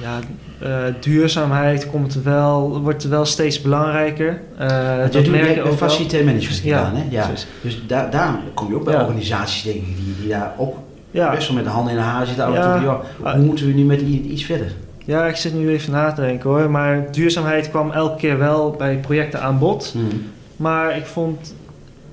ja, 0.02 0.20
eh, 0.60 0.94
duurzaamheid 1.00 1.90
komt 1.90 2.14
wel, 2.14 2.82
wordt 2.82 3.04
wel 3.04 3.26
steeds 3.26 3.62
belangrijker. 3.62 4.42
Eh, 4.58 4.68
jij 4.68 4.98
dat 4.98 5.12
doet 5.24 5.32
merk 5.32 5.44
je 5.44 5.50
je 5.50 5.56
hebt 5.56 5.68
ook 5.72 5.80
wel. 5.80 5.90
facilitair 5.90 6.26
management 6.26 6.64
Ja, 6.64 6.78
gedaan, 6.86 6.96
hè? 7.02 7.04
Ja. 7.10 7.28
precies. 7.28 7.48
Dus 7.62 7.82
daar, 7.88 8.12
daar 8.12 8.40
kom 8.54 8.68
je 8.70 8.76
ook 8.76 8.84
bij 8.84 8.94
Ja. 8.94 9.02
organisaties, 9.02 9.64
denk 9.64 9.76
ik, 9.76 9.86
die, 9.86 10.16
die 10.20 10.28
daar 10.30 10.54
ook 10.58 10.78
Ja, 11.12 11.32
best 11.32 11.48
wel 11.48 11.56
met 11.56 11.66
de 11.66 11.72
handen 11.72 11.92
in 11.94 12.00
de 12.00 12.06
haar 12.06 12.26
zitten. 12.26 12.52
Ja. 12.52 12.78
toe 13.22 13.32
hoe 13.32 13.46
moeten 13.46 13.66
we 13.66 13.74
nu 13.74 13.84
met 13.84 14.02
iets 14.02 14.44
verder? 14.44 14.72
Ja, 15.06 15.26
ik 15.26 15.36
zit 15.36 15.54
nu 15.54 15.70
even 15.70 15.92
na 15.92 16.12
te 16.12 16.22
denken 16.22 16.50
hoor. 16.50 16.70
Maar 16.72 17.12
duurzaamheid 17.12 17.70
kwam 17.70 17.92
elke 17.92 18.18
keer 18.18 18.38
wel 18.38 18.72
bij 18.72 18.96
projecten 18.98 19.42
aan 19.42 19.60
bod. 19.60 19.90
Hmm. 19.94 20.08
Maar 20.56 20.98
ik 20.98 21.06
vond 21.06 21.56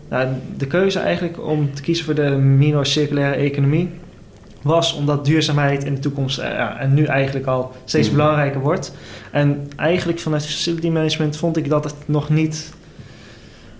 nou, 0.08 0.28
de 0.56 0.66
keuze 0.66 0.98
eigenlijk 0.98 1.46
om 1.46 1.74
te 1.74 1.82
kiezen 1.82 2.04
voor 2.04 2.14
de 2.14 2.30
minor 2.30 2.86
circulaire 2.86 3.34
economie 3.36 3.90
was 4.62 4.94
omdat 4.94 5.24
duurzaamheid 5.24 5.84
in 5.84 5.94
de 5.94 6.00
toekomst 6.00 6.38
eh, 6.38 6.50
ja, 6.50 6.78
en 6.78 6.94
nu 6.94 7.04
eigenlijk 7.04 7.46
al 7.46 7.72
steeds 7.84 8.08
Mhm. 8.08 8.16
belangrijker 8.16 8.60
wordt. 8.60 8.92
En 9.30 9.68
eigenlijk 9.76 10.18
vanuit 10.18 10.46
facility 10.46 10.88
management 10.88 11.36
vond 11.36 11.56
ik 11.56 11.68
dat 11.68 11.84
het 11.84 11.94
nog 12.06 12.28
niet 12.28 12.72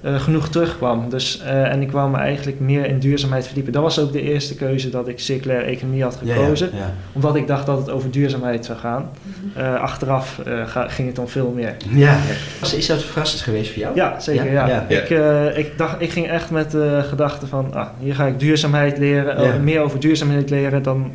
eh, 0.06 0.20
genoeg 0.20 0.48
terugkwam. 0.48 1.10
Dus, 1.10 1.40
eh, 1.40 1.72
en 1.72 1.82
ik 1.82 1.90
wou 1.92 2.10
me 2.10 2.16
eigenlijk 2.16 2.60
meer 2.60 2.86
in 2.86 2.98
duurzaamheid 2.98 3.44
verdiepen. 3.44 3.72
Dat 3.72 3.82
was 3.82 3.98
ook 3.98 4.12
de 4.12 4.20
eerste 4.22 4.54
keuze 4.56 4.90
dat 4.90 5.08
ik 5.08 5.20
circulaire 5.20 5.64
economie 5.64 6.02
had 6.02 6.18
gekozen. 6.24 6.70
Ja, 6.72 6.78
ja. 6.78 6.92
Omdat 7.12 7.36
ik 7.36 7.46
dacht 7.46 7.66
dat 7.66 7.78
het 7.78 7.90
over 7.90 8.10
duurzaamheid 8.10 8.64
zou 8.64 8.78
gaan. 8.78 9.10
Eh, 9.54 9.74
achteraf 9.74 10.38
eh, 10.44 10.66
ga- 10.66 10.88
ging 10.88 11.06
het 11.06 11.16
dan 11.16 11.28
veel 11.28 11.52
meer. 11.54 11.76
ja. 11.90 12.16
Was- 12.60 12.74
Is 12.74 12.86
dat 12.86 13.02
verrassend 13.02 13.42
geweest 13.42 13.70
voor 13.72 13.82
jou? 13.82 13.94
Ja, 13.94 14.20
zeker. 14.20 14.52
Ja? 14.52 14.66
Ja. 14.68 14.86
Ja. 14.88 14.96
Ik, 14.98 15.10
eh, 15.10 15.58
ik, 15.58 15.78
dacht, 15.78 15.96
ik 16.00 16.10
ging 16.10 16.28
echt 16.28 16.50
met 16.50 16.70
de 16.70 17.00
gedachte 17.08 17.46
van, 17.46 17.74
ah, 17.74 17.86
hier 18.00 18.14
ga 18.14 18.26
ik 18.26 18.38
duurzaamheid 18.40 18.98
leren, 18.98 19.42
Ja. 19.42 19.58
meer 19.58 19.80
over 19.80 20.00
duurzaamheid 20.00 20.50
leren. 20.50 20.82
Dan 20.82 21.12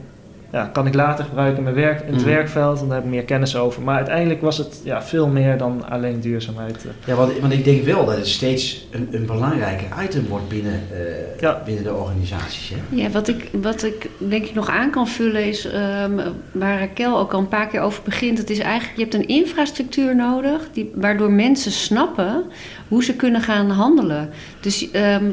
ja, 0.51 0.65
kan 0.73 0.87
ik 0.87 0.93
later 0.93 1.25
gebruiken 1.25 1.57
in, 1.57 1.63
mijn 1.63 1.75
werk, 1.75 1.99
in 2.01 2.13
het 2.13 2.21
Mhm. 2.21 2.29
werkveld. 2.29 2.79
En 2.81 2.85
daar 2.87 2.95
heb 2.95 3.03
ik 3.03 3.09
meer 3.09 3.23
kennis 3.23 3.55
over. 3.55 3.81
Maar 3.81 3.95
uiteindelijk 3.95 4.41
was 4.41 4.57
het 4.57 4.81
ja, 4.83 5.03
veel 5.03 5.27
meer 5.27 5.57
dan 5.57 5.83
alleen 5.89 6.19
duurzaamheid. 6.19 6.75
eh. 6.85 6.91
Ja, 7.05 7.15
want, 7.15 7.39
want 7.39 7.53
ik 7.53 7.63
denk 7.63 7.83
wel 7.83 8.05
dat 8.05 8.15
het 8.15 8.27
steeds 8.27 8.87
een, 8.91 9.07
een 9.11 9.25
belangrijker 9.25 9.87
item 10.03 10.27
wordt 10.27 10.47
binnen, 10.49 10.81
eh, 10.91 11.39
Ja. 11.39 11.61
binnen 11.65 11.83
de 11.83 11.93
organisaties. 11.93 12.69
Hè? 12.69 12.75
Ja, 13.01 13.09
wat 13.09 13.27
ik, 13.27 13.49
wat 13.61 13.83
ik 13.83 14.09
denk 14.17 14.45
ik 14.45 14.53
nog 14.53 14.69
aan 14.69 14.89
kan 14.89 15.07
vullen 15.07 15.45
is 15.45 15.65
ehm, 15.67 16.19
waar 16.51 16.79
Raquel 16.79 17.17
ook 17.19 17.33
al 17.33 17.39
een 17.39 17.47
paar 17.47 17.67
keer 17.67 17.79
over 17.81 18.03
begint. 18.03 18.37
Het 18.37 18.49
is 18.49 18.59
eigenlijk, 18.59 18.97
je 18.97 19.01
hebt 19.03 19.13
een 19.15 19.27
infrastructuur 19.27 20.15
nodig 20.15 20.61
die, 20.73 20.91
waardoor 20.95 21.31
mensen 21.31 21.71
snappen 21.71 22.43
hoe 22.87 23.03
ze 23.03 23.15
kunnen 23.15 23.41
gaan 23.41 23.69
handelen. 23.69 24.29
Dus 24.59 24.91
ehm, 24.91 25.23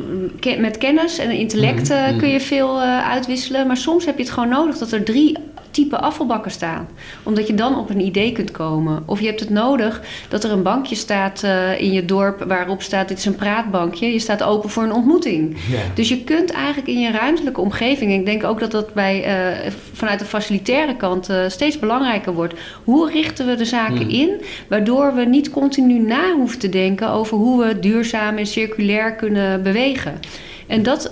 ke- 0.40 0.56
met 0.60 0.78
kennis 0.78 1.18
en 1.18 1.30
intellect 1.30 1.90
eh, 1.90 1.98
Mhm, 2.00 2.08
mhm. 2.10 2.18
kun 2.18 2.28
je 2.28 2.40
veel 2.40 2.80
eh, 2.80 3.08
uitwisselen. 3.10 3.66
Maar 3.66 3.76
soms 3.76 4.04
heb 4.04 4.16
je 4.16 4.22
het 4.22 4.32
gewoon 4.32 4.48
nodig 4.48 4.78
dat 4.78 4.92
er 4.92 5.04
drie 5.12 5.36
type 5.70 5.98
afvalbakken 5.98 6.50
staan. 6.50 6.88
Omdat 7.22 7.46
je 7.46 7.54
dan 7.54 7.78
op 7.78 7.90
een 7.90 8.00
idee 8.00 8.32
kunt 8.32 8.50
komen. 8.50 9.02
Of 9.06 9.20
je 9.20 9.26
hebt 9.26 9.40
het 9.40 9.50
nodig 9.50 10.00
dat 10.28 10.44
er 10.44 10.50
een 10.50 10.62
bankje 10.62 10.94
staat 10.94 11.42
eh, 11.42 11.80
in 11.80 11.92
je 11.92 12.04
dorp 12.04 12.44
waarop 12.48 12.82
staat 12.82 13.08
dit 13.08 13.18
is 13.18 13.24
een 13.24 13.34
praatbankje. 13.34 14.12
Je 14.12 14.18
staat 14.18 14.42
open 14.42 14.70
voor 14.70 14.82
een 14.82 14.92
ontmoeting. 14.92 15.56
Dus 15.94 16.08
je 16.08 16.24
kunt 16.24 16.50
eigenlijk 16.50 16.88
in 16.88 17.00
je 17.00 17.10
ruimtelijke 17.10 17.60
omgeving, 17.60 18.12
en 18.12 18.18
ik 18.18 18.24
denk 18.24 18.44
ook 18.44 18.60
dat 18.60 18.70
dat 18.70 18.94
bij, 18.94 19.24
eh, 19.24 19.70
vanuit 19.92 20.18
de 20.18 20.24
facilitaire 20.24 20.96
kant 20.96 21.28
eh, 21.28 21.48
steeds 21.48 21.78
belangrijker 21.78 22.32
wordt. 22.32 22.54
Hoe 22.84 23.10
richten 23.10 23.46
we 23.46 23.54
de 23.54 23.64
zaken 23.64 23.96
Hmm. 23.96 24.08
in, 24.08 24.30
waardoor 24.68 25.14
we 25.14 25.24
niet 25.24 25.50
continu 25.50 25.98
na 25.98 26.34
hoeven 26.34 26.58
te 26.58 26.68
denken 26.68 27.10
over 27.10 27.36
hoe 27.36 27.64
we 27.64 27.78
duurzaam 27.78 28.36
en 28.36 28.46
circulair 28.46 29.14
kunnen 29.14 29.62
bewegen. 29.62 30.20
En 30.68 30.82
dat, 30.82 31.10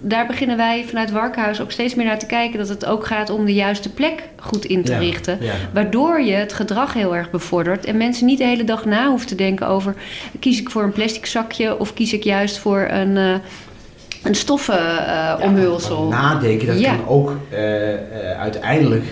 daar 0.00 0.26
beginnen 0.26 0.56
wij 0.56 0.84
vanuit 0.88 1.10
Warkhuis 1.10 1.60
ook 1.60 1.70
steeds 1.70 1.94
meer 1.94 2.06
naar 2.06 2.18
te 2.18 2.26
kijken. 2.26 2.58
Dat 2.58 2.68
het 2.68 2.84
ook 2.86 3.06
gaat 3.06 3.30
om 3.30 3.44
de 3.44 3.54
juiste 3.54 3.92
plek 3.92 4.22
goed 4.40 4.64
in 4.64 4.84
te 4.84 4.92
Ja. 4.92 4.98
richten. 4.98 5.38
Ja. 5.40 5.52
Waardoor 5.72 6.20
je 6.20 6.32
het 6.32 6.52
gedrag 6.52 6.92
heel 6.92 7.16
erg 7.16 7.30
bevordert. 7.30 7.84
En 7.84 7.96
mensen 7.96 8.26
niet 8.26 8.38
de 8.38 8.44
hele 8.44 8.64
dag 8.64 8.84
na 8.84 9.08
hoeven 9.08 9.26
te 9.28 9.34
denken 9.34 9.66
over... 9.66 9.94
kies 10.40 10.60
ik 10.60 10.70
voor 10.70 10.82
een 10.82 10.92
plastic 10.92 11.26
zakje 11.26 11.78
of 11.78 11.94
kies 11.94 12.12
ik 12.12 12.24
juist 12.24 12.58
voor 12.58 12.80
een, 12.90 13.16
eh 13.16 13.34
een 14.22 14.34
stoffen 14.34 15.06
eh, 15.06 15.34
omhulsel. 15.42 16.08
Nadenken, 16.08 16.66
dat 16.66 16.80
kan 16.80 17.06
ook 17.06 17.36
eh, 17.50 17.58
uiteindelijk 18.38 19.04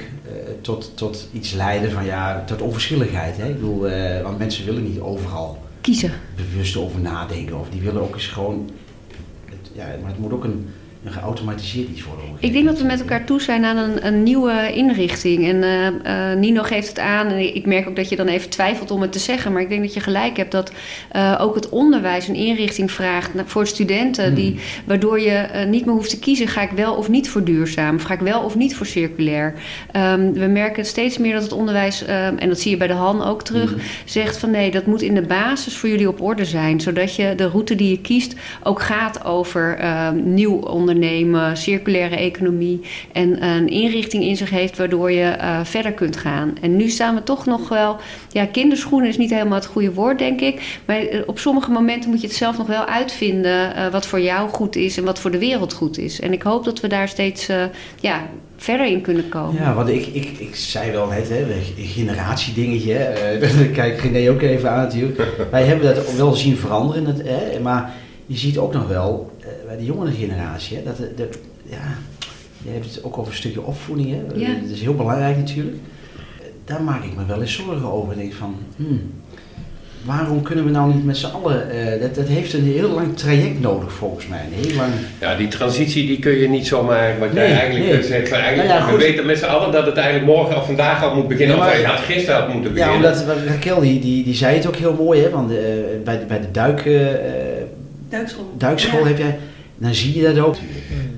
tot, 0.61 0.93
tot 0.97 1.29
iets 1.33 1.53
leiden 1.53 1.91
van 1.91 2.05
ja, 2.05 2.43
tot 2.47 2.63
onverschilligheid. 2.63 3.37
Hè? 3.37 3.49
Ik 3.49 3.55
bedoel, 3.55 3.87
want 4.23 4.39
mensen 4.39 4.65
willen 4.65 4.83
niet 4.83 5.01
overal 5.01 5.59
Kiezen. 5.81 6.13
bewust 6.37 6.77
over 6.77 7.01
nadenken. 7.01 7.61
Of 7.61 7.67
die 7.71 7.81
willen 7.81 8.03
ook 8.03 8.15
eens 8.15 8.27
gewoon. 8.27 8.71
Ja, 9.75 9.87
maar 10.01 10.11
het 10.11 10.19
moet 10.19 10.33
ook 10.33 10.45
een, 10.45 10.69
een 11.05 11.12
geautomatiseerd 11.12 11.88
iets 11.88 12.01
een 12.01 12.37
Ik 12.38 12.53
denk 12.53 12.67
dat 12.67 12.79
we 12.79 12.85
met 12.85 13.01
elkaar 13.01 13.25
toe 13.25 13.40
zijn 13.40 13.64
aan 13.64 13.77
een, 13.77 14.07
een 14.07 14.23
nieuwe 14.23 14.73
inrichting. 14.75 15.49
En 15.49 15.62
eh, 15.62 16.31
eh, 16.33 16.38
Nino 16.38 16.62
geeft 16.62 16.88
het 16.88 16.99
aan. 16.99 17.27
En 17.27 17.55
ik 17.55 17.67
merk 17.67 17.88
ook 17.88 17.97
dat 17.97 18.09
je 18.09 18.17
dan 18.17 18.27
even 18.27 18.51
twijfelt 18.51 18.90
om 18.90 19.01
het 19.01 19.12
te 19.12 19.19
zeggen. 19.19 19.53
Maar 19.53 19.62
ik 19.62 19.69
denk 19.69 19.83
dat 19.83 19.95
je 19.95 20.01
gelijk 20.01 20.37
hebt 20.37 20.53
dat 20.53 20.73
eh, 21.11 21.38
ook 21.40 21.55
het 21.55 21.69
onderwijs 21.69 22.29
een 22.29 22.35
inrichting 22.35 22.93
vraagt 22.93 23.31
voor 23.45 23.67
studenten. 23.67 24.25
Hmm. 24.25 24.35
Die, 24.35 24.57
waardoor 24.85 25.21
je 25.21 25.67
niet 25.69 25.85
meer 25.85 25.95
hoeft 25.95 26.11
te 26.11 26.19
kiezen: 26.19 26.49
ga 26.49 26.62
ik 26.62 26.71
wel 26.71 26.95
of 26.95 27.09
niet 27.09 27.29
voor 27.29 27.45
duurzaam? 27.45 27.95
Of 27.95 28.03
ga 28.03 28.14
ik 28.14 28.21
wel 28.21 28.43
of 28.43 28.57
niet 28.57 28.77
voor 28.77 28.87
circulair? 28.87 29.55
Ehm, 29.93 30.33
we 30.33 30.47
merken 30.47 30.85
steeds 30.85 31.19
meer 31.19 31.33
dat 31.33 31.43
het 31.43 31.53
onderwijs, 31.53 32.05
ehm, 32.05 32.37
en 32.37 32.49
dat 32.49 32.61
zie 32.61 32.71
je 32.71 32.77
bij 32.77 32.87
de 32.87 32.93
Han 32.93 33.23
ook 33.25 33.43
terug, 33.43 33.71
Mhm. 33.71 33.85
zegt 34.05 34.37
van 34.37 34.51
nee, 34.51 34.71
dat 34.71 34.87
moet 34.87 35.03
in 35.03 35.14
de 35.14 35.23
basis 35.23 35.77
voor 35.77 35.88
jullie 35.88 36.09
op 36.09 36.21
orde 36.21 36.45
zijn. 36.45 36.81
Zodat 36.81 37.17
je 37.17 37.35
de 37.37 37.49
route 37.49 37.75
die 37.75 37.90
je 37.90 38.01
kiest 38.01 38.35
ook 38.62 38.83
gaat 38.83 39.25
over 39.25 39.77
ehm, 39.79 40.35
nieuw 40.35 40.61
ondernemen, 40.95 41.57
circulaire 41.57 42.17
economie. 42.17 42.81
En 43.13 43.45
een 43.45 43.69
inrichting 43.69 44.25
in 44.25 44.37
zich 44.37 44.51
heeft 44.51 44.79
waardoor 44.79 45.11
je 45.11 45.25
eh, 45.25 45.61
verder 45.63 45.93
kunt 45.93 46.17
gaan. 46.17 46.53
En 46.61 46.77
nu 46.77 46.89
staan 46.89 47.15
we 47.15 47.23
toch 47.23 47.47
nog 47.47 47.69
wel. 47.69 47.97
Ja, 48.33 48.47
kinderschoenen 48.47 49.09
is 49.09 49.19
niet 49.19 49.31
helemaal 49.31 49.59
het 49.59 49.67
goede 49.67 49.93
woord, 49.93 50.19
denk 50.19 50.41
ik. 50.41 50.79
Maar 50.85 50.97
eh, 50.97 51.21
op 51.27 51.39
sommige 51.39 51.71
momenten 51.71 52.11
moet 52.11 52.21
je 52.21 52.27
het 52.27 52.37
zelf 52.37 52.59
nog 52.59 52.67
wel 52.67 52.85
uitvinden. 52.85 53.75
eh, 53.75 53.93
wat 53.93 54.07
voor 54.07 54.21
jou 54.21 54.49
goed 54.49 54.77
is 54.77 54.97
en 54.97 55.05
wat 55.05 55.19
voor 55.19 55.31
de 55.31 55.39
wereld 55.39 55.73
goed 55.73 55.99
is. 55.99 56.21
En 56.21 56.33
ik 56.33 56.43
hoop 56.43 56.65
dat 56.65 56.81
we 56.81 56.89
daar 56.89 57.09
steeds 57.09 57.49
ja, 58.01 58.23
verder 58.57 58.87
in 58.87 59.01
kunnen 59.01 59.29
komen. 59.29 59.63
Ja, 59.63 59.75
want 59.75 59.89
ik, 59.89 60.07
ik, 60.07 60.31
ik 60.39 60.57
zei 60.57 60.91
wel 60.91 61.07
net, 61.07 61.29
hè, 61.29 61.41
een 61.43 61.87
generatiedingetje. 61.87 62.95
Eh, 62.95 63.73
Kijk 63.79 64.01
René 64.01 64.31
ook 64.31 64.41
even 64.41 64.71
aan 64.71 64.83
natuurlijk. 64.83 65.23
Wij 65.51 65.65
hebben 65.65 65.95
dat 65.95 66.15
wel 66.15 66.33
zien 66.33 66.57
veranderen. 66.57 67.07
Het, 67.07 67.23
hè, 67.25 67.61
maar 67.61 67.93
je 68.27 68.37
ziet 68.37 68.59
ook 68.59 68.73
nog 68.73 68.89
wel 68.89 69.31
bij 69.66 69.77
de 69.77 69.85
jongere 69.85 70.11
generatie, 70.12 70.77
hè, 70.77 70.83
dat 70.83 70.96
de, 70.96 71.12
de- 71.16 71.29
ja, 71.64 71.96
je 72.62 72.70
hebt 72.70 72.85
het 72.94 73.05
ook 73.05 73.18
over 73.18 73.33
een 73.33 73.38
stukje 73.38 73.62
opvoeding. 73.62 74.11
Hè. 74.11 74.16
Ja. 74.40 74.46
Dat 74.62 74.70
is 74.72 74.81
heel 74.81 74.94
belangrijk 74.94 75.37
natuurlijk. 75.37 75.77
Eh, 75.77 76.44
Daar 76.64 76.83
maak 76.83 77.05
ik 77.05 77.16
me 77.16 77.27
wel 77.27 77.40
eens 77.40 77.53
zorgen 77.55 77.92
over. 77.92 78.12
Ik 78.12 78.18
denk 78.18 78.33
van, 78.33 78.57
hmm, 78.77 79.00
waarom 80.05 80.42
kunnen 80.42 80.64
we 80.64 80.70
nou 80.70 80.94
niet 80.94 81.05
met 81.05 81.16
z'n 81.16 81.27
allen... 81.27 81.70
eh, 81.70 82.00
dat, 82.00 82.14
dat 82.14 82.27
heeft 82.27 82.53
een 82.53 82.64
heel 82.64 82.88
lang 82.90 83.16
traject 83.16 83.61
nodig 83.61 83.92
volgens 83.92 84.27
mij. 84.27 84.40
Een 84.46 84.66
heel 84.68 84.77
lang... 84.77 84.90
Ja, 85.20 85.37
die 85.37 85.48
transitie 85.48 86.07
die 86.07 86.18
kun 86.18 86.33
je 86.33 86.48
niet 86.48 86.66
zomaar, 86.66 87.18
wat 87.18 87.29
jij 87.33 87.48
Nee, 87.48 87.59
eigenlijk 87.59 87.92
nee. 87.92 88.03
zegt, 88.03 88.29
van 88.29 88.38
eigenlijk, 88.38 88.68
Nou 88.68 88.87
ja, 88.87 88.92
we 88.92 88.98
weten 89.05 89.27
met 89.27 89.38
z'n 89.38 89.44
allen 89.44 89.72
dat 89.72 89.87
het 89.87 89.96
eigenlijk 89.96 90.27
morgen 90.37 90.57
of 90.57 90.66
vandaag 90.66 91.03
al 91.05 91.14
moet 91.14 91.29
beginnen, 91.29 91.57
Ja, 91.57 91.62
maar- 91.62 91.72
of 91.72 91.81
je 91.81 91.87
had 91.87 91.98
gisteren 92.00 92.46
al 92.46 92.53
moeten 92.53 92.74
Ja, 92.74 92.87
beginnen. 92.87 93.11
omdat 93.12 93.38
Raquel 93.46 93.81
die, 93.81 94.00
die, 94.00 94.24
die 94.24 94.35
zei 94.35 94.57
het 94.57 94.66
ook 94.66 94.77
heel 94.77 94.94
mooi, 94.94 95.22
hè, 95.22 95.31
want 95.31 95.50
eh, 95.50 95.57
bij, 96.05 96.18
de, 96.18 96.24
bij 96.24 96.40
de 96.40 96.50
duik, 96.50 96.87
eh, 96.87 97.11
eh, 97.12 97.62
Duikschool. 98.09 98.55
duikschool 98.59 99.00
Ja. 99.00 99.07
heb 99.07 99.18
jij, 99.18 99.38
dan 99.85 99.94
zie 99.94 100.16
je 100.16 100.23
dat 100.23 100.38
ook. 100.38 100.57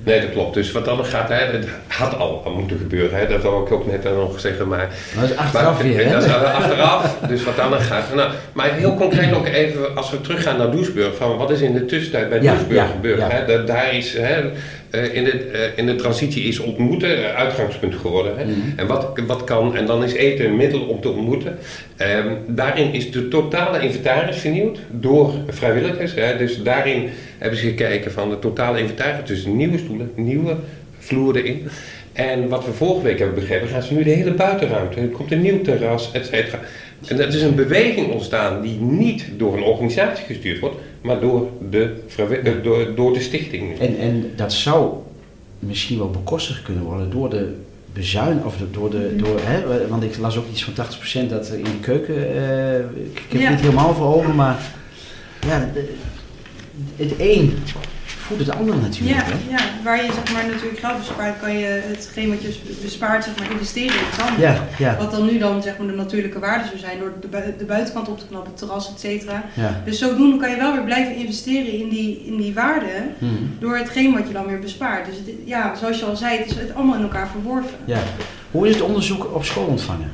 Nee, 0.07 0.21
dat 0.21 0.31
klopt. 0.31 0.53
Dus 0.53 0.71
wat 0.71 0.85
dan 0.85 1.05
gaat, 1.05 1.29
hè, 1.29 1.35
het 1.35 1.67
had 1.87 2.17
al 2.17 2.53
moeten 2.55 2.77
gebeuren. 2.77 3.19
Hè, 3.19 3.27
dat 3.27 3.41
wou 3.41 3.65
ik 3.65 3.71
ook 3.71 3.91
net 3.91 4.03
nog 4.03 4.39
zeggen, 4.39 4.67
maar... 4.67 4.89
Dat 5.19 5.29
is 5.29 5.35
achteraf 5.35 5.73
maar, 5.73 5.83
weer, 5.83 6.05
hè? 6.05 6.11
Dat 6.17 6.23
is 6.23 6.31
achteraf, 6.31 7.17
dus 7.27 7.43
wat 7.43 7.55
dan 7.55 7.79
gaat. 7.79 8.15
Nou, 8.15 8.31
maar 8.53 8.73
heel 8.73 8.95
concreet 8.95 9.33
ook 9.33 9.47
even, 9.47 9.95
als 9.95 10.11
we 10.11 10.21
teruggaan 10.21 10.57
naar 10.57 10.71
Doesburg, 10.71 11.15
van 11.15 11.37
wat 11.37 11.51
is 11.51 11.61
in 11.61 11.73
de 11.73 11.85
tussentijd 11.85 12.29
bij 12.29 12.41
Ja, 12.41 12.53
Doesburg 12.53 12.79
ja, 12.79 12.85
gebeurd? 12.85 13.19
ja. 13.19 13.29
Hè? 13.29 13.45
Dat, 13.45 13.67
daar 13.67 13.93
is, 13.93 14.13
hè, 14.13 14.51
eh, 14.89 15.15
in, 15.15 15.23
de, 15.23 15.31
eh, 15.31 15.77
in 15.77 15.85
de 15.85 15.95
transitie 15.95 16.43
is 16.43 16.59
ontmoeten 16.59 17.23
eh, 17.23 17.35
uitgangspunt 17.35 17.95
geworden. 17.95 18.37
Hè? 18.37 18.45
Mhm. 18.45 18.59
En 18.75 18.87
wat, 18.87 19.19
wat 19.27 19.43
kan, 19.43 19.75
en 19.75 19.85
dan 19.85 20.03
is 20.03 20.13
eten 20.13 20.45
een 20.45 20.55
middel 20.55 20.81
om 20.81 21.01
te 21.01 21.09
ontmoeten. 21.09 21.57
Ehm, 21.97 22.27
daarin 22.47 22.93
is 22.93 23.11
de 23.11 23.27
totale 23.27 23.79
inventaris 23.79 24.37
vernieuwd 24.37 24.79
door 24.89 25.33
vrijwilligers. 25.47 26.13
Hè? 26.13 26.37
Dus 26.37 26.63
daarin 26.63 27.09
hebben 27.37 27.59
ze 27.59 27.65
gekeken 27.65 28.11
van 28.11 28.29
de 28.29 28.39
totale 28.39 28.79
inventaris, 28.79 29.27
dus 29.27 29.45
nieuwe 29.97 30.11
nieuwe 30.15 30.55
vloeren 30.99 31.45
in. 31.45 31.67
En 32.13 32.47
wat 32.49 32.65
we 32.65 32.71
vorige 32.71 33.01
week 33.01 33.17
hebben 33.19 33.35
begrepen, 33.39 33.67
gaan 33.67 33.81
ze 33.83 33.93
nu 33.93 34.03
de 34.03 34.09
hele 34.09 34.33
buitenruimte. 34.33 34.99
Er 34.99 35.07
komt 35.07 35.31
een 35.31 35.41
nieuw 35.41 35.61
terras, 35.61 36.11
et 36.11 36.25
cetera. 36.25 36.59
En 37.07 37.17
dat 37.17 37.33
is 37.33 37.41
een 37.41 37.55
beweging 37.55 38.11
ontstaan 38.11 38.61
die 38.61 38.79
niet 38.79 39.25
door 39.37 39.57
een 39.57 39.63
organisatie 39.63 40.25
gestuurd 40.25 40.59
wordt, 40.59 40.75
maar 41.01 41.19
door 41.19 41.47
de, 41.69 41.93
eh, 42.17 42.63
door, 42.63 42.95
door 42.95 43.13
de 43.13 43.19
stichting. 43.19 43.79
En, 43.79 43.97
en 43.99 44.31
dat 44.35 44.53
zou 44.53 44.93
misschien 45.59 45.97
wel 45.97 46.09
bekostigd 46.09 46.61
kunnen 46.61 46.83
worden 46.83 47.09
door 47.09 47.29
de 47.29 47.53
bezuin, 47.93 48.45
of 48.45 48.55
door 48.71 48.89
de, 48.89 49.15
door, 49.15 49.39
hè, 49.41 49.87
want 49.87 50.03
ik 50.03 50.17
las 50.17 50.37
ook 50.37 50.45
iets 50.51 50.63
van 50.63 50.73
80% 50.73 51.29
dat 51.29 51.47
in 51.49 51.63
de 51.63 51.79
keuken, 51.81 52.15
eh, 52.15 52.79
ik, 52.79 53.21
heb 53.29 53.41
Ja. 53.41 53.47
het 53.47 53.49
niet 53.49 53.59
helemaal 53.61 53.93
voor 53.93 54.15
ogen, 54.15 54.35
maar 54.35 54.61
ja, 55.47 55.69
de- 55.73 55.93
het 56.95 57.11
een 57.17 57.53
voedt 58.27 58.45
het 58.45 58.55
ander 58.55 58.75
natuurlijk. 58.75 59.17
Ja, 59.17 59.23
hè? 59.25 59.37
ja, 59.57 59.59
waar 59.83 60.05
je 60.05 60.11
zeg 60.13 60.33
maar 60.33 60.45
natuurlijk 60.51 60.79
geld 60.79 60.97
bespaart, 60.97 61.39
kan 61.39 61.57
je 61.57 61.65
hetgeen 61.87 62.29
wat 62.29 62.41
je 62.41 62.59
bespaart 62.81 63.23
zeg 63.23 63.39
maar 63.39 63.51
investeren 63.51 63.95
in 63.99 64.05
het 64.09 64.21
ander. 64.21 64.39
Ja, 64.41 64.63
ja, 64.77 64.97
Wat 64.97 65.11
dan 65.11 65.25
nu 65.25 65.37
dan 65.37 65.61
zeg 65.61 65.77
maar 65.77 65.87
de 65.87 65.93
natuurlijke 65.93 66.39
waarden 66.39 66.67
zou 66.67 66.79
zijn 66.79 66.99
door 66.99 67.13
de, 67.21 67.53
de 67.57 67.65
buitenkant 67.65 68.07
op 68.09 68.19
te 68.19 68.25
knappen, 68.27 68.49
het 68.51 68.59
terras, 68.59 68.89
et 68.93 68.99
cetera. 68.99 69.43
ja. 69.53 69.81
Dus 69.85 69.99
zodoende 69.99 70.37
kan 70.37 70.49
je 70.49 70.55
wel 70.57 70.73
weer 70.73 70.83
blijven 70.83 71.15
investeren 71.15 71.71
in 71.79 71.89
die, 71.89 72.23
in 72.25 72.37
die 72.37 72.53
waarden 72.53 72.85
Mhm. 73.19 73.33
door 73.59 73.77
hetgeen 73.77 74.13
wat 74.13 74.27
je 74.27 74.33
dan 74.33 74.45
weer 74.45 74.59
bespaart. 74.59 75.05
Dus 75.05 75.15
het, 75.15 75.25
ja, 75.45 75.75
zoals 75.75 75.99
je 75.99 76.05
al 76.05 76.15
zei, 76.15 76.37
het 76.37 76.45
is 76.49 76.55
het 76.55 76.73
allemaal 76.75 76.95
in 76.95 77.01
elkaar 77.01 77.27
verworven. 77.27 77.71
ja. 77.85 77.99
Hoe 78.51 78.67
is 78.67 78.73
het 78.73 78.83
onderzoek 78.83 79.35
op 79.35 79.45
school 79.45 79.65
ontvangen? 79.65 80.11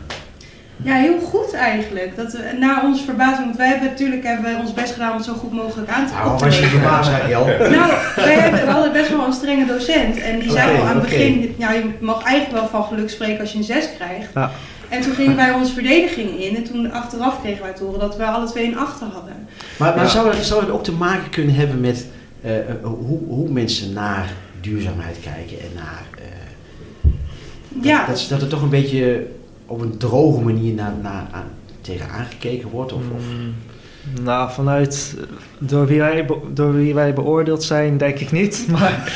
Ja, 0.84 0.96
heel 0.96 1.20
goed 1.20 1.54
eigenlijk. 1.54 2.16
Dat 2.16 2.32
we, 2.32 2.56
na 2.60 2.82
onze 2.84 3.04
verbazing, 3.04 3.46
want 3.46 3.58
wij 3.58 3.68
hebben 3.68 3.88
natuurlijk 3.90 4.24
hebben 4.24 4.44
wij 4.44 4.56
ons 4.56 4.74
best 4.74 4.94
gedaan 4.94 5.12
om 5.12 5.16
het 5.18 5.26
zo 5.26 5.34
goed 5.34 5.52
mogelijk 5.54 5.90
aan 5.90 6.08
te 6.08 6.14
Nou, 6.14 6.38
was 6.38 6.60
je 6.60 6.66
verbaasd, 6.66 7.10
Ariel? 7.12 7.46
Nou, 7.78 7.92
wij 8.16 8.34
hebben, 8.40 8.66
we 8.66 8.72
hadden 8.72 8.92
best 8.94 9.10
wel 9.10 9.26
een 9.26 9.34
strenge 9.34 9.66
docent. 9.66 10.18
En 10.22 10.40
die 10.40 10.52
zei 10.52 10.78
al 10.78 10.84
aan 10.86 10.96
het 10.96 11.04
begin, 11.04 11.56
nou, 11.58 11.74
je 11.74 11.90
mag 12.00 12.24
eigenlijk 12.24 12.60
wel 12.62 12.70
van 12.70 12.84
geluk 12.84 13.10
spreken 13.10 13.40
als 13.40 13.52
je 13.52 13.58
een 13.58 13.64
6 13.64 13.90
krijgt. 13.96 14.28
Ja. 14.34 14.52
En 14.90 15.02
toen 15.02 15.14
gingen 15.14 15.36
wij 15.36 15.52
onze 15.52 15.74
verdediging 15.74 16.40
in. 16.40 16.56
En 16.56 16.64
toen 16.64 16.92
achteraf 16.92 17.42
kregen 17.42 17.64
wij 17.64 17.74
te 17.74 17.84
horen 17.84 18.00
dat 18.00 18.18
we 18.18 18.26
alle 18.26 18.46
twee 18.46 18.66
een 18.68 18.78
achter 18.78 19.08
hadden. 19.14 19.48
Maar, 19.78 19.96
maar 19.96 20.04
Ja. 20.04 20.10
zou, 20.10 20.30
het, 20.36 20.46
zou 20.46 20.62
het 20.62 20.70
ook 20.70 20.84
te 20.84 20.92
maken 20.92 21.30
kunnen 21.30 21.56
hebben 21.56 21.80
met 21.82 22.06
eh, 22.44 22.58
eh, 22.60 22.66
hoe, 22.84 23.20
hoe 23.28 23.50
mensen 23.50 23.94
naar 23.94 24.30
duurzaamheid 24.62 25.18
kijken 25.24 25.60
en 25.60 25.70
naar... 25.76 26.04
eh, 26.18 27.84
Ja, 27.86 28.06
dat, 28.06 28.26
dat 28.30 28.42
er 28.42 28.48
toch 28.48 28.62
een 28.62 28.70
beetje 28.70 29.28
op 29.74 29.82
een 29.82 29.98
droge 29.98 30.42
manier 30.42 30.74
naar, 30.74 30.94
naar, 31.02 31.28
aan, 31.32 31.48
tegen 31.82 32.10
aangekeken 32.10 32.70
wordt? 32.70 32.94
Of, 32.94 33.02
of, 33.16 33.24
Mm, 33.24 34.24
Nou, 34.24 34.52
vanuit 34.52 35.16
eh, 35.18 35.24
door 35.58 35.88
wie, 35.88 36.00
wij, 36.00 36.26
door 36.54 36.74
wie 36.74 36.94
wij 36.94 37.14
beoordeeld 37.14 37.64
zijn, 37.64 37.98
denk 37.98 38.20
ik 38.20 38.32
niet. 38.32 38.66
Maar 38.72 39.14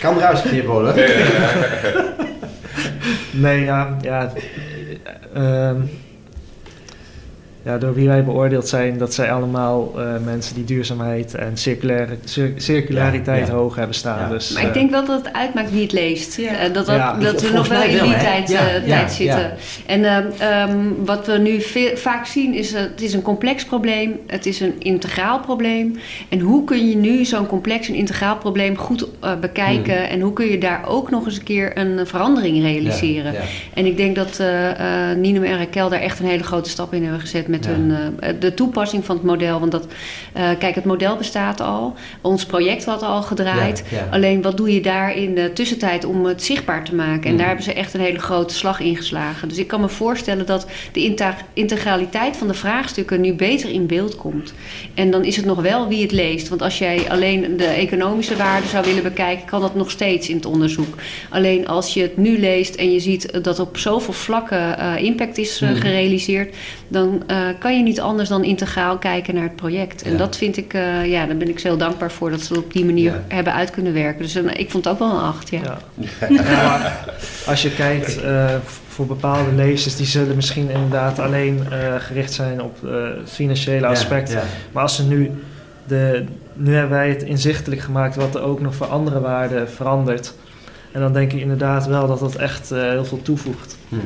kan 0.00 0.16
eruit 0.16 0.38
geknipt 0.38 0.66
worden. 0.66 0.94
nee, 3.44 3.64
ja, 3.64 3.96
ja, 4.00 4.32
eh, 5.32 5.68
ehm, 5.68 5.80
ja, 7.68 7.78
door 7.78 7.94
wie 7.94 8.08
wij 8.08 8.24
beoordeeld 8.24 8.68
zijn, 8.68 8.98
dat 8.98 9.14
zijn 9.14 9.30
allemaal 9.30 9.92
eh, 9.96 10.04
mensen 10.24 10.54
die 10.54 10.64
duurzaamheid 10.64 11.34
en 11.34 11.56
circulaire, 11.56 12.16
cir- 12.24 12.52
circulariteit 12.56 13.46
Ja, 13.46 13.52
ja. 13.52 13.58
hoog 13.58 13.74
hebben 13.76 13.94
staan. 13.94 14.18
Ja. 14.18 14.28
Dus, 14.28 14.52
Maar 14.52 14.62
ik 14.62 14.68
eh, 14.68 14.74
denk 14.74 14.90
wel 14.90 15.04
dat 15.04 15.24
het 15.24 15.32
uitmaakt 15.34 15.70
wie 15.72 15.82
het 15.82 15.92
leest. 15.92 16.36
Ja. 16.36 16.52
Eh, 16.52 16.72
dat 16.72 16.86
dat, 16.86 16.96
Ja, 16.96 17.12
dat 17.14 17.42
we 17.42 17.52
nog 17.52 17.68
wel 17.68 17.82
in 17.82 18.02
die 18.02 18.16
tijd, 18.16 18.48
Ja, 18.48 18.68
eh, 18.68 18.86
ja, 18.86 18.96
tijd 18.96 19.12
zitten. 19.12 19.38
ja. 19.38 19.52
En 19.86 20.04
ehm, 20.04 20.26
ehm, 20.38 20.78
wat 21.04 21.26
we 21.26 21.38
nu 21.38 21.60
veel, 21.60 21.96
vaak 21.96 22.26
zien 22.26 22.54
is, 22.54 22.72
eh, 22.72 22.80
het 22.80 23.02
is 23.02 23.12
een 23.12 23.22
complex 23.22 23.64
probleem. 23.64 24.12
Het 24.26 24.46
is 24.46 24.60
een 24.60 24.74
integraal 24.78 25.40
probleem. 25.40 25.98
En 26.28 26.40
hoe 26.40 26.64
kun 26.64 26.88
je 26.88 26.96
nu 26.96 27.24
zo'n 27.24 27.46
complex 27.46 27.88
en 27.88 27.94
integraal 27.94 28.36
probleem 28.36 28.76
goed 28.76 29.06
eh, 29.20 29.30
bekijken? 29.40 29.96
Hmm. 29.96 30.04
En 30.10 30.20
hoe 30.20 30.32
kun 30.32 30.46
je 30.46 30.58
daar 30.58 30.80
ook 30.88 31.10
nog 31.10 31.24
eens 31.26 31.36
een 31.36 31.42
keer 31.44 31.78
een 31.78 32.06
verandering 32.06 32.62
realiseren? 32.62 33.32
Ja, 33.32 33.38
ja. 33.38 33.44
En 33.74 33.86
ik 33.86 33.96
denk 33.96 34.16
dat 34.16 34.38
eh 34.38 34.56
eh 35.10 35.16
Ninem 35.18 35.44
en 35.44 35.58
Raquel 35.58 35.88
daar 35.88 36.00
echt 36.00 36.18
een 36.20 36.26
hele 36.26 36.42
grote 36.42 36.70
stap 36.70 36.94
in 36.94 37.02
hebben 37.02 37.20
gezet 37.20 37.48
met 37.48 37.57
Ja. 37.64 37.70
hun, 37.70 38.16
eh, 38.20 38.30
de 38.40 38.54
toepassing 38.54 39.04
van 39.04 39.16
het 39.16 39.24
model. 39.24 39.60
Want 39.60 39.72
dat, 39.72 39.86
eh, 40.32 40.48
kijk, 40.58 40.74
het 40.74 40.84
model 40.84 41.16
bestaat 41.16 41.60
al. 41.60 41.94
Ons 42.20 42.46
project 42.46 42.84
had 42.84 43.02
al 43.02 43.22
gedraaid. 43.22 43.84
Ja. 43.90 44.08
Alleen 44.10 44.42
wat 44.42 44.56
doe 44.56 44.74
je 44.74 44.80
daar 44.80 45.16
in 45.16 45.34
de 45.34 45.52
tussentijd 45.52 46.04
om 46.04 46.24
het 46.24 46.42
zichtbaar 46.42 46.84
te 46.84 46.94
maken? 46.94 47.24
En 47.24 47.30
Mm. 47.30 47.36
daar 47.36 47.46
hebben 47.46 47.64
ze 47.64 47.72
echt 47.72 47.94
een 47.94 48.00
hele 48.00 48.18
grote 48.18 48.54
slag 48.54 48.80
in 48.80 48.96
geslagen. 48.96 49.48
Dus 49.48 49.58
ik 49.58 49.66
kan 49.66 49.80
me 49.80 49.88
voorstellen 49.88 50.46
dat 50.46 50.66
de 50.92 51.14
integraliteit 51.54 52.36
van 52.36 52.46
de 52.48 52.54
vraagstukken 52.54 53.20
nu 53.20 53.34
beter 53.34 53.70
in 53.70 53.86
beeld 53.86 54.16
komt. 54.16 54.52
En 54.94 55.10
dan 55.10 55.24
is 55.24 55.36
het 55.36 55.44
nog 55.44 55.62
wel 55.62 55.88
wie 55.88 56.02
het 56.02 56.12
leest. 56.12 56.48
Want 56.48 56.62
als 56.62 56.78
jij 56.78 57.10
alleen 57.10 57.56
de 57.56 57.64
economische 57.64 58.36
waarde 58.36 58.66
zou 58.66 58.84
willen 58.84 59.02
bekijken, 59.02 59.46
kan 59.46 59.60
dat 59.60 59.74
nog 59.74 59.90
steeds 59.90 60.28
in 60.28 60.36
het 60.36 60.46
onderzoek. 60.46 60.94
Alleen 61.30 61.66
als 61.68 61.94
je 61.94 62.02
het 62.02 62.16
nu 62.16 62.38
leest 62.38 62.74
en 62.74 62.92
je 62.92 63.00
ziet 63.00 63.44
dat 63.44 63.58
op 63.58 63.76
zoveel 63.78 64.12
vlakken 64.14 64.78
eh, 64.78 65.02
impact 65.04 65.38
is 65.38 65.60
Mm. 65.60 65.74
gerealiseerd, 65.74 66.54
dan 66.88 67.22
kan 67.58 67.76
je 67.76 67.82
niet 67.82 68.00
anders 68.00 68.28
dan 68.28 68.44
integraal 68.44 68.98
kijken 68.98 69.34
naar 69.34 69.42
het 69.42 69.56
project. 69.56 70.02
En 70.02 70.10
Ja. 70.12 70.16
dat 70.18 70.36
vind 70.36 70.56
ik, 70.56 70.74
eh, 70.74 71.06
ja, 71.06 71.26
daar 71.26 71.36
ben 71.36 71.48
ik 71.48 71.58
zo 71.58 71.68
heel 71.68 71.76
dankbaar 71.76 72.10
voor 72.12 72.30
dat 72.30 72.40
ze 72.40 72.56
op 72.56 72.72
die 72.72 72.84
manier 72.84 73.12
Ja. 73.12 73.22
hebben 73.28 73.52
uit 73.54 73.70
kunnen 73.70 73.92
werken. 73.92 74.22
Dus 74.22 74.34
een- 74.34 74.58
ik 74.58 74.70
vond 74.70 74.84
het 74.84 74.92
ook 74.92 74.98
wel 74.98 75.10
een 75.10 75.22
acht, 75.24 75.50
ja. 75.50 75.78
Ja. 76.30 76.92
Als 77.46 77.62
je 77.62 77.70
kijkt 77.74 78.20
eh, 78.22 78.54
voor 78.88 79.06
bepaalde 79.06 79.52
lezers, 79.54 79.96
die 79.96 80.06
zullen 80.06 80.36
misschien 80.36 80.70
inderdaad 80.70 81.18
alleen 81.18 81.60
eh, 81.70 81.94
gericht 81.98 82.32
zijn 82.32 82.62
op 82.62 82.76
eh, 82.84 82.90
het 83.18 83.30
financiële 83.30 83.80
Ja, 83.80 83.88
aspect. 83.88 84.30
ja. 84.32 84.42
Maar 84.72 84.82
als 84.82 84.96
ze 84.96 85.04
nu, 85.06 85.30
de, 85.86 86.24
nu 86.54 86.72
hebben 86.74 86.90
wij 86.98 87.08
het 87.08 87.22
inzichtelijk 87.22 87.80
gemaakt 87.80 88.16
wat 88.16 88.34
er 88.34 88.42
ook 88.42 88.60
nog 88.60 88.74
voor 88.74 88.86
andere 88.86 89.20
waarden 89.20 89.70
verandert. 89.70 90.34
En 90.92 91.00
dan 91.00 91.12
denk 91.12 91.32
ik 91.32 91.40
inderdaad 91.40 91.86
wel 91.86 92.06
dat 92.06 92.18
dat 92.20 92.34
echt 92.34 92.70
eh, 92.70 92.80
heel 92.80 93.04
veel 93.04 93.22
toevoegt. 93.22 93.76
Hmm. 93.88 94.00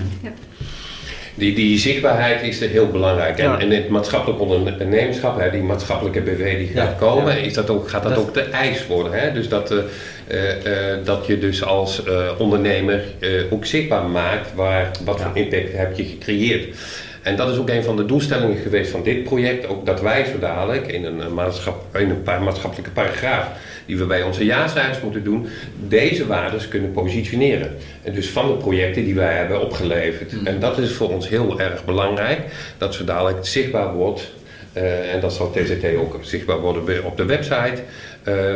Die, 1.34 1.54
die 1.54 1.78
zichtbaarheid 1.78 2.42
is 2.42 2.60
er 2.60 2.68
heel 2.68 2.86
belangrijk. 2.88 3.38
En, 3.38 3.44
Ja. 3.44 3.58
en 3.58 3.70
het 3.70 3.88
maatschappelijk 3.88 4.40
ondernemerschap, 4.40 5.40
hè, 5.40 5.50
die 5.50 5.62
maatschappelijke 5.62 6.20
BV 6.20 6.58
die 6.58 6.66
gaat 6.66 6.90
Ja, 6.90 6.96
komen, 7.06 7.36
ja. 7.36 7.42
is 7.44 7.52
dat 7.54 7.70
ook, 7.70 7.88
gaat 7.88 8.02
dat, 8.02 8.14
Dat- 8.14 8.22
ook 8.24 8.34
de 8.34 8.40
eis 8.42 8.86
worden. 8.86 9.12
Hè? 9.12 9.32
Dus 9.32 9.48
dat, 9.48 9.70
eh, 9.70 9.78
eh, 10.26 10.92
eh, 10.92 10.98
dat 11.04 11.26
je 11.26 11.38
dus 11.38 11.64
als 11.64 12.02
ondernemer 12.38 13.02
ook 13.50 13.66
zichtbaar 13.66 14.04
maakt 14.04 14.54
waar, 14.54 14.90
wat 15.04 15.20
voor 15.20 15.30
impact 15.34 15.72
heb 15.72 15.96
je 15.96 16.04
gecreëerd. 16.04 16.76
En 17.22 17.36
dat 17.36 17.50
is 17.50 17.56
ook 17.56 17.68
een 17.68 17.84
van 17.84 17.96
de 17.96 18.04
doelstellingen 18.04 18.56
geweest 18.56 18.90
van 18.90 19.02
dit 19.02 19.24
project. 19.24 19.66
Ook 19.66 19.86
dat 19.86 20.00
wij 20.00 20.24
zo 20.24 20.38
dadelijk 20.38 20.86
in 20.86 21.04
een, 21.04 21.20
eh, 21.20 21.28
maatschap, 21.28 21.96
in 21.96 22.10
een 22.10 22.22
paar 22.22 22.42
maatschappelijke 22.42 22.90
paragraaf 22.90 23.48
die 23.86 23.96
we 23.98 24.04
bij 24.04 24.22
onze 24.22 24.44
jaarcijfers 24.44 25.00
moeten 25.00 25.24
doen, 25.24 25.46
deze 25.88 26.26
waarden 26.26 26.68
kunnen 26.68 26.92
positioneren. 26.92 27.76
En 28.02 28.12
dus 28.14 28.28
van 28.30 28.46
de 28.46 28.54
projecten 28.54 29.04
die 29.04 29.14
wij 29.14 29.34
hebben 29.34 29.60
opgeleverd. 29.60 30.32
Mm. 30.32 30.46
En 30.46 30.60
dat 30.60 30.78
is 30.78 30.92
voor 30.92 31.08
ons 31.12 31.28
heel 31.28 31.60
erg 31.60 31.84
belangrijk, 31.84 32.40
dat 32.78 32.94
zo 32.94 33.04
dadelijk 33.04 33.46
zichtbaar 33.46 33.92
wordt. 33.94 34.32
eh, 34.72 35.14
en 35.14 35.20
dat 35.20 35.32
zal 35.32 35.50
TZT 35.50 35.84
ook 35.98 36.18
zichtbaar 36.20 36.60
worden 36.60 37.04
op 37.04 37.16
de 37.16 37.24
website. 37.24 37.82
eh, 38.22 38.54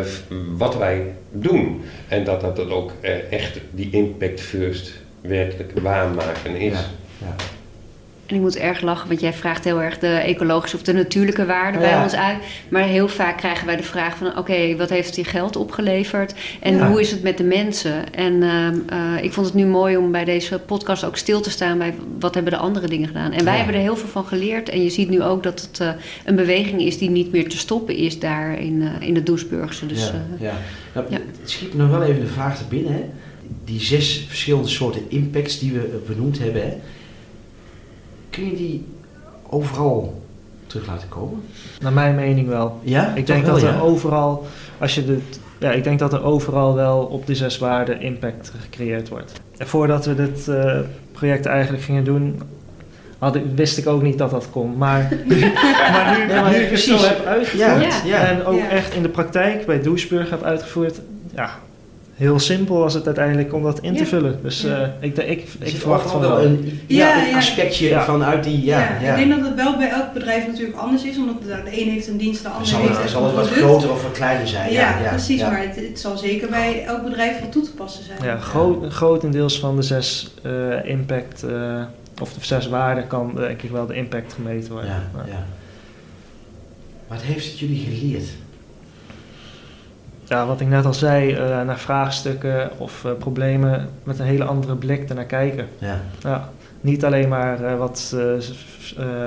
wat 0.57 0.77
wij 0.77 1.03
doen. 1.33 1.83
En 2.09 2.25
dat 2.25 2.41
dat 2.41 2.57
dan 2.57 2.73
ook 2.73 2.93
echt 3.31 3.59
die 3.71 3.89
impact 3.91 4.41
first 4.41 4.93
werkelijk 5.21 5.73
waarmaken 5.83 6.57
is. 6.57 6.73
Ja, 6.73 6.85
ja. 7.19 7.35
En 8.27 8.35
ik 8.35 8.41
moet 8.41 8.57
erg 8.57 8.81
lachen, 8.81 9.09
want 9.09 9.21
jij 9.21 9.33
vraagt 9.33 9.65
heel 9.65 9.83
erg 9.83 9.99
de 9.99 10.07
ecologische 10.07 10.77
of 10.77 10.83
de 10.83 10.93
natuurlijke 10.93 11.47
waarde 11.47 11.79
bij 11.79 12.03
ons 12.03 12.15
uit. 12.15 12.37
Maar 12.69 12.83
heel 12.83 13.09
vaak 13.09 13.37
krijgen 13.37 13.67
wij 13.67 13.77
de 13.77 13.83
vraag 13.83 14.17
van, 14.17 14.39
oké, 14.39 14.77
wat 14.77 14.91
heeft 14.91 15.15
die 15.15 15.25
geld 15.25 15.57
opgeleverd? 15.57 16.35
En 16.61 16.77
Ja. 16.77 16.89
hoe 16.91 17.01
is 17.01 17.11
het 17.11 17.23
met 17.23 17.39
de 17.39 17.45
mensen? 17.45 18.15
En 18.15 18.43
ehm, 18.43 18.75
eh, 18.89 19.25
ik 19.25 19.33
vond 19.33 19.47
het 19.47 19.55
nu 19.55 19.67
mooi 19.67 19.97
om 19.97 20.11
bij 20.13 20.25
deze 20.25 20.59
podcast 20.59 21.05
ook 21.05 21.17
stil 21.17 21.41
te 21.41 21.51
staan 21.51 21.79
bij 21.79 21.95
wat 22.19 22.35
hebben 22.35 22.53
de 22.53 22.59
andere 22.59 22.87
dingen 22.89 23.07
gedaan. 23.07 23.33
En 23.33 23.45
wij 23.45 23.53
Ja. 23.53 23.59
hebben 23.59 23.75
er 23.77 23.81
heel 23.83 23.97
veel 23.97 24.09
van 24.09 24.25
geleerd. 24.27 24.69
En 24.69 24.83
je 24.83 24.91
ziet 24.91 25.09
nu 25.09 25.23
ook 25.23 25.43
dat 25.43 25.61
het 25.61 25.81
eh, 25.81 25.89
een 26.25 26.37
beweging 26.37 26.81
is 26.83 26.99
die 26.99 27.11
niet 27.11 27.33
meer 27.33 27.49
te 27.49 27.59
stoppen 27.59 27.97
is 27.97 28.19
daar 28.19 28.61
in, 28.61 28.83
eh, 29.01 29.09
in 29.09 29.15
de 29.15 29.23
Doesburgse. 29.23 29.87
Dus, 29.87 30.07
ja, 30.07 30.13
ja. 30.39 30.53
Nou, 30.95 31.07
ja. 31.11 31.19
Het 31.41 31.51
schiet 31.51 31.75
nog 31.75 31.91
wel 31.91 32.03
even 32.03 32.21
de 32.21 32.27
vraag 32.27 32.57
te 32.59 32.65
binnen. 32.69 32.93
Hè. 32.93 33.05
Die 33.65 33.81
zes 33.81 34.25
verschillende 34.29 34.69
soorten 34.69 35.03
impacts 35.09 35.59
die 35.59 35.73
we 35.73 36.03
benoemd 36.07 36.39
hebben. 36.39 36.63
Hè. 36.63 36.73
Kun 38.37 38.45
je 38.51 38.57
die 38.57 38.85
overal 39.49 40.23
terug 40.67 40.87
laten 40.87 41.09
komen? 41.09 41.43
Naar 41.81 41.93
mijn 41.93 42.15
mening 42.15 42.49
wel. 42.49 42.81
Ja, 42.83 43.07
Ik 43.15 43.15
toch 43.15 43.25
denk 43.27 43.45
wel, 43.47 43.55
dat 43.55 43.63
er 43.63 43.75
ja? 43.75 43.81
overal, 43.81 44.47
als 44.79 44.95
je 44.95 45.05
de, 45.05 45.19
ja, 45.59 45.71
ik 45.73 45.85
denk 45.85 45.99
dat 45.99 46.13
er 46.13 46.25
overal 46.25 46.75
wel 46.75 46.99
op 46.99 47.27
de 47.27 47.35
zes 47.35 47.59
waarden 47.59 48.01
impact 48.01 48.53
gecreëerd 48.61 49.09
wordt. 49.09 49.33
En 49.57 49.67
voordat 49.67 50.07
we 50.07 50.15
dit 50.15 50.49
eh, 50.49 50.79
project 51.13 51.47
eigenlijk 51.47 51.83
gingen 51.85 52.05
doen, 52.05 52.41
had 53.19 53.35
ik, 53.35 53.43
wist 53.55 53.79
ik 53.79 53.87
ook 53.87 54.03
niet 54.03 54.19
dat 54.19 54.31
dat 54.31 54.49
kon. 54.51 54.77
Maar, 54.77 55.01
maar 55.93 56.17
nu, 56.19 56.35
maar 56.35 56.51
nu 56.51 56.57
ik 56.57 56.71
het 56.71 56.81
zo 56.81 56.95
precies. 56.97 57.09
heb 57.09 57.25
uitgevoerd 57.25 58.03
Ja, 58.05 58.05
ja. 58.05 58.27
en 58.27 58.45
ook 58.45 58.59
Ja. 58.59 58.69
echt 58.69 58.95
in 58.95 59.03
de 59.03 59.09
praktijk 59.09 59.67
bij 59.67 59.83
Doesburg 59.83 60.31
heb 60.31 60.43
uitgevoerd, 60.43 61.01
ja, 61.35 61.51
heel 62.17 62.39
simpel 62.39 62.79
was 62.79 62.95
het 62.95 63.07
uiteindelijk 63.07 63.55
om 63.55 63.63
dat 63.63 63.81
in 63.81 63.97
te 63.97 64.07
vullen. 64.07 64.39
Dus 64.43 64.61
Ja. 64.63 64.95
eh, 65.01 65.09
ik, 65.09 65.17
ik, 65.17 65.27
ik, 65.29 65.49
zit 65.69 65.79
verwacht 65.79 66.11
van 66.11 66.21
wel 66.21 66.31
wel. 66.31 66.45
een, 66.45 66.81
ja, 66.87 67.17
Ja, 67.17 67.29
een 67.29 67.35
aspectje 67.35 67.89
Ja. 67.89 68.05
vanuit 68.05 68.45
die... 68.45 68.65
Ja, 68.65 68.79
Ja, 68.79 69.01
ja. 69.01 69.15
ik 69.15 69.29
denk 69.29 69.41
dat 69.41 69.49
het 69.49 69.55
wel 69.57 69.77
bij 69.77 69.89
elk 69.89 70.13
bedrijf 70.13 70.47
natuurlijk 70.47 70.77
anders 70.77 71.05
is, 71.05 71.17
omdat 71.17 71.43
de 71.43 71.81
een 71.81 71.89
heeft 71.89 72.09
een 72.09 72.17
dienst, 72.17 72.43
de 72.43 72.49
ander 72.49 72.67
zal, 72.67 72.79
heeft 72.81 72.93
het, 72.93 73.01
echt 73.01 73.11
zal 73.11 73.21
een 73.23 73.27
het 73.27 73.37
wat 73.37 73.49
groter 73.49 73.91
of 73.91 74.03
wat 74.03 74.13
kleiner 74.13 74.49
zijn. 74.49 74.73
Ja, 74.73 75.01
Ja, 75.03 75.09
precies, 75.09 75.41
ja. 75.41 75.51
maar 75.51 75.61
het, 75.63 75.77
het 75.77 76.01
zal 76.01 76.17
zeker 76.17 76.49
bij 76.49 76.85
elk 76.85 77.03
bedrijf 77.05 77.41
wel 77.41 77.49
toe 77.49 77.63
te 77.63 77.71
passen 77.71 78.05
zijn. 78.05 78.19
Ja, 78.23 78.39
groot, 78.39 78.93
grotendeels 78.93 79.59
van 79.61 79.77
de 79.77 79.83
zes 79.83 80.35
eh, 80.43 80.85
impact, 80.85 81.43
eh, 81.43 81.83
of 82.21 82.33
de 82.33 82.45
zes 82.45 82.69
waarden, 82.69 83.07
kan 83.07 83.33
denk 83.35 83.63
ik 83.63 83.71
wel 83.71 83.87
de 83.87 83.95
impact 83.95 84.33
gemeten 84.33 84.73
worden. 84.73 84.91
Ja. 84.91 85.25
ja. 85.27 85.47
Wat 87.09 87.21
heeft 87.23 87.45
het 87.47 87.59
jullie 87.59 87.85
geleerd? 87.85 88.25
Ja, 90.29 90.47
wat 90.47 90.61
ik 90.61 90.69
net 90.69 90.85
al 90.85 90.95
zei, 90.95 91.33
eh, 91.33 91.63
naar 91.63 91.79
vraagstukken 91.79 92.71
of 92.77 93.05
eh, 93.05 93.11
problemen 93.19 93.89
met 94.05 94.19
een 94.19 94.27
hele 94.27 94.45
andere 94.45 94.75
blik 94.77 95.09
ernaar 95.09 95.25
kijken. 95.25 95.69
Ja, 95.79 96.01
Ja, 96.23 96.49
niet 96.81 97.05
alleen 97.05 97.29
maar 97.29 97.65
eh, 97.65 97.79
wat 97.79 98.17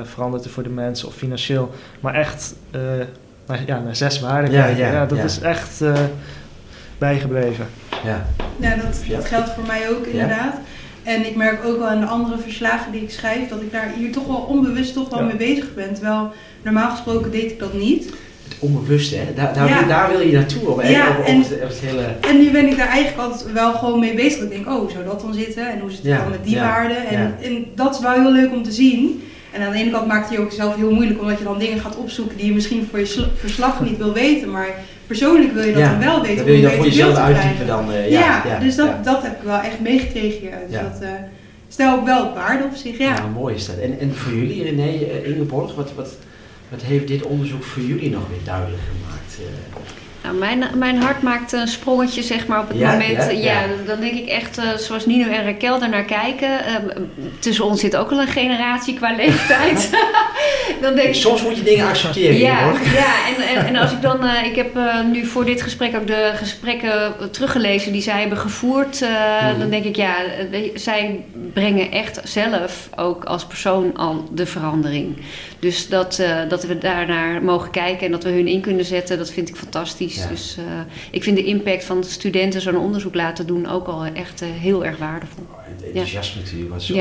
verandert 0.03 0.43
er 0.45 0.49
voor 0.51 0.63
de 0.63 0.69
mensen 0.69 1.07
of 1.07 1.13
financieel, 1.15 1.71
maar 1.99 2.13
echt 2.13 2.55
eh, 2.71 2.79
naar, 3.47 3.59
ja, 3.65 3.79
naar 3.79 3.95
zes 3.95 4.19
waarden 4.19 4.51
Ja, 4.51 4.63
kijken. 4.63 4.85
ja, 4.85 4.91
Ja, 4.91 5.05
dat 5.05 5.17
ja. 5.17 5.23
is 5.23 5.39
echt 5.39 5.81
eh, 5.81 5.93
bijgebleven. 6.97 7.65
ja. 8.03 8.25
Ja, 8.59 8.75
dat, 8.75 9.25
geldt 9.25 9.49
voor 9.49 9.65
mij 9.67 9.89
ook 9.89 10.05
inderdaad. 10.05 10.55
En 11.03 11.25
ik 11.25 11.35
merk 11.35 11.65
ook 11.65 11.77
wel 11.77 11.87
aan 11.87 11.99
de 11.99 12.05
andere 12.05 12.37
verslagen 12.37 12.91
die 12.91 13.01
ik 13.01 13.11
schrijf, 13.11 13.49
dat 13.49 13.61
ik 13.61 13.71
daar 13.71 13.91
hier 13.97 14.11
toch 14.11 14.27
wel 14.27 14.35
onbewust 14.35 14.93
toch 14.93 15.09
wel 15.09 15.19
Ja. 15.19 15.25
mee 15.25 15.35
bezig 15.35 15.73
ben. 15.73 15.93
Terwijl 15.93 16.31
normaal 16.61 16.89
gesproken 16.89 17.31
deed 17.31 17.51
ik 17.51 17.59
dat 17.59 17.73
niet. 17.73 18.13
Het 18.49 18.57
onbewuste, 18.59 19.15
hè? 19.15 19.33
Daar, 19.35 19.53
daar, 19.53 19.67
Ja. 19.67 19.79
wil, 19.79 19.87
daar 19.87 20.09
wil 20.11 20.19
je 20.19 20.31
naartoe. 20.31 20.67
Op, 20.69 20.81
Ja, 20.83 21.09
op, 21.09 21.17
op, 21.19 21.25
en- 21.25 21.37
het, 21.41 21.51
op 21.53 21.67
het 21.69 21.79
hele... 21.79 22.01
En 22.29 22.37
nu 22.37 22.51
ben 22.51 22.67
ik 22.67 22.77
daar 22.77 22.87
eigenlijk 22.87 23.21
altijd 23.27 23.51
wel 23.51 23.73
gewoon 23.73 23.99
mee 23.99 24.13
bezig. 24.15 24.41
Ik 24.43 24.49
denk, 24.49 24.67
oh, 24.67 24.91
zou 24.91 25.03
dat 25.05 25.21
dan 25.21 25.33
zitten? 25.33 25.71
En 25.71 25.79
hoe 25.79 25.89
zit 25.89 25.99
het 25.99 26.07
Ja, 26.07 26.17
dan 26.21 26.29
met 26.29 26.43
die 26.43 26.55
waarden? 26.59 27.07
En, 27.07 27.35
en 27.43 27.65
dat 27.75 27.95
is 27.95 28.01
wel 28.01 28.11
heel 28.11 28.31
leuk 28.31 28.51
om 28.51 28.63
te 28.63 28.71
zien. 28.71 29.23
En 29.53 29.61
aan 29.61 29.71
de 29.71 29.77
ene 29.77 29.91
kant 29.91 30.07
maakt 30.07 30.29
het 30.29 30.37
je 30.37 30.43
ook 30.43 30.51
zelf 30.51 30.75
heel 30.75 30.91
moeilijk, 30.91 31.21
omdat 31.21 31.37
je 31.37 31.43
dan 31.43 31.59
dingen 31.59 31.79
gaat 31.79 31.95
opzoeken 31.97 32.37
die 32.37 32.45
je 32.45 32.53
misschien 32.53 32.87
voor 32.89 32.99
je 32.99 33.05
sl- 33.05 33.23
verslag 33.35 33.81
niet 33.81 33.97
wil 33.97 34.13
weten. 34.13 34.51
Maar 34.51 34.67
persoonlijk 35.07 35.53
wil 35.53 35.63
je 35.63 35.73
dat 35.73 35.83
dan 35.83 35.99
wel 35.99 36.21
weten. 36.21 36.35
Dan 36.35 36.45
wil 36.45 36.55
je 36.55 36.61
dan 36.61 36.71
voor 36.71 36.85
jezelf 36.85 37.15
uitdiepen 37.15 37.67
dan. 37.67 37.91
eh, 37.91 38.11
Ja, 38.11 38.19
ja, 38.19 38.43
ja, 38.47 38.59
dus 38.59 38.75
dat, 38.75 39.03
dat 39.03 39.21
heb 39.23 39.31
ik 39.31 39.43
wel 39.43 39.59
echt 39.59 39.79
meegekregen 39.79 40.39
hieruit. 40.39 40.65
Ja. 40.69 40.81
Dat, 40.81 41.01
eh, 41.01 41.09
stel 41.67 41.95
ook 41.95 42.05
wel 42.05 42.25
op 42.25 42.35
waarde 42.35 42.63
op 42.63 42.75
zich, 42.75 42.97
ja. 42.97 43.13
Ja, 43.15 43.25
mooi 43.33 43.55
is 43.55 43.65
dat. 43.65 43.77
En, 43.77 43.99
en 43.99 44.15
voor 44.15 44.33
jullie, 44.33 44.63
René, 44.63 44.83
eh, 44.87 45.29
Ingeborg, 45.29 45.75
wat, 45.75 45.91
wat, 45.95 46.09
wat 46.69 46.81
heeft 46.81 47.07
dit 47.07 47.23
onderzoek 47.23 47.63
voor 47.63 47.83
jullie 47.83 48.09
nog 48.09 48.27
weer 48.29 48.43
duidelijk 48.43 48.83
gemaakt? 48.83 49.37
Nou, 50.23 50.35
mijn, 50.35 50.63
mijn 50.75 50.97
hart 51.01 51.21
maakt 51.21 51.51
een 51.51 51.67
sprongetje 51.67 52.23
zeg 52.23 52.47
maar, 52.47 52.59
op 52.59 52.67
het 52.67 52.77
Ja, 52.77 52.91
moment. 52.91 53.11
ja, 53.17 53.29
Ja, 53.29 53.59
ja. 53.59 53.61
dan 53.85 53.99
denk 53.99 54.13
ik 54.13 54.27
echt, 54.27 54.57
eh, 54.57 54.63
zoals 54.77 55.05
Nino 55.05 55.29
en 55.31 55.43
Raquel 55.43 55.79
daarnaar 55.79 56.03
kijken. 56.03 56.65
eh, 56.65 56.75
tussen 57.39 57.65
ons 57.65 57.79
zit 57.79 57.95
ook 57.95 58.11
al 58.11 58.19
een 58.21 58.27
generatie 58.27 58.93
qua 58.93 59.15
leeftijd. 59.15 59.89
dan 60.81 60.95
denk 60.95 61.07
ik, 61.07 61.13
Soms 61.15 61.41
moet 61.43 61.57
je 61.57 61.63
dingen 61.63 61.87
accepteren, 61.87 62.37
ja, 62.37 62.59
Ingeborg. 62.59 62.93
ja 62.93 63.13
en, 63.37 63.57
en, 63.57 63.65
en 63.67 63.75
als 63.75 63.91
ik 63.91 64.01
dan, 64.01 64.25
eh, 64.25 64.45
ik 64.45 64.55
heb 64.55 64.77
nu 65.11 65.25
voor 65.25 65.45
dit 65.45 65.61
gesprek 65.61 65.95
ook 65.95 66.07
de 66.07 66.31
gesprekken 66.35 67.13
teruggelezen 67.31 67.91
die 67.91 68.01
zij 68.01 68.19
hebben 68.19 68.37
gevoerd. 68.37 69.01
Mhm. 69.01 69.59
Dan 69.59 69.69
denk 69.69 69.83
ik, 69.83 69.95
ja, 69.95 70.15
zij 70.73 71.23
brengen 71.53 71.91
echt 71.91 72.21
zelf 72.23 72.89
ook 72.95 73.23
als 73.23 73.45
persoon 73.45 73.97
al 73.97 74.29
de 74.31 74.45
verandering. 74.45 75.17
Dus 75.59 75.87
dat, 75.89 76.23
dat 76.49 76.63
we 76.63 76.77
daarnaar 76.77 77.43
mogen 77.43 77.71
kijken 77.71 78.05
en 78.05 78.11
dat 78.11 78.23
we 78.23 78.29
hun 78.29 78.47
in 78.47 78.61
kunnen 78.61 78.85
zetten, 78.85 79.17
dat 79.17 79.31
vind 79.31 79.49
ik 79.49 79.55
fantastisch. 79.55 80.08
Ja. 80.15 80.27
Dus 80.27 80.57
eh, 80.57 80.63
ik 81.11 81.23
vind 81.23 81.37
de 81.37 81.43
impact 81.43 81.83
van 81.83 82.01
de 82.01 82.07
studenten 82.07 82.61
zo'n 82.61 82.77
onderzoek 82.77 83.15
laten 83.15 83.47
doen 83.47 83.67
ook 83.67 83.87
al 83.87 84.05
echt 84.05 84.41
eh, 84.41 84.49
heel 84.49 84.85
erg 84.85 84.97
waardevol. 84.97 85.43
Het 85.57 85.83
enthousiasme 85.83 86.41
natuurlijk, 86.41 86.71
wat, 86.71 86.83
zo, 86.83 86.95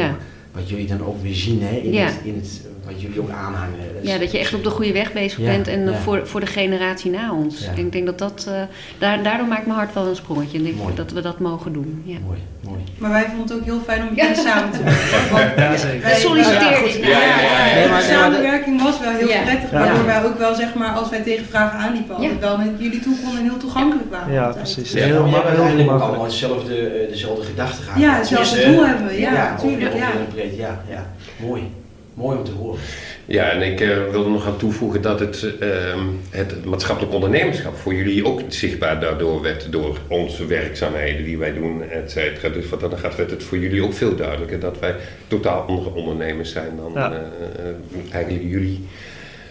wat 0.53 0.69
jullie 0.69 0.87
dan 0.87 1.05
ook 1.05 1.23
weer 1.23 1.35
zien 1.35 1.63
hè, 1.63 1.77
in, 1.77 1.95
het, 1.97 2.21
in 2.25 2.35
het, 2.35 2.61
wat 2.93 3.01
jullie 3.01 3.21
ook 3.21 3.31
aanhangen. 3.31 3.75
Ja, 4.03 4.19
dat 4.19 4.31
je 4.33 4.39
echt 4.39 4.55
op 4.55 4.65
de 4.65 4.71
goede 4.71 4.93
weg 4.93 5.13
bezig 5.13 5.39
Ja, 5.39 5.45
bent 5.45 5.69
en 5.69 5.87
eh, 5.87 5.93
ja. 5.93 5.99
voor, 5.99 6.27
voor 6.27 6.41
de 6.41 6.47
generatie 6.47 7.11
na 7.11 7.33
ons. 7.33 7.65
Ja. 7.65 7.71
En 7.71 7.79
ik 7.79 7.93
denk 7.93 8.07
dat 8.07 8.19
dat, 8.19 8.45
eh, 8.49 8.61
daar, 8.99 9.23
daardoor 9.23 9.47
maakt 9.47 9.67
mijn 9.67 9.79
hart 9.79 9.95
wel 9.95 10.07
een 10.07 10.17
sprongetje. 10.17 10.59
En 10.59 10.67
ik 10.67 10.77
denk 10.77 10.97
dat 10.97 11.11
we 11.13 11.21
dat 11.21 11.39
mogen 11.39 11.73
doen. 11.73 12.03
Ja. 12.05 12.17
Mooi, 12.27 12.39
mooi. 12.65 12.81
Maar 12.99 13.11
wij 13.11 13.25
vonden 13.25 13.43
het 13.47 13.53
ook 13.57 13.65
heel 13.65 13.81
fijn 13.85 14.01
om 14.03 14.09
met 14.15 14.17
jullie 14.25 14.37
samen 14.49 14.71
te 14.71 14.83
werken. 14.83 15.31
Want 15.33 15.45
Ja, 15.57 15.77
zeker. 15.77 16.01
wij- 16.03 16.21
Ja, 16.61 16.71
ik. 16.71 16.77
goed. 16.77 16.93
Ja, 16.95 17.09
ja, 17.09 17.19
ja, 17.19 17.67
ja. 17.67 17.75
Nee, 17.75 17.89
maar- 17.89 18.01
de 18.01 18.07
samenwerking 18.07 18.83
was 18.83 19.01
wel 19.01 19.11
heel 19.13 19.29
Ja. 19.29 19.43
prettig, 19.43 19.71
Ja. 19.71 19.79
waardoor 19.79 20.05
wij 20.07 20.25
ook 20.25 20.39
wel, 20.39 20.55
zeg 20.55 20.75
maar, 20.75 20.93
als 20.95 21.09
wij 21.11 21.21
tegen 21.23 21.47
vragen 21.47 21.79
aanliepen, 21.79 22.15
altijd 22.15 22.39
wel 22.41 22.57
naar 22.57 22.67
jullie 22.79 23.01
toe 23.01 23.15
konden 23.23 23.39
en 23.39 23.45
heel 23.49 23.57
toegankelijk 23.59 24.11
waren. 24.11 24.33
Ja, 24.33 24.49
precies. 24.49 24.93
Ja, 24.93 24.99
Heel 25.05 25.15
heel 25.15 25.27
makkelijk. 25.27 25.91
allemaal 25.91 26.25
hetzelfde, 26.25 26.75
eh, 26.89 27.09
dezelfde 27.11 27.45
gedachtegang. 27.45 28.01
Ja, 28.01 28.17
hetzelfde 28.17 28.65
doel 28.71 28.87
hebben 28.87 29.07
we, 29.07 29.21
ja, 29.21 29.53
over- 29.55 29.69
tuurlijk, 29.69 29.87
over 29.95 29.99
ja. 29.99 30.11
heel 30.11 30.27
breed, 30.35 30.57
ja, 30.57 30.81
ja. 30.89 31.07
Mooi. 31.41 31.71
Mooi 32.19 32.39
om 32.39 32.45
te 32.45 32.51
horen. 32.53 32.81
Ja, 33.27 33.51
en 33.51 33.63
ik 33.73 33.81
eh, 33.81 34.11
wilde 34.11 34.31
nog 34.31 34.47
aan 34.47 34.57
toevoegen 34.57 35.03
dat 35.03 35.21
het, 35.21 35.59
ehm, 35.61 35.99
het 36.31 36.65
maatschappelijk 36.65 37.15
ondernemerschap 37.15 37.77
voor 37.77 37.95
jullie 37.95 38.25
ook 38.27 38.41
zichtbaar 38.49 39.01
daardoor 39.01 39.43
werd 39.43 39.73
door 39.73 39.99
onze 40.09 40.47
werkzaamheden 40.47 41.25
die 41.25 41.39
wij 41.39 41.53
doen, 41.55 41.83
et 41.91 42.11
cetera. 42.11 42.49
Dus 42.49 42.69
wat 42.69 42.81
dan 42.81 42.99
gaat, 42.99 43.17
werd 43.17 43.31
het 43.31 43.43
voor 43.43 43.59
jullie 43.59 43.85
ook 43.85 43.93
veel 43.93 44.17
duidelijker 44.17 44.61
dat 44.61 44.79
wij 44.79 44.95
totaal 45.29 45.61
andere 45.61 45.95
ondernemers 45.95 46.53
zijn 46.53 46.77
dan 46.77 46.93
Ja. 46.95 47.13
eh, 47.13 47.19
eh, 47.19 48.15
eigenlijk 48.15 48.45
jullie. 48.51 48.85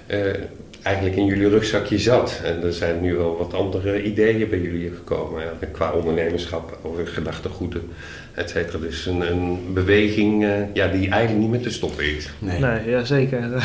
eh, 0.07 0.20
eigenlijk 0.82 1.15
in 1.18 1.26
jullie 1.26 1.49
rugzakje 1.49 1.97
zat. 1.99 2.41
En 2.43 2.63
er 2.63 2.74
zijn 2.74 3.01
nu 3.01 3.15
wel 3.15 3.38
wat 3.38 3.53
andere 3.53 4.03
ideeën 4.03 4.49
bij 4.49 4.59
jullie 4.59 4.91
gekomen. 4.95 5.41
Ja, 5.43 5.68
qua 5.72 5.91
ondernemerschap, 5.91 6.78
over 6.82 7.07
gedachtegoeden, 7.07 7.82
et 8.38 8.49
cetera. 8.49 8.77
Dus 8.79 9.05
een, 9.05 9.31
een 9.31 9.73
beweging 9.73 10.43
eh, 10.45 10.51
ja, 10.73 10.88
die 10.88 11.09
eigenlijk 11.09 11.41
niet 11.41 11.49
meer 11.49 11.61
te 11.61 11.69
stoppen 11.71 12.15
is. 12.15 12.29
Nee. 12.39 12.59
Nee, 12.59 12.89
ja, 12.89 13.03
zeker. 13.03 13.39
En 13.39 13.51
dat 13.51 13.61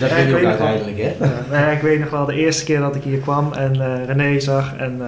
Ja, 0.00 0.08
vind 0.08 0.28
ik 0.28 0.28
je 0.28 0.36
ook 0.36 0.44
uiteindelijk, 0.44 0.96
hè? 0.96 1.12
Ja, 1.24 1.44
nou 1.50 1.62
ja, 1.62 1.70
ik 1.70 1.80
weet 1.82 2.00
nog 2.00 2.10
wel 2.10 2.24
de 2.24 2.34
eerste 2.34 2.64
keer 2.64 2.80
dat 2.80 2.94
ik 2.96 3.02
hier 3.02 3.18
kwam 3.18 3.52
en 3.52 3.80
eh, 3.80 4.04
René 4.06 4.40
zag. 4.40 4.76
En 4.76 5.00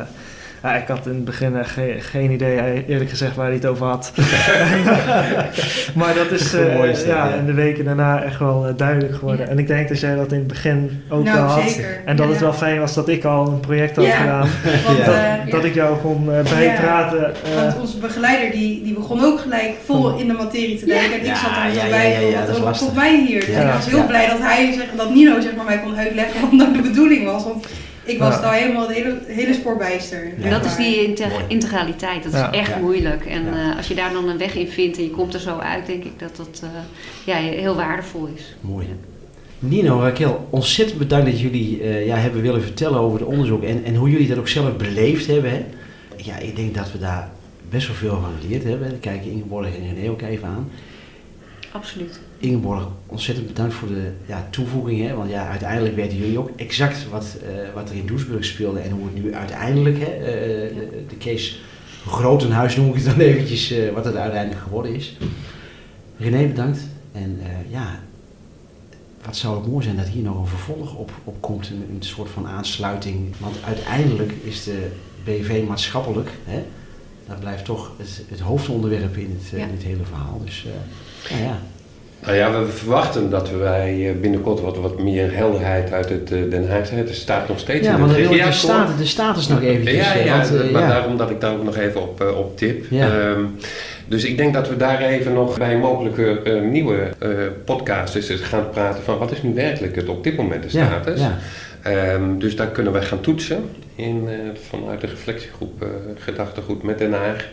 ja, 0.67 0.75
ik 0.77 0.89
had 0.89 1.07
in 1.07 1.15
het 1.15 1.25
begin 1.25 1.57
eh, 1.57 1.65
ge- 1.65 1.97
geen 1.99 2.31
idee, 2.31 2.57
eh, 2.59 2.89
eerlijk 2.89 3.11
gezegd, 3.11 3.37
waar 3.37 3.47
hij 3.47 3.55
het 3.55 3.67
over 3.67 3.87
had. 3.87 4.13
maar 5.95 6.15
dat 6.15 6.31
is 6.31 6.55
eh, 6.55 6.85
is 6.85 7.05
ja, 7.05 7.29
ja. 7.29 7.35
in 7.35 7.47
de 7.47 7.53
weken 7.53 7.85
daarna 7.85 8.23
echt 8.23 8.39
wel 8.39 8.73
duidelijk 8.77 9.15
geworden. 9.15 9.45
Ja. 9.47 9.51
En 9.53 9.59
ik 9.59 9.67
denk 9.67 9.89
dat 9.89 10.01
jij 10.01 10.15
dat 10.15 10.33
in 10.33 10.39
het 10.39 10.47
begin 10.47 11.03
ook 11.09 11.25
Nou, 11.25 11.37
wel 11.37 11.47
had. 11.47 11.71
zeker. 11.71 12.03
En 12.05 12.17
dat 12.17 12.25
Ja, 12.27 12.31
het 12.33 12.41
ja. 12.41 12.47
wel 12.47 12.55
fijn 12.55 12.79
was 12.81 12.95
dat 12.95 13.09
ik 13.09 13.25
al 13.25 13.47
een 13.49 13.61
project 13.61 13.97
had 13.97 14.05
Ja. 14.05 14.11
gedaan. 14.17 14.49
Want, 14.87 14.99
Ja. 14.99 15.05
eh, 15.37 15.43
Dat, 15.43 15.51
dat 15.51 15.65
ik 15.65 15.75
jou 15.75 15.97
kon 15.97 16.33
eh, 16.33 16.43
bijpraten. 16.59 17.35
eh, 17.35 17.55
Want 17.63 17.81
onze 17.81 17.99
begeleider 17.99 18.51
die, 18.51 18.83
die 18.83 18.95
begon 18.95 19.25
ook 19.25 19.41
gelijk 19.41 19.73
vol 19.85 20.17
in 20.19 20.27
de 20.29 20.33
materie 20.35 20.79
te 20.79 20.87
denken. 20.87 21.13
En 21.13 21.21
ik 21.21 21.27
Ja, 21.27 21.35
zat 21.35 21.51
er 21.51 21.75
ja, 21.85 21.89
bij 21.91 22.11
ja, 22.11 22.17
van, 22.21 22.31
ja, 22.31 22.47
dat 22.47 22.59
lastig. 22.59 22.95
mij 22.95 23.25
hier? 23.27 23.41
Dus 23.41 23.49
ik 23.49 23.73
was 23.75 23.87
heel 23.87 23.99
Ja. 23.99 24.05
blij 24.05 24.27
dat 24.29 24.39
hij, 24.41 24.73
zeg, 24.73 24.87
dat 24.97 25.15
Nino 25.15 25.41
zeg 25.41 25.55
maar, 25.57 25.65
mij 25.65 25.79
kon 25.81 25.97
uitleggen 25.97 26.41
wat 26.43 26.53
nou 26.53 26.73
de 26.73 26.81
bedoeling 26.83 27.25
was. 27.25 27.45
Want 27.45 27.67
ik 28.07 28.19
was 28.19 28.35
Ja. 28.35 28.41
daar 28.41 28.55
helemaal 28.55 28.87
het 28.89 28.97
hele, 28.97 29.19
hele 29.27 29.55
spoor 29.55 29.77
bijster. 29.77 30.25
Ja. 30.39 30.45
En 30.45 30.51
dat 30.51 30.65
is 30.65 30.77
die 30.77 31.15
integraliteit. 31.49 32.23
Dat 32.23 32.33
Ja. 32.33 32.53
is 32.53 32.59
echt 32.59 32.69
Ja. 32.71 32.79
moeilijk. 32.79 33.25
En 33.27 33.45
Ja. 33.45 33.71
eh, 33.71 33.77
als 33.77 33.89
je 33.89 33.95
daar 33.95 34.13
dan 34.13 34.29
een 34.29 34.39
weg 34.39 34.55
in 34.55 34.69
vindt 34.69 34.97
en 34.97 35.03
je 35.03 35.11
komt 35.11 35.35
er 35.35 35.41
zo 35.41 35.59
uit, 35.59 35.87
denk 35.87 36.05
ik 36.05 36.19
dat 36.19 36.37
dat 36.37 36.61
eh, 36.63 36.69
ja, 37.25 37.37
heel 37.37 37.75
waardevol 37.75 38.29
is. 38.35 38.57
Mooi. 38.61 38.87
Nino, 39.59 40.01
Raquel, 40.01 40.47
ontzettend 40.51 40.99
bedankt 40.99 41.27
dat 41.31 41.41
jullie 41.41 41.83
eh, 41.83 42.07
ja, 42.07 42.17
hebben 42.17 42.43
willen 42.43 42.63
vertellen 42.63 42.99
over 42.99 43.19
het 43.19 43.29
onderzoek 43.29 43.63
en, 43.63 43.85
en 43.85 43.95
hoe 43.95 44.11
jullie 44.11 44.29
dat 44.29 44.39
ook 44.39 44.49
zelf 44.49 44.77
beleefd 44.77 45.27
hebben. 45.27 45.51
Hè? 45.51 45.65
Ja, 46.17 46.37
ik 46.39 46.57
denk 46.57 46.75
dat 46.75 46.93
we 46.93 46.99
daar 46.99 47.31
best 47.69 47.87
wel 47.87 47.97
veel 47.97 48.11
van 48.21 48.31
geleerd 48.41 48.65
hebben. 48.65 49.01
Kijken 49.01 49.31
Ingeborg 49.31 49.67
en 49.67 49.95
René 49.95 50.11
ook 50.11 50.23
even 50.23 50.49
aan. 50.49 50.71
Absoluut. 51.73 52.21
Ingeborg, 52.39 52.89
ontzettend 53.07 53.47
bedankt 53.47 53.75
voor 53.75 53.89
de 53.89 54.11
ja, 54.27 54.47
toevoeging. 54.51 55.07
Hè? 55.09 55.15
Want 55.15 55.31
ja, 55.31 55.49
uiteindelijk 55.49 55.95
weten 55.97 56.19
jullie 56.19 56.39
ook 56.39 56.51
exact 56.57 57.09
wat, 57.11 57.37
eh, 57.43 57.75
wat 57.75 57.91
er 57.91 57.97
in 57.97 58.07
Doesburg 58.07 58.45
speelde 58.45 58.81
en 58.81 58.91
hoe 58.91 59.05
het 59.05 59.23
nu 59.25 59.35
uiteindelijk, 59.35 59.99
hè, 59.99 60.05
eh, 60.05 60.75
de, 60.75 61.05
de 61.09 61.17
case 61.19 61.55
Grotenhuis 62.07 62.77
noem 62.77 62.89
ik 62.89 62.95
het 62.95 63.05
dan 63.05 63.19
eventjes, 63.21 63.71
eh, 63.71 63.93
wat 63.93 64.05
het 64.05 64.15
uiteindelijk 64.17 64.63
geworden 64.63 64.95
is. 64.95 65.17
René, 66.19 66.47
bedankt. 66.47 66.79
En 67.13 67.39
eh, 67.43 67.73
ja, 67.73 68.01
wat 69.25 69.37
zou 69.37 69.57
het 69.57 69.67
mooi 69.71 69.85
zijn 69.85 69.97
dat 69.97 70.07
hier 70.09 70.23
nog 70.23 70.39
een 70.39 70.47
vervolg 70.47 70.95
op, 70.95 71.11
op 71.25 71.41
komt, 71.41 71.69
een, 71.71 71.85
een 71.91 72.03
soort 72.03 72.31
van 72.31 72.47
aansluiting. 72.47 73.35
Want 73.39 73.57
uiteindelijk 73.65 74.33
is 74.45 74.65
de 74.65 74.91
BV 75.25 75.65
maatschappelijk, 75.69 76.31
hè? 76.45 76.63
dat 77.27 77.41
blijft 77.41 77.65
toch 77.65 77.93
het, 77.99 78.23
het 78.29 78.41
hoofdonderwerp 78.41 79.17
in 79.17 79.39
het, 79.41 79.53
eh, 79.53 79.59
Ja. 79.59 79.65
in 79.67 79.73
het 79.73 79.83
hele 79.83 80.05
verhaal. 80.05 80.41
Dus 80.45 80.67
eh, 80.67 81.39
ja, 81.39 81.45
ja. 81.45 81.61
Nou 82.27 82.39
ja, 82.39 82.61
we 82.61 82.67
verwachten 82.67 83.31
dat 83.31 83.51
wij 83.51 84.09
eh, 84.09 84.21
binnenkort 84.21 84.61
wat, 84.61 84.77
wat 84.77 85.03
meer 85.03 85.35
helderheid 85.35 85.93
uit 85.93 86.09
het 86.09 86.33
eh, 86.33 86.39
Den 86.51 86.69
Haag 86.69 86.89
hebben. 86.91 87.07
Het 87.07 87.17
staat 87.17 87.49
nog 87.49 87.59
steeds 87.59 87.87
Ja, 87.87 87.93
in 87.93 87.99
maar 88.01 88.09
dan 88.09 88.17
de, 88.17 88.23
regeerakkoord. 88.23 88.55
status, 88.55 88.97
de 88.97 89.07
status 89.07 89.49
nog 89.49 89.63
eventjes. 89.63 89.97
Ja, 89.97 90.15
eh, 90.15 90.25
ja, 90.25 90.39
want, 90.39 90.73
maar 90.73 90.83
ja. 90.83 90.89
daarom 90.89 91.17
dat 91.17 91.31
ik 91.31 91.41
daar 91.41 91.53
ook 91.53 91.65
nog 91.65 91.77
even 91.77 92.03
op, 92.03 92.35
op 92.37 92.57
tip. 92.57 92.93
Ehm, 92.93 93.41
dus 94.09 94.25
ik 94.25 94.37
denk 94.37 94.55
dat 94.55 94.69
we 94.69 94.77
daar 94.77 95.03
even 95.03 95.33
nog 95.33 95.59
bij 95.59 95.73
een 95.73 95.81
mogelijke 95.81 96.61
nieuwe 96.71 97.09
podcast 97.65 98.15
eens 98.15 98.31
gaan 98.31 98.71
praten 98.71 99.03
van 99.03 99.19
wat 99.19 99.33
is 99.33 99.43
nu 99.43 99.55
werkelijk 99.55 99.97
het 99.97 100.09
op 100.09 100.25
dit 100.25 100.37
moment 100.37 100.63
de 100.63 100.69
status. 100.69 101.21
Ehm, 101.83 102.39
dus 102.39 102.57
daar 102.57 102.69
kunnen 102.69 102.93
we 102.93 103.03
gaan 103.03 103.21
toetsen 103.21 103.65
in, 103.95 104.29
vanuit 104.69 105.01
de 105.01 105.07
reflectiegroep 105.07 105.87
Gedachtegoed 106.19 106.83
met 106.83 106.99
Den 106.99 107.13
Haag. 107.13 107.49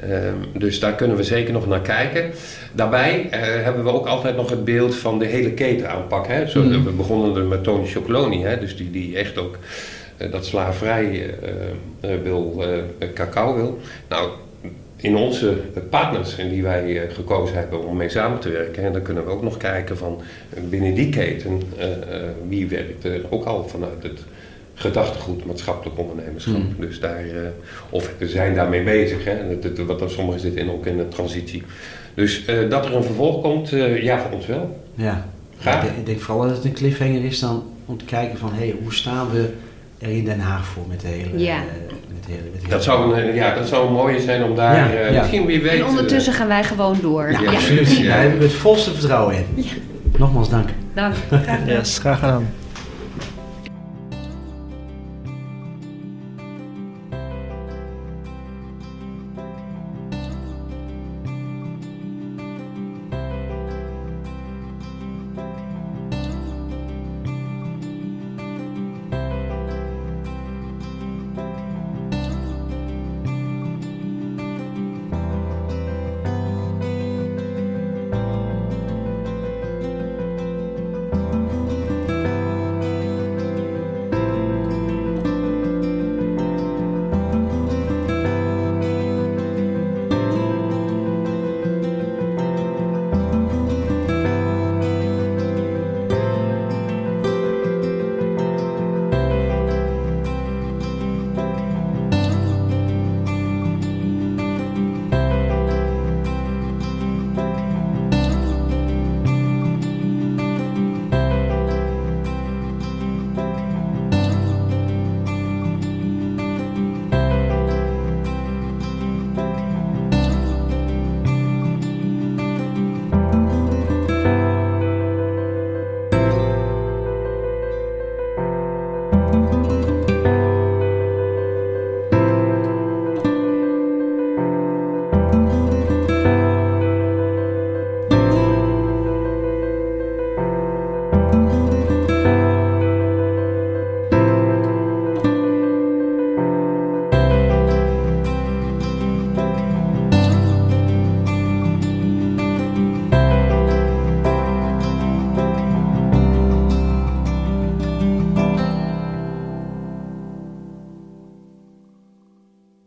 Ehm, 0.00 0.58
dus 0.58 0.80
daar 0.80 0.94
kunnen 0.94 1.16
we 1.16 1.22
zeker 1.22 1.52
nog 1.52 1.66
naar 1.66 1.80
kijken. 1.80 2.30
Daarbij 2.72 3.28
eh, 3.30 3.40
hebben 3.40 3.84
we 3.84 3.92
ook 3.92 4.06
altijd 4.06 4.36
nog 4.36 4.50
het 4.50 4.64
beeld 4.64 4.94
van 4.94 5.18
de 5.18 5.24
hele 5.24 5.50
keten 5.50 5.90
aanpak. 5.90 6.26
Hè? 6.26 6.46
Zo, 6.46 6.62
Mm. 6.62 6.84
We 6.84 6.90
begonnen 6.90 7.36
er 7.36 7.44
met 7.44 7.64
Tony 7.64 7.86
Chocoloni, 7.86 8.42
hè? 8.42 8.58
dus 8.58 8.76
die, 8.76 8.90
die 8.90 9.16
echt 9.16 9.38
ook 9.38 9.58
eh, 10.16 10.32
dat 10.32 10.46
slaverij 10.46 11.34
eh, 12.00 12.10
wil, 12.22 12.64
cacao 13.14 13.54
wil. 13.54 13.78
Nou, 14.08 14.30
in 14.96 15.16
onze 15.16 15.56
partners 15.90 16.38
en 16.38 16.48
die 16.48 16.62
wij 16.62 17.08
gekozen 17.12 17.56
hebben 17.56 17.84
om 17.84 17.96
mee 17.96 18.08
samen 18.08 18.38
te 18.38 18.48
werken, 18.50 18.84
en 18.84 18.92
dan 18.92 19.02
kunnen 19.02 19.24
we 19.24 19.30
ook 19.30 19.42
nog 19.42 19.56
kijken 19.56 19.96
van 19.96 20.20
binnen 20.68 20.94
die 20.94 21.08
keten 21.08 21.62
wie 22.48 22.68
werkt 22.68 23.04
er 23.04 23.20
ook 23.30 23.44
al 23.44 23.68
vanuit 23.68 24.02
het 24.02 24.20
gedachtegoed 24.78 25.44
maatschappelijk 25.46 25.98
ondernemerschap. 25.98 26.54
Mm. 26.56 26.74
Dus 26.78 27.00
daar, 27.00 27.18
eh, 27.18 27.40
of 27.90 28.10
we 28.18 28.28
zijn 28.28 28.54
daarmee 28.54 28.82
bezig, 28.82 29.24
hè? 29.24 29.32
Het- 29.32 29.84
wat 29.86 30.00
er 30.00 30.10
sommigen 30.10 30.40
zitten 30.40 30.62
in, 30.62 30.70
ook 30.70 30.86
in 30.86 30.96
de 30.96 31.08
transitie. 31.08 31.62
Dus 32.14 32.44
eh, 32.44 32.70
dat 32.70 32.84
er 32.86 32.94
een 32.96 33.02
vervolg 33.04 33.42
komt, 33.42 33.72
eh, 33.72 34.02
ja, 34.02 34.18
voor 34.18 34.30
ons 34.30 34.46
wel. 34.46 34.80
ja. 34.94 35.26
Graag. 35.60 35.74
Ik, 35.74 35.82
denk, 35.82 35.96
ik 35.96 36.06
denk 36.06 36.20
vooral 36.20 36.46
dat 36.46 36.56
het 36.56 36.64
een 36.64 36.72
cliffhanger 36.72 37.24
is 37.24 37.38
dan 37.40 37.62
om 37.86 37.96
te 37.98 38.04
kijken 38.04 38.38
van 38.38 38.50
hey, 38.54 38.74
hoe 38.82 38.94
staan 38.94 39.30
we 39.30 39.48
er 39.98 40.08
in 40.08 40.24
Den 40.24 40.40
Haag 40.40 40.64
voor 40.66 40.82
met 40.88 41.00
de 41.00 41.06
hele... 41.06 41.38
Ja. 41.38 41.56
met 41.56 42.24
de 42.26 42.32
hele, 42.32 42.42
met 42.42 42.52
de 42.52 42.56
hele- 42.56 42.68
Dat 42.68 42.82
zou, 42.84 43.18
een, 43.20 43.34
ja, 43.34 43.54
dat 43.54 43.68
zou 43.68 43.86
een 43.86 43.92
mooie 43.92 44.20
zijn 44.20 44.42
om 44.44 44.54
daar 44.54 44.76
Ja, 44.76 44.98
eh, 45.00 45.12
ja. 45.12 45.20
misschien 45.20 45.46
wie 45.46 45.62
weet... 45.62 45.80
En 45.80 45.86
ondertussen 45.86 46.32
gaan 46.32 46.48
wij 46.48 46.64
gewoon 46.64 46.96
door. 47.02 47.30
Ja, 47.30 47.40
Ja. 47.40 47.50
absoluut. 47.50 47.96
Ja. 47.96 48.08
Daar 48.08 48.22
heb 48.22 48.34
ik 48.34 48.40
het 48.40 48.52
volste 48.52 48.90
vertrouwen 48.92 49.34
in. 49.36 49.64
Nogmaals 50.18 50.48
dank. 50.50 50.68
Dank. 50.94 51.14
Graag 51.28 51.44
gedaan. 51.44 51.66
yes, 51.66 51.98
graag 51.98 52.18
gedaan. 52.18 52.48